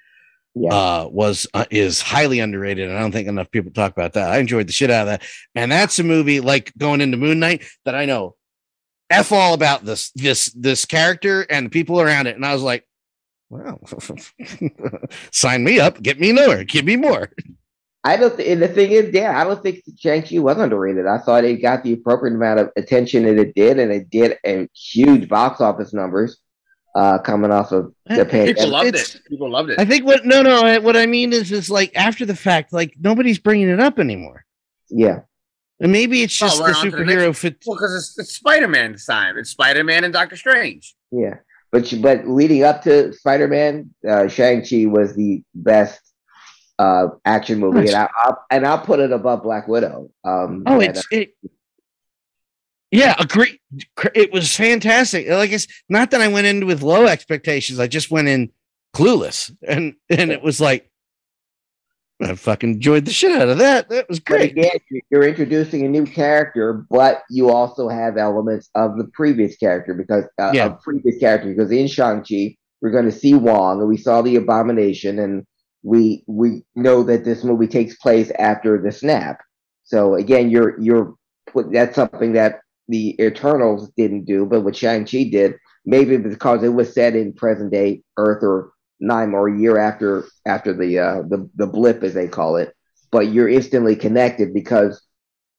[0.54, 0.72] yeah.
[0.72, 4.30] uh, was uh, is highly underrated, and I don't think enough people talk about that.
[4.30, 5.22] I enjoyed the shit out of that,
[5.54, 8.36] and that's a movie like going into Moon Knight that I know
[9.10, 12.62] f all about this this this character and the people around it, and I was
[12.62, 12.86] like,
[13.50, 13.80] wow,
[15.32, 17.30] sign me up, get me more, give me more.
[18.06, 18.36] I don't.
[18.36, 21.06] Th- the thing is, yeah, I don't think Shang Chi was underrated.
[21.06, 24.36] I thought it got the appropriate amount of attention that it did, and it did
[24.44, 26.38] a huge box office numbers
[26.94, 28.58] uh, coming off of the pandemic.
[28.58, 29.20] People loved it.
[29.26, 29.78] People loved it.
[29.78, 30.80] I think what no, no.
[30.80, 34.44] What I mean is, is like after the fact, like nobody's bringing it up anymore.
[34.90, 35.20] Yeah.
[35.80, 37.28] And maybe it's just oh, the superhero.
[37.28, 39.38] The fit- well, because it's, it's Spider Man time.
[39.38, 40.94] It's Spider Man and Doctor Strange.
[41.10, 41.36] Yeah,
[41.72, 46.00] but but leading up to Spider Man, uh, Shang Chi was the best
[46.78, 50.10] uh, action movie, and, I, will and I'll put it above Black Widow.
[50.24, 51.34] Um, oh, it's it.
[52.90, 53.60] Yeah, agree.
[54.14, 55.28] It was fantastic.
[55.28, 57.80] Like it's not that I went in with low expectations.
[57.80, 58.50] I just went in
[58.94, 60.90] clueless, and and it was like
[62.22, 63.88] I fucking enjoyed the shit out of that.
[63.88, 64.54] That was great.
[64.54, 69.56] But again, you're introducing a new character, but you also have elements of the previous
[69.56, 70.76] character because uh, yeah.
[70.82, 74.36] previous character because in Shang Chi we're going to see Wong, and we saw the
[74.36, 75.46] Abomination, and
[75.84, 79.38] we we know that this movie takes place after the snap.
[79.84, 81.14] So again, you're you're
[81.70, 85.54] that's something that the Eternals didn't do, but what Shang Chi did,
[85.84, 90.72] maybe because it was set in present day Earth or nine more year after after
[90.72, 92.74] the uh, the the blip as they call it,
[93.12, 95.02] but you're instantly connected because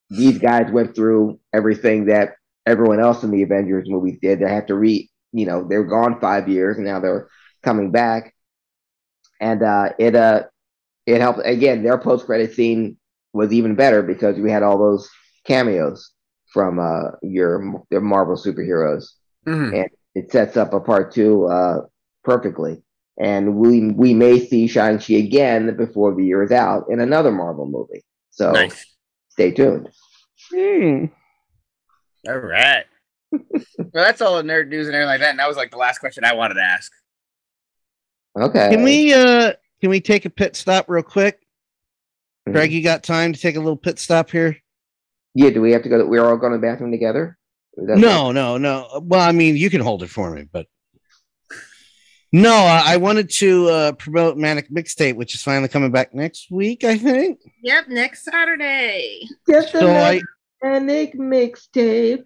[0.09, 2.33] these guys went through everything that
[2.65, 4.39] everyone else in the Avengers movies did.
[4.39, 7.29] They have to re you know they're gone five years and now they're
[7.63, 8.34] coming back,
[9.39, 10.43] and uh, it uh
[11.05, 11.83] it helped again.
[11.83, 12.97] Their post credit scene
[13.33, 15.09] was even better because we had all those
[15.45, 16.11] cameos
[16.53, 19.11] from uh your your Marvel superheroes,
[19.45, 19.73] mm-hmm.
[19.73, 21.81] and it sets up a part two uh
[22.23, 22.81] perfectly
[23.17, 27.65] and we we may see Shang-Chi again before the year is out in another Marvel
[27.65, 28.03] movie.
[28.31, 28.85] So nice.
[29.29, 29.89] stay tuned.
[30.53, 31.05] Hmm.
[32.27, 32.85] All right.
[33.31, 35.29] well, that's all the nerd news and everything like that.
[35.29, 36.91] And that was like the last question I wanted to ask.
[38.39, 38.69] Okay.
[38.69, 41.39] Can we uh can we take a pit stop real quick?
[42.47, 42.53] Mm-hmm.
[42.53, 44.57] Greg, you got time to take a little pit stop here?
[45.33, 45.97] Yeah, do we have to go?
[45.97, 47.37] To, we're all going to the bathroom together?
[47.77, 49.01] No, no, no.
[49.03, 50.67] Well, I mean, you can hold it for me, but
[52.31, 56.83] no, I wanted to uh, promote Manic Mixtape, which is finally coming back next week,
[56.83, 57.39] I think.
[57.63, 59.27] Yep, next Saturday.
[59.47, 60.21] Get the so I,
[60.61, 62.25] Manic Mixtape.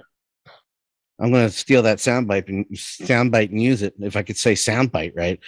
[1.20, 4.54] I'm going to steal that soundbite and soundbite and use it if I could say
[4.54, 5.40] soundbite right.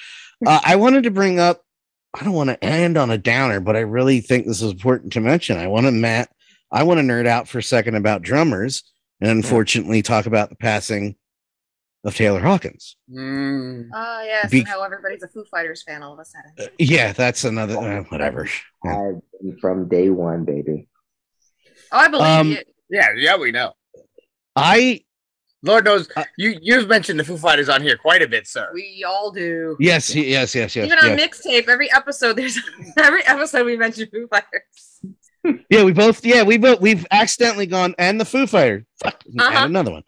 [0.46, 1.64] Uh, I wanted to bring up.
[2.14, 5.14] I don't want to end on a downer, but I really think this is important
[5.14, 5.58] to mention.
[5.58, 6.30] I want to Matt.
[6.72, 8.84] I want to nerd out for a second about drummers,
[9.22, 11.16] and unfortunately, talk about the passing
[12.04, 12.98] of Taylor Hawkins.
[13.10, 13.90] Mm.
[13.94, 16.52] Oh yes, Be- and how everybody's a Foo Fighters fan all of a sudden.
[16.60, 18.48] Uh, yeah, that's another uh, whatever.
[19.62, 20.90] from day one, baby.
[21.92, 22.58] Oh, I believe um, you.
[22.90, 23.74] Yeah, yeah, we know.
[24.56, 25.04] I
[25.64, 28.70] Lord knows uh, you you've mentioned the Foo Fighters on here quite a bit, sir.
[28.74, 29.78] We all do.
[29.80, 30.86] Yes, yes, yes, yes.
[30.86, 31.20] Even on yes.
[31.20, 32.58] mixtape, every episode there's
[32.98, 35.62] every episode we mention Foo Fighters.
[35.70, 38.84] yeah, we both yeah, we both we've accidentally gone and the Foo Fighters.
[39.04, 39.52] Fuck, uh-huh.
[39.54, 40.04] add another one.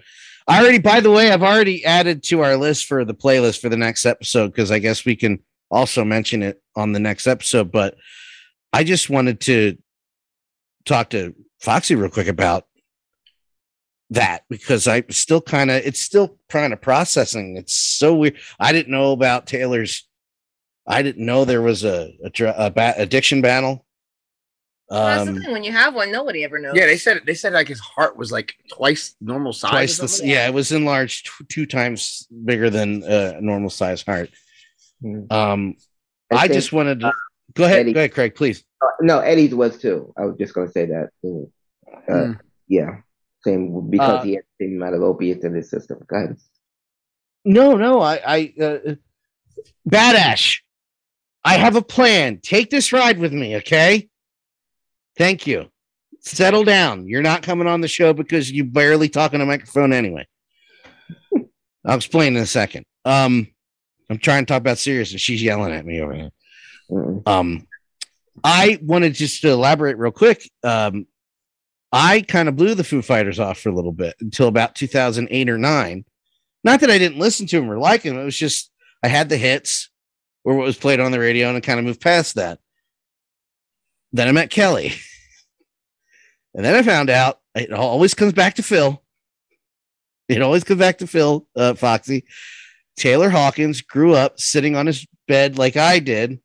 [0.47, 3.69] I already, by the way, I've already added to our list for the playlist for
[3.69, 5.39] the next episode because I guess we can
[5.71, 7.71] also mention it on the next episode.
[7.71, 7.95] But
[8.73, 9.77] I just wanted to
[10.85, 12.65] talk to Foxy real quick about
[14.13, 17.57] that because I still kind of, it's still kind of processing.
[17.57, 18.37] It's so weird.
[18.59, 20.07] I didn't know about Taylor's.
[20.87, 23.85] I didn't know there was a, a, a addiction battle
[24.93, 25.51] that's the um, thing.
[25.51, 26.73] When you have one, nobody ever knows.
[26.75, 29.97] Yeah, they said they said like his heart was like twice normal size.
[29.97, 34.29] Twice the, yeah, it was enlarged t- two times bigger than a normal size heart.
[35.03, 35.33] Mm-hmm.
[35.33, 35.75] Um,
[36.31, 37.11] I, I just wanted to uh,
[37.53, 37.79] go ahead.
[37.79, 38.63] Eddie, go ahead, Craig, please.
[38.81, 40.13] Uh, no, Eddie's was too.
[40.17, 41.09] I was just going to say that.
[41.23, 42.39] Uh, mm.
[42.67, 42.97] Yeah,
[43.45, 45.99] same because uh, he had the same amount of opiates in his system.
[46.07, 46.37] Go ahead.
[47.45, 48.95] No, no, I, I, uh,
[49.87, 50.59] badass.
[51.43, 52.39] I have a plan.
[52.41, 54.09] Take this ride with me, okay?
[55.17, 55.69] Thank you.
[56.21, 57.05] Settle down.
[57.07, 60.25] You're not coming on the show because you barely talk on a microphone anyway.
[61.85, 62.85] I'll explain in a second.
[63.03, 63.47] Um,
[64.09, 66.31] I'm trying to talk about serious, and she's yelling at me over here.
[67.25, 67.67] Um,
[68.41, 70.49] I wanted just to elaborate real quick.
[70.63, 71.07] Um,
[71.93, 75.49] I kind of blew the Foo Fighters off for a little bit until about 2008
[75.49, 76.05] or nine.
[76.63, 78.17] Not that I didn't listen to them or like them.
[78.17, 78.71] It was just
[79.03, 79.91] I had the hits
[80.43, 82.59] or what was played on the radio, and I kind of moved past that.
[84.11, 84.93] Then I met Kelly.
[86.55, 89.01] And then I found out it always comes back to Phil.
[90.29, 92.25] It always comes back to Phil, uh, Foxy.
[92.95, 96.39] Taylor Hawkins grew up sitting on his bed like I did,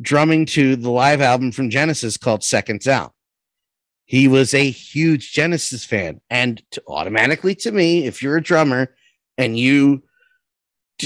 [0.00, 3.12] drumming to the live album from Genesis called Seconds Out.
[4.12, 6.20] He was a huge Genesis fan.
[6.28, 8.94] And to, automatically to me, if you're a drummer
[9.38, 10.02] and you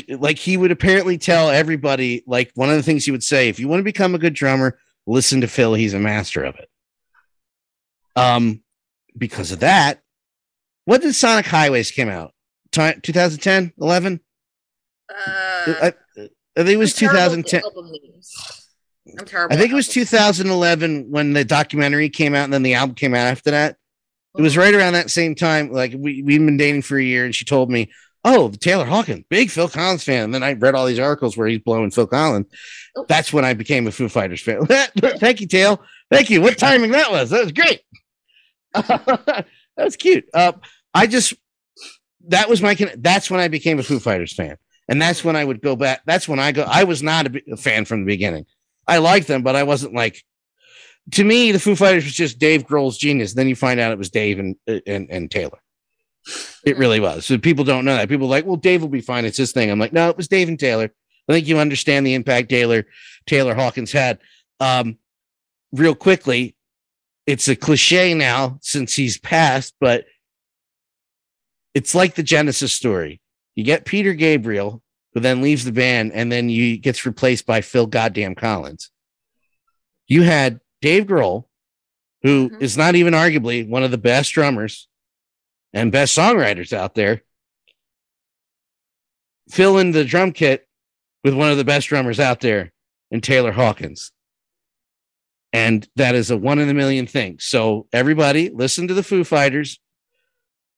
[0.09, 3.61] like, he would apparently tell everybody, like, one of the things he would say, if
[3.61, 4.77] you want to become a good drummer,
[5.07, 5.75] listen to Phil.
[5.75, 6.69] He's a master of it.
[8.17, 8.65] Um,
[9.17, 10.03] because of that,
[10.85, 12.35] what did Sonic Highways came out?
[12.73, 14.21] 2010, 11?
[15.09, 17.63] Uh, I, I think it was 2010.
[19.19, 19.55] I'm terrible.
[19.55, 23.15] I think it was 2011 when the documentary came out, and then the album came
[23.15, 23.77] out after that.
[24.37, 25.73] It was right around that same time.
[25.73, 27.91] Like we we'd been dating for a year, and she told me,
[28.25, 31.49] "Oh, Taylor Hawkins, big Phil Collins fan." And then I read all these articles where
[31.49, 32.47] he's blowing Phil Collins.
[33.09, 34.67] That's when I became a Foo Fighters fan.
[34.99, 35.79] Thank you, Taylor.
[36.11, 36.43] Thank you.
[36.43, 37.31] What timing that was.
[37.31, 37.81] That was great.
[38.75, 39.47] that
[39.79, 40.27] was cute.
[40.35, 40.53] Uh,
[40.93, 41.35] I just
[42.29, 44.57] that was my that's when I became a Foo Fighters fan,
[44.89, 46.03] and that's when I would go back.
[46.05, 46.63] That's when I go.
[46.63, 48.45] I was not a, a fan from the beginning.
[48.87, 50.23] I liked them, but I wasn't like.
[51.13, 53.35] To me, the Foo Fighters was just Dave Grohl's genius.
[53.35, 55.59] Then you find out it was Dave and and, and Taylor.
[56.65, 57.25] It really was.
[57.25, 58.09] So people don't know that.
[58.09, 59.25] People are like, well, Dave will be fine.
[59.25, 59.71] It's his thing.
[59.71, 60.91] I'm like, no, it was Dave and Taylor.
[61.29, 62.87] I think you understand the impact Taylor
[63.27, 64.19] Taylor Hawkins had.
[64.59, 64.99] Um,
[65.73, 66.57] real quickly,
[67.27, 70.07] it's a cliche now since he's passed, but
[71.75, 73.21] it's like the Genesis story.
[73.55, 74.83] You get Peter Gabriel,
[75.17, 78.91] who then leaves the band, and then you gets replaced by Phil Goddamn Collins.
[80.07, 81.47] You had Dave Grohl,
[82.23, 82.63] who mm-hmm.
[82.63, 84.89] is not even arguably one of the best drummers
[85.73, 87.23] and best songwriters out there,
[89.49, 90.69] fill in the drum kit
[91.25, 92.75] with one of the best drummers out there
[93.11, 94.13] in Taylor Hawkins.
[95.51, 97.39] And that is a one in a million thing.
[97.41, 99.81] So everybody listen to the Foo Fighters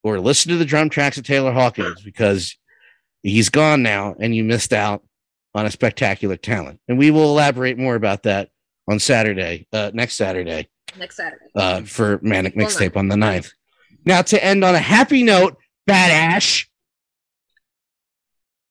[0.05, 2.56] or listen to the drum tracks of Taylor Hawkins because
[3.22, 5.02] he's gone now and you missed out
[5.54, 6.80] on a spectacular talent.
[6.88, 8.50] And we will elaborate more about that
[8.88, 10.68] on Saturday, uh, next Saturday.
[10.98, 11.44] Next Saturday.
[11.54, 13.52] Uh, for Manic Mixtape on the 9th.
[14.04, 16.66] Now, to end on a happy note, Bad Badash.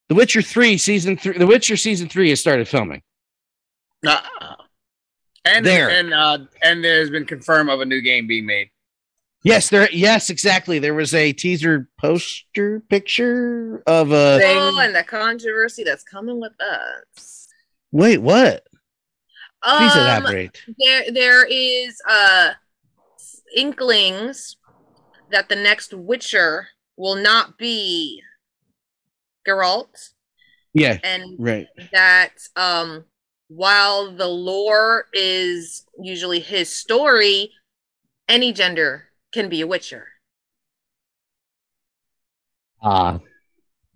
[0.10, 3.02] The Witcher 3 season 3, The Witcher season 3 has started filming.
[4.06, 4.22] Uh,
[5.44, 5.90] and there.
[5.90, 8.70] and uh, and there's been confirmed of a new game being made.
[9.44, 9.90] Yes, there.
[9.92, 10.80] Yes, exactly.
[10.80, 14.40] There was a teaser poster picture of a.
[14.44, 17.48] Oh, and the controversy that's coming with us.
[17.92, 18.66] Wait, what?
[19.64, 20.64] Please um, elaborate.
[20.78, 22.52] There, there is uh
[23.56, 24.58] inklings
[25.32, 28.22] that the next Witcher will not be
[29.48, 30.12] Geralt.
[30.74, 31.68] Yeah, and right.
[31.92, 33.06] That um,
[33.48, 37.52] while the lore is usually his story,
[38.28, 39.07] any gender
[39.38, 40.08] can be a Witcher.
[42.82, 43.20] Ah,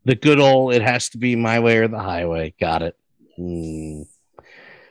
[0.06, 2.54] the good old it has to be my way or the highway.
[2.60, 2.96] Got it.
[3.36, 4.04] Hmm.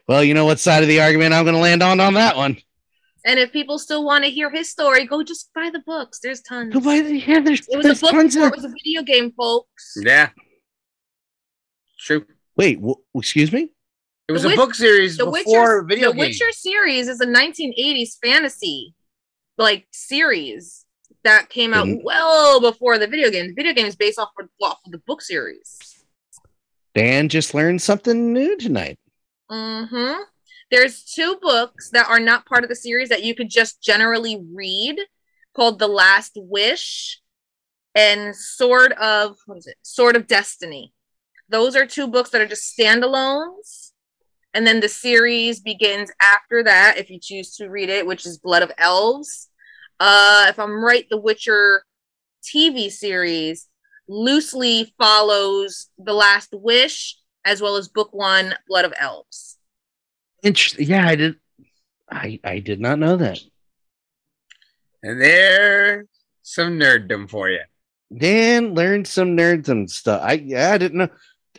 [0.09, 2.37] Well, you know what side of the argument I'm going to land on on that
[2.37, 2.57] one.
[3.25, 6.19] And if people still want to hear his story, go just buy the books.
[6.21, 6.75] There's tons.
[6.75, 7.39] Go buy the yeah.
[7.41, 8.53] There's it was there's a book before of...
[8.53, 9.99] it was a video game, folks.
[10.03, 10.31] Yeah,
[12.01, 12.27] true.
[12.57, 13.71] Wait, w- excuse me.
[14.29, 16.21] It was the a Witch- book series the before Witcher, video The game.
[16.21, 18.95] Witcher series is a 1980s fantasy
[19.61, 20.87] like series
[21.23, 22.03] that came out mm-hmm.
[22.03, 23.49] well before the video game.
[23.49, 25.79] The video game is based off of, off of the book series.
[26.95, 28.99] Dan just learned something new tonight.
[29.51, 30.23] Mm-hmm.
[30.71, 34.43] There's two books that are not part of the series that you could just generally
[34.55, 34.99] read
[35.55, 37.21] called The Last Wish
[37.95, 39.77] and Sword of what is it?
[39.83, 40.95] Sword of Destiny.
[41.49, 43.91] Those are two books that are just standalones.
[44.55, 48.39] And then the series begins after that, if you choose to read it, which is
[48.39, 49.50] Blood of Elves.
[50.01, 51.85] Uh, if I'm right, the Witcher
[52.43, 53.69] TV series
[54.09, 59.59] loosely follows The Last Wish as well as book one, Blood of Elves.
[60.43, 60.89] Interesting.
[60.89, 61.37] Yeah, I did.
[62.11, 63.39] I I did not know that.
[65.03, 66.07] And there's
[66.43, 67.61] some nerddom for you.
[68.17, 70.23] Dan learned some nerddom stuff.
[70.25, 71.09] I yeah, I didn't know.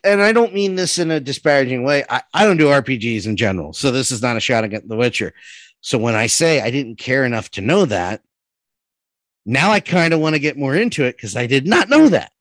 [0.03, 2.03] And I don't mean this in a disparaging way.
[2.09, 3.71] I, I don't do RPGs in general.
[3.71, 5.33] So this is not a shot at The Witcher.
[5.81, 8.21] So when I say I didn't care enough to know that,
[9.45, 12.09] now I kind of want to get more into it because I did not know
[12.09, 12.31] that.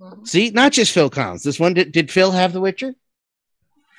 [0.00, 0.24] Mm-hmm.
[0.24, 1.42] See, not just Phil Collins.
[1.42, 2.94] This one did, did Phil have The Witcher?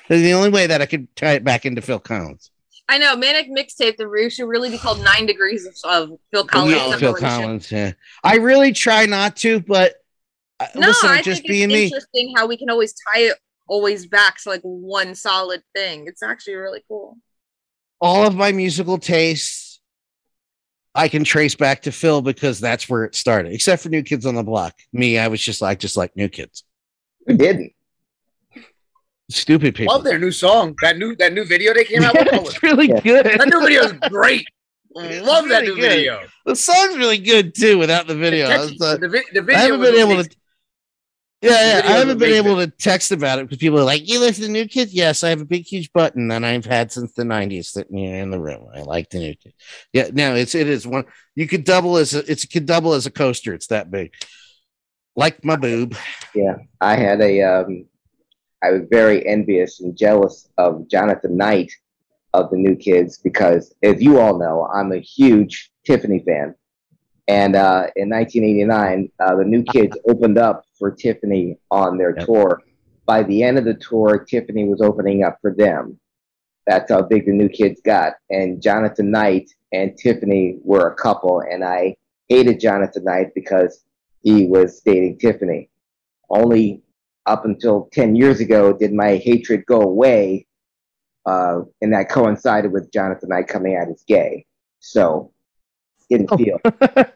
[0.10, 2.52] the only way that I could tie it back into Phil Collins.
[2.90, 3.96] I know Manic Mixtape.
[3.96, 6.76] The roof should really be called Nine Degrees of, Phil Collins.
[6.76, 7.72] Yeah, Phil Collins.
[7.72, 7.94] Yeah,
[8.24, 9.94] I really try not to, but
[10.60, 12.34] uh, no, listen, I just think being it's interesting me.
[12.36, 13.38] how we can always tie it
[13.68, 16.06] always back to like one solid thing.
[16.08, 17.18] It's actually really cool.
[18.02, 19.71] All of my musical tastes,
[20.94, 23.54] I can trace back to Phil because that's where it started.
[23.54, 24.76] Except for New Kids on the Block.
[24.92, 26.64] Me, I was just like, just like New Kids.
[27.28, 27.74] Who didn't?
[29.30, 29.94] Stupid people.
[29.94, 30.76] Love their new song.
[30.82, 32.28] That new that new video they came out with.
[32.34, 33.00] it's really yeah.
[33.00, 33.26] good.
[33.26, 34.46] That new video is great.
[34.96, 35.90] Love really that new good.
[35.90, 36.24] video.
[36.46, 38.48] The song's really good too without the video.
[38.48, 38.98] Uh, the,
[39.32, 40.30] the, video I haven't been able to.
[41.42, 41.82] Yeah, yeah.
[41.86, 44.52] I haven't been able to text about it because people are like, "You listen to
[44.52, 47.66] New Kids?" Yes, I have a big, huge button that I've had since the '90s
[47.66, 48.68] sitting here in the room.
[48.74, 49.56] I like the New Kids.
[49.92, 51.06] Yeah, no, it's it is one.
[51.34, 53.56] You could double as a, it's could double as a coaster.
[53.56, 54.14] It's that big.
[55.16, 55.96] Like my boob.
[56.36, 57.86] Yeah, I had a um,
[58.64, 61.72] I was very envious and jealous of Jonathan Knight
[62.34, 66.56] of the New Kids because, as you all know, I'm a huge Tiffany fan.
[67.28, 72.26] And uh, in 1989, uh, the New Kids opened up for Tiffany on their yep.
[72.26, 72.62] tour.
[73.06, 76.00] By the end of the tour, Tiffany was opening up for them.
[76.66, 78.14] That's how big the New Kids got.
[78.32, 81.96] And Jonathan Knight and Tiffany were a couple, and I
[82.30, 83.84] hated Jonathan Knight because
[84.24, 85.70] he was dating Tiffany.
[86.30, 86.82] Only
[87.28, 90.48] up until 10 years ago did my hatred go away,
[91.28, 94.46] uh, and that coincided with Jonathan Knight coming out as gay.
[94.80, 95.32] So,
[96.18, 96.38] didn't oh.
[96.38, 96.60] feel.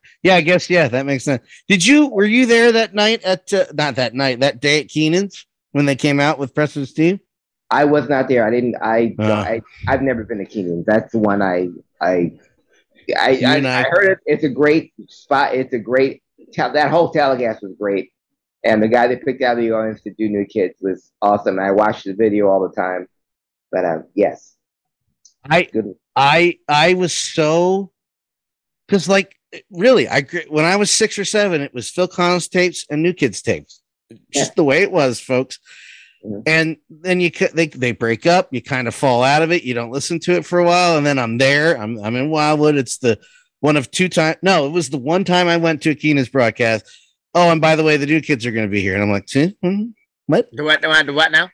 [0.23, 1.45] yeah, I guess, yeah, that makes sense.
[1.67, 4.87] Did you, were you there that night at, uh, not that night, that day at
[4.87, 7.19] Keenan's when they came out with Preston Steve?
[7.69, 8.47] I was not there.
[8.47, 8.75] I didn't.
[8.81, 9.33] I, uh.
[9.33, 10.85] I I've never been to Keenan's.
[10.85, 11.69] That's the one I
[11.99, 12.31] I
[13.17, 14.19] I, I, I, heard it.
[14.25, 15.55] It's a great spot.
[15.55, 16.23] It's a great.
[16.55, 18.11] That whole telecast was great,
[18.63, 21.59] and the guy that picked out the audience to do New Kids was awesome.
[21.59, 23.07] I watched the video all the time.
[23.71, 24.55] But um, yes,
[25.43, 25.95] I Good.
[26.15, 27.91] I I was so
[28.87, 29.35] because like
[29.71, 33.13] really I when I was six or seven, it was Phil Collins tapes and New
[33.13, 33.81] Kids tapes,
[34.31, 34.53] just yeah.
[34.55, 35.59] the way it was, folks.
[36.25, 36.41] Mm-hmm.
[36.47, 38.49] And then you they they break up.
[38.51, 39.63] You kind of fall out of it.
[39.63, 41.77] You don't listen to it for a while, and then I'm there.
[41.77, 42.75] I'm I'm in Wildwood.
[42.75, 43.19] It's the
[43.59, 44.37] one of two times.
[44.41, 46.85] No, it was the one time I went to a Keenan's broadcast.
[47.33, 49.11] Oh, and by the way, the new kids are going to be here, and I'm
[49.11, 49.29] like,
[49.61, 49.87] hmm,
[50.27, 50.49] what?
[50.55, 50.81] Do what?
[50.81, 51.05] Do what?
[51.05, 51.49] Do what now?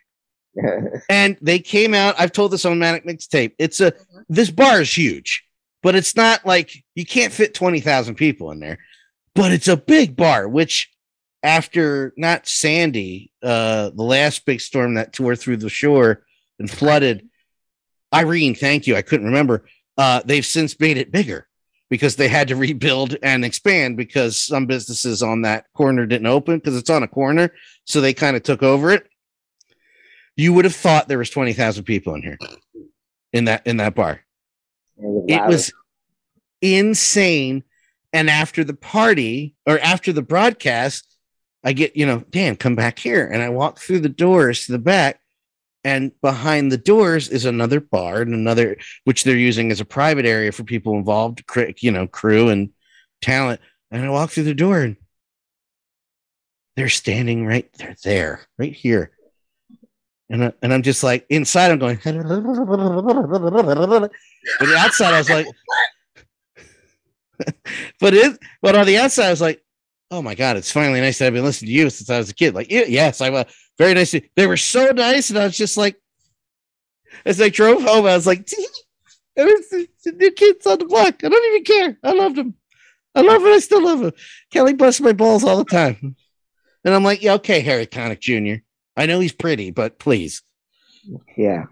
[1.10, 2.16] and they came out.
[2.20, 3.54] I've told this on Manic Mixtape.
[3.58, 3.94] It's a
[4.30, 5.44] this bar is huge,
[5.82, 8.78] but it's not like you can't fit twenty thousand people in there.
[9.34, 10.92] But it's a big bar, which
[11.42, 16.24] after not Sandy, uh, the last big storm that tore through the shore
[16.60, 17.28] and flooded
[18.14, 18.96] Irene, thank you.
[18.96, 19.66] I couldn't remember.
[19.98, 21.48] Uh, they've since made it bigger
[21.90, 26.60] because they had to rebuild and expand because some businesses on that corner didn't open
[26.60, 27.52] because it's on a corner.
[27.86, 29.08] So they kind of took over it.
[30.36, 32.38] You would have thought there was 20,000 people in here
[33.34, 34.22] in that, in that bar.
[34.98, 35.74] It was
[36.62, 37.64] insane.
[38.14, 41.12] And after the party or after the broadcast,
[41.64, 43.26] I get, you know, Dan, come back here.
[43.26, 45.20] And I walk through the doors to the back,
[45.84, 50.26] and behind the doors is another bar and another, which they're using as a private
[50.26, 51.44] area for people involved,
[51.80, 52.72] you know, crew and
[53.22, 53.62] talent.
[53.90, 54.98] And I walk through the door and
[56.76, 59.12] they're standing right they're there, right here.
[60.30, 62.14] And, I, and I'm just like inside, I'm going, but
[64.78, 65.46] outside, I was like,
[68.00, 69.64] but it, but on the outside, I was like,
[70.10, 72.30] oh my god, it's finally nice that I've been listening to you since I was
[72.30, 72.54] a kid.
[72.54, 73.46] Like, yes, I was
[73.78, 74.16] very nice.
[74.36, 75.96] They were so nice, and I was just like,
[77.26, 78.50] as I drove home, I was like,
[79.36, 81.24] there's the new kids on the block.
[81.24, 81.98] I don't even care.
[82.04, 82.56] I loved them.
[83.16, 83.50] I love it.
[83.50, 84.12] I still love him.
[84.52, 86.16] Kelly busts my balls all the time.
[86.84, 88.64] And I'm like, yeah, okay, Harry Connick Jr.
[88.96, 90.42] I know he's pretty, but please.
[91.38, 91.66] Yeah.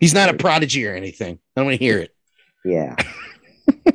[0.00, 1.38] He's not a prodigy or anything.
[1.56, 2.14] I don't want to hear it.
[2.64, 2.96] Yeah.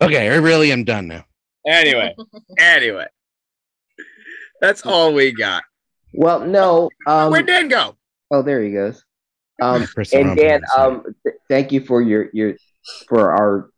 [0.00, 1.24] okay, I really am done now.
[1.66, 2.14] Anyway,
[2.58, 3.06] anyway,
[4.60, 5.62] that's all we got.
[6.12, 6.90] Well, no.
[7.06, 7.96] Um, Where'd Dan go?
[8.30, 9.04] Oh, there he goes.
[9.60, 12.54] Um, and Dan, um, th- thank you for your your
[13.08, 13.70] for our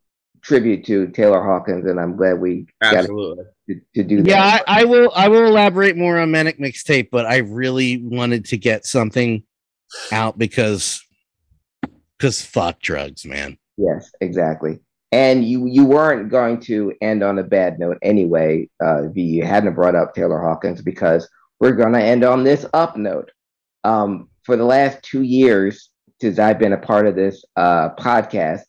[0.43, 4.29] tribute to Taylor Hawkins, and I'm glad we absolutely to, to, do that.
[4.29, 5.13] Yeah, I, I, will.
[5.15, 9.43] I will elaborate more on Manic Mixtape, but I really wanted to get something
[10.13, 11.03] out because
[12.19, 13.59] because fuck drugs, man.
[13.77, 14.81] Yes, exactly
[15.13, 19.45] and you you weren't going to end on a bad note anyway uh, if you
[19.45, 21.29] hadn't brought up Taylor Hawkins because
[21.61, 23.31] we're going to end on this up note.
[23.85, 28.63] Um, for the last two years since I've been a part of this uh, podcast,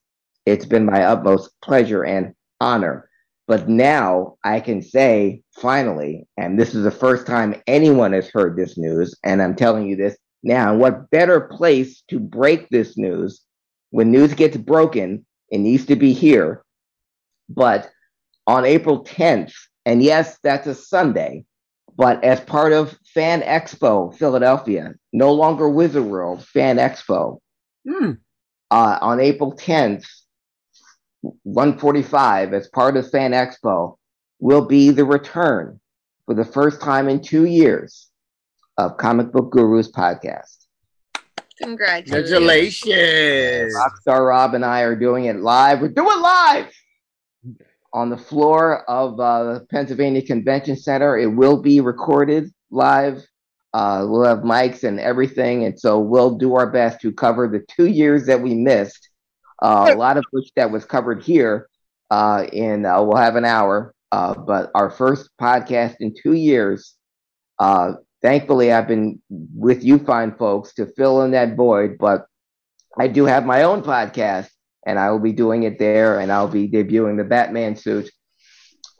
[0.46, 3.10] it's been my utmost pleasure and honor.
[3.48, 8.58] But now I can say finally, and this is the first time anyone has heard
[8.58, 10.76] this news, and I'm telling you this now.
[10.76, 13.42] What better place to break this news
[13.92, 16.64] when news gets broken it needs to be here.
[17.50, 17.90] But
[18.46, 19.54] on April 10th,
[19.86, 21.46] and yes, that's a Sunday,
[21.96, 27.40] but as part of Fan Expo Philadelphia, no longer Wizard World, Fan Expo,
[27.88, 28.12] hmm.
[28.70, 30.06] uh, on April 10th,
[31.22, 33.98] 145, as part of Fan Expo,
[34.40, 35.80] will be the return
[36.26, 38.10] for the first time in two years
[38.78, 40.67] of Comic Book Gurus podcast.
[41.62, 42.14] Congratulations.
[43.76, 45.82] Rockstar Rob and I are doing it live.
[45.82, 46.72] We're doing live
[47.94, 51.18] on the floor of uh, the Pennsylvania Convention Center.
[51.18, 53.26] It will be recorded live.
[53.74, 55.66] Uh, we'll have mics and everything.
[55.66, 59.10] And so we'll do our best to cover the two years that we missed,
[59.62, 61.70] uh, a lot of which that was covered here
[62.10, 63.94] uh, in, uh, we'll have an hour.
[64.12, 66.96] Uh, but our first podcast in two years
[67.60, 72.28] uh, thankfully I've been with you fine folks to fill in that void, but
[72.98, 74.50] I do have my own podcast
[74.86, 78.10] and I will be doing it there and I'll be debuting the Batman suit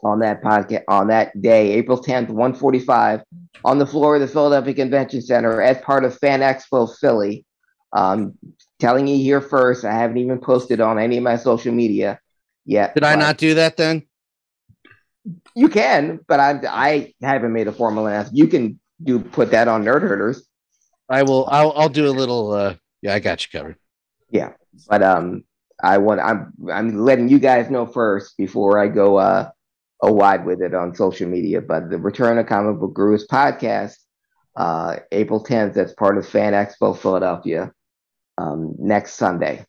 [0.04, 3.22] on that podcast on that day, April 10th, 145,
[3.64, 7.44] on the floor of the Philadelphia Convention Center as part of Fan Expo Philly.
[7.92, 8.34] Um,
[8.78, 12.20] telling you here first, I haven't even posted on any of my social media
[12.64, 12.94] yet.
[12.94, 14.06] Did I not do that then?
[15.56, 18.36] You can, but I I haven't made a formal announcement.
[18.36, 20.46] You can do put that on Nerd Herders.
[21.08, 21.46] I will.
[21.50, 21.72] I'll.
[21.72, 22.52] I'll do a little.
[22.52, 23.76] uh Yeah, I got you covered.
[24.30, 24.52] Yeah,
[24.88, 25.44] but um,
[25.82, 26.20] I want.
[26.20, 26.52] I'm.
[26.70, 29.50] I'm letting you guys know first before I go uh
[30.02, 31.60] a wide with it on social media.
[31.60, 33.96] But the Return of Comic Book Gurus podcast,
[34.56, 35.74] uh, April 10th.
[35.74, 37.72] That's part of Fan Expo Philadelphia.
[38.36, 39.64] Um, next Sunday.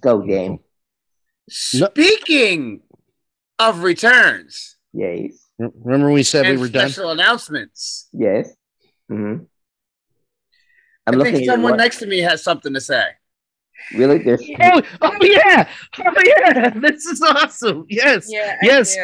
[0.00, 0.60] Go game.
[1.48, 2.80] Speaking
[3.58, 4.76] of returns.
[4.92, 5.45] Yes.
[5.58, 6.90] Remember we said we were done.
[6.90, 8.08] Special announcements.
[8.12, 8.52] Yes.
[9.10, 9.44] Mm-hmm.
[11.06, 13.04] I'm I think someone next to me has something to say.
[13.94, 14.18] Really?
[14.18, 15.68] There's oh, oh yeah,
[15.98, 17.86] oh yeah, this is awesome.
[17.88, 18.96] Yes, yeah, yes.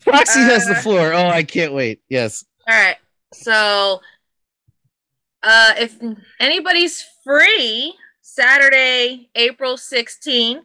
[0.00, 1.12] Foxy uh, has the uh, floor.
[1.12, 2.00] Oh, I can't wait.
[2.08, 2.44] Yes.
[2.68, 2.96] All right.
[3.32, 4.00] So,
[5.42, 5.96] uh, if
[6.40, 10.64] anybody's free Saturday, April 16th,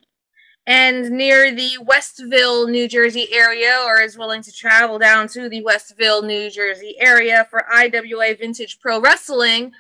[0.68, 5.64] and near the Westville, New Jersey area, or is willing to travel down to the
[5.64, 9.72] Westville, New Jersey area for IWA Vintage Pro Wrestling,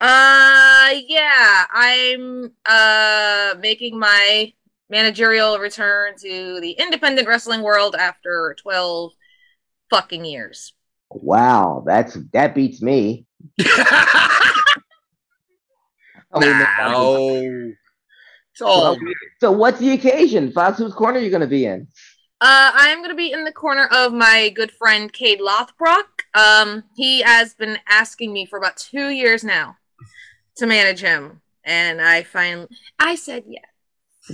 [0.00, 4.52] uh, yeah, I'm uh making my
[4.90, 9.12] managerial return to the independent wrestling world after 12
[9.88, 10.74] fucking years.
[11.10, 13.24] Wow, that's that beats me.
[16.38, 17.72] no.
[18.56, 18.96] So,
[19.38, 20.50] so what's the occasion?
[20.50, 21.86] Fox, whose corner are you going to be in?
[22.40, 26.04] Uh, I'm going to be in the corner of my good friend Cade Lothbrock.
[26.34, 29.76] Um, he has been asking me for about two years now
[30.56, 32.68] to manage him, and I finally
[32.98, 33.64] I said yes.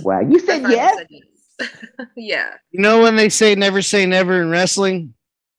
[0.03, 0.97] Wow, you said yes?
[0.97, 1.69] Said yes.
[2.15, 2.51] yeah.
[2.71, 5.13] You know when they say never say never in wrestling?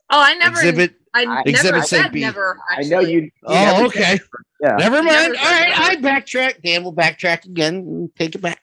[0.08, 0.94] Oh, I never exhibit.
[1.14, 2.58] I, I exhibit never said never.
[2.70, 2.86] Actually.
[2.86, 3.20] I know you.
[3.20, 4.18] you oh, okay.
[4.60, 4.76] Yeah.
[4.76, 5.36] Never mind.
[5.36, 6.62] All right, I backtrack.
[6.62, 8.60] Dan will backtrack again and take it back.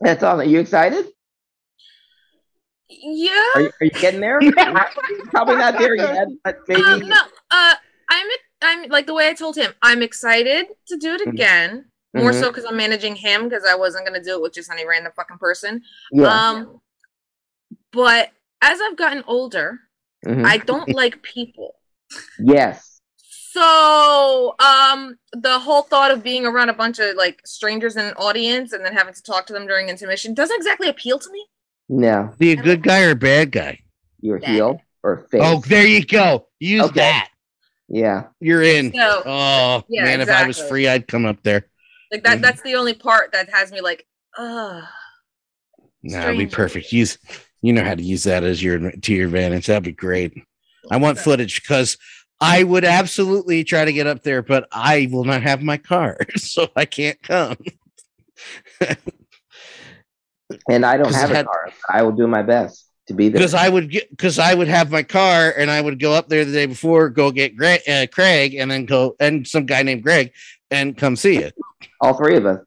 [0.00, 0.40] That's all.
[0.40, 1.06] Are you excited?
[2.88, 3.30] Yeah.
[3.54, 4.40] Are you, are you getting there?
[5.30, 6.82] Probably not there yet, but maybe.
[6.82, 7.16] Um, no.
[7.50, 7.74] Uh,
[8.10, 8.26] I'm.
[8.64, 9.72] I'm like the way I told him.
[9.82, 11.30] I'm excited to do it mm-hmm.
[11.30, 11.84] again.
[12.14, 12.40] More mm-hmm.
[12.40, 15.12] so because I'm managing him because I wasn't gonna do it with just any random
[15.14, 15.82] fucking person.
[16.10, 16.26] Yeah.
[16.26, 16.80] Um.
[17.92, 18.30] But
[18.60, 19.80] as I've gotten older,
[20.26, 20.44] mm-hmm.
[20.44, 21.74] I don't like people.
[22.38, 23.00] Yes.
[23.52, 28.14] So, um, the whole thought of being around a bunch of like strangers in an
[28.14, 31.46] audience and then having to talk to them during intermission doesn't exactly appeal to me.
[31.88, 32.32] No.
[32.38, 33.80] Be a good guy or a bad guy?
[34.20, 35.42] Your heel or face?
[35.44, 36.48] Oh, there you go.
[36.60, 37.00] Use okay.
[37.00, 37.28] that.
[37.88, 38.28] Yeah.
[38.40, 38.94] You're in.
[38.94, 40.32] So, oh yeah, man, exactly.
[40.32, 41.66] if I was free, I'd come up there.
[42.10, 42.34] Like that.
[42.34, 42.42] Mm-hmm.
[42.42, 44.06] That's the only part that has me like,
[44.38, 44.82] ugh.
[46.02, 46.90] No, that'd be perfect.
[46.90, 47.18] Use
[47.62, 49.66] you know how to use that as your to your advantage.
[49.66, 50.34] That'd be great.
[50.90, 51.96] I want footage because
[52.40, 56.18] I would absolutely try to get up there, but I will not have my car,
[56.36, 57.56] so I can't come.
[60.68, 61.70] and I don't have a had, car.
[61.88, 64.68] I will do my best to be there because I would get because I would
[64.68, 67.80] have my car and I would go up there the day before, go get Greg,
[67.88, 70.32] uh, Craig, and then go and some guy named Greg
[70.70, 71.50] and come see you.
[72.00, 72.58] All three of us.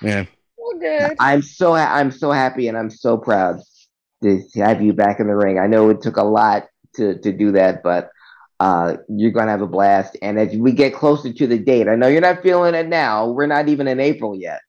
[0.00, 0.24] Yeah.
[0.64, 1.16] Well, good.
[1.20, 3.60] I'm so I'm so happy and I'm so proud
[4.22, 5.58] to have you back in the ring.
[5.58, 8.10] I know it took a lot to to do that, but
[8.60, 10.16] uh, you're going to have a blast.
[10.22, 13.28] And as we get closer to the date, I know you're not feeling it now.
[13.28, 14.60] We're not even in April yet,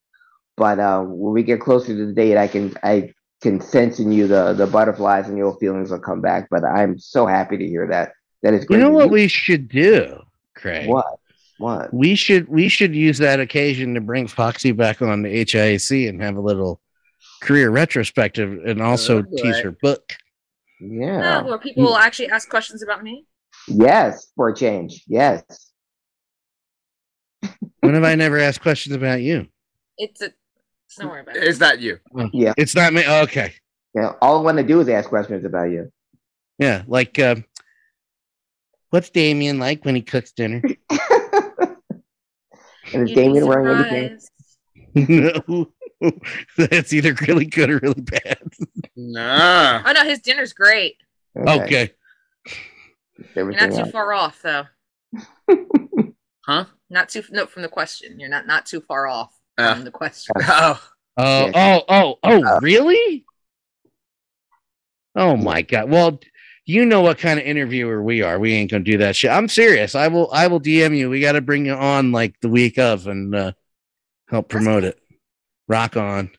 [0.58, 4.12] but uh, when we get closer to the date, I can I can sense in
[4.12, 6.48] you the the butterflies and your feelings will come back.
[6.52, 8.12] But I'm so happy to hear that.
[8.44, 8.80] That is great.
[8.80, 10.22] You know what we should do,
[10.56, 10.90] Craig?
[10.90, 11.20] What?
[11.58, 11.94] What?
[11.94, 16.22] We should we should use that occasion to bring Foxy back on the HIAC and
[16.22, 16.82] have a little
[17.42, 20.14] career retrospective and also oh, tease her book.
[20.80, 21.42] Yeah.
[21.44, 23.26] where people will actually ask questions about me.
[23.68, 25.04] Yes, for a change.
[25.08, 25.44] Yes.
[27.80, 29.48] when have I never asked questions about you?
[29.98, 30.32] It's a.
[31.00, 31.44] Don't worry about it.
[31.44, 32.00] It's not you.
[32.32, 32.54] Yeah.
[32.58, 33.06] It's not me.
[33.08, 33.54] Okay.
[33.94, 34.14] Yeah.
[34.22, 35.92] All I want to do is ask questions about you.
[36.58, 36.84] Yeah.
[36.88, 37.36] Like, uh,
[38.92, 40.62] what's Damian like when he cooks dinner?
[42.94, 44.20] and is Damian wearing anything?
[44.96, 45.72] no.
[46.58, 48.42] That's either really good or really bad.
[48.96, 49.84] Nah.
[49.86, 50.98] Oh no, his dinner's great.
[51.38, 51.62] Okay.
[51.64, 51.92] okay.
[53.36, 53.92] You're not too else.
[53.92, 54.66] far off, though.
[56.46, 56.66] huh?
[56.90, 58.20] Not too no from the question.
[58.20, 60.36] You're not not too far off uh, from the question.
[60.42, 60.82] Oh.
[61.18, 63.26] Oh, oh, oh, oh, uh, really?
[65.16, 65.90] Oh my god.
[65.90, 66.20] Well,
[66.66, 68.40] you know what kind of interviewer we are.
[68.40, 69.32] We ain't gonna do that shit.
[69.32, 69.96] I'm serious.
[69.96, 71.10] I will I will DM you.
[71.10, 73.52] We gotta bring you on like the week of and uh
[74.30, 75.00] help promote it.
[75.68, 76.32] Rock on.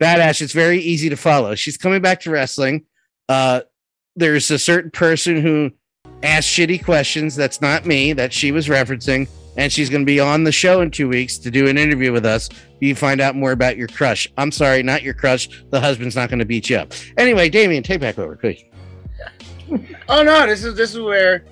[0.00, 1.54] Badass, it's very easy to follow.
[1.54, 2.86] She's coming back to wrestling.
[3.28, 3.62] Uh
[4.16, 5.72] there's a certain person who
[6.22, 7.36] asked shitty questions.
[7.36, 8.12] That's not me.
[8.12, 9.28] That she was referencing.
[9.56, 12.12] and she's going to be on the show in two weeks to do an interview
[12.12, 12.48] with us.
[12.80, 14.28] You find out more about your crush.
[14.36, 15.48] I'm sorry, not your crush.
[15.70, 16.92] The husband's not going to beat you up.
[17.16, 18.64] Anyway, Damian, take back over, please.
[20.08, 21.44] Oh no, this is this is where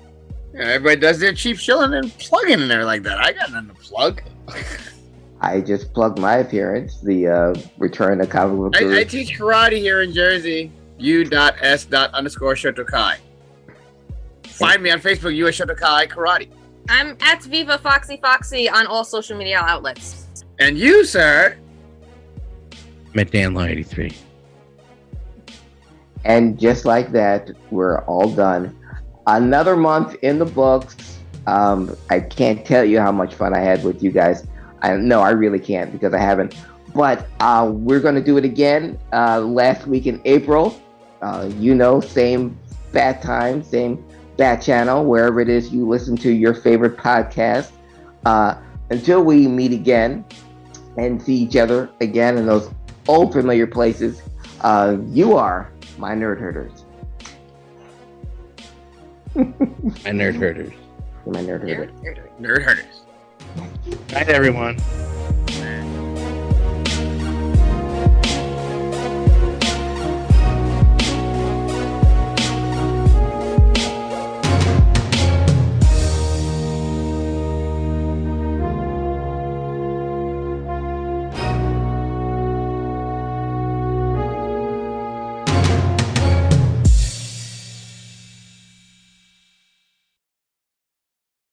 [0.53, 3.19] you know, everybody does their cheap shilling and plugging in there like that.
[3.19, 4.21] I got nothing to plug.
[5.41, 8.81] I just plugged my appearance, the uh, return of comic book.
[8.81, 10.71] I, I, teach karate here in Jersey.
[10.99, 13.17] U dot S dot underscore Shotokai.
[14.43, 16.49] Find me on Facebook, US Shotokai Karate.
[16.87, 20.45] I'm at Viva Foxy Foxy on all social media outlets.
[20.59, 21.57] And you, sir?
[23.13, 24.15] I'm at DanLaw83.
[26.25, 28.77] And just like that, we're all done.
[29.27, 31.19] Another month in the books.
[31.47, 34.47] Um, I can't tell you how much fun I had with you guys.
[34.81, 36.55] I no, I really can't because I haven't.
[36.93, 40.79] But uh, we're going to do it again uh, last week in April.
[41.21, 42.57] Uh, you know, same
[42.91, 44.05] bad time, same
[44.37, 47.71] bad channel, wherever it is you listen to your favorite podcast.
[48.25, 48.55] Uh,
[48.89, 50.23] until we meet again
[50.97, 52.69] and see each other again in those
[53.07, 54.21] old familiar places,
[54.61, 56.85] uh, you are my nerd herders.
[59.35, 60.73] my nerd herders.
[61.25, 61.91] My nerd herders.
[62.01, 63.01] Nerd, nerd herders.
[64.11, 64.77] Night, everyone.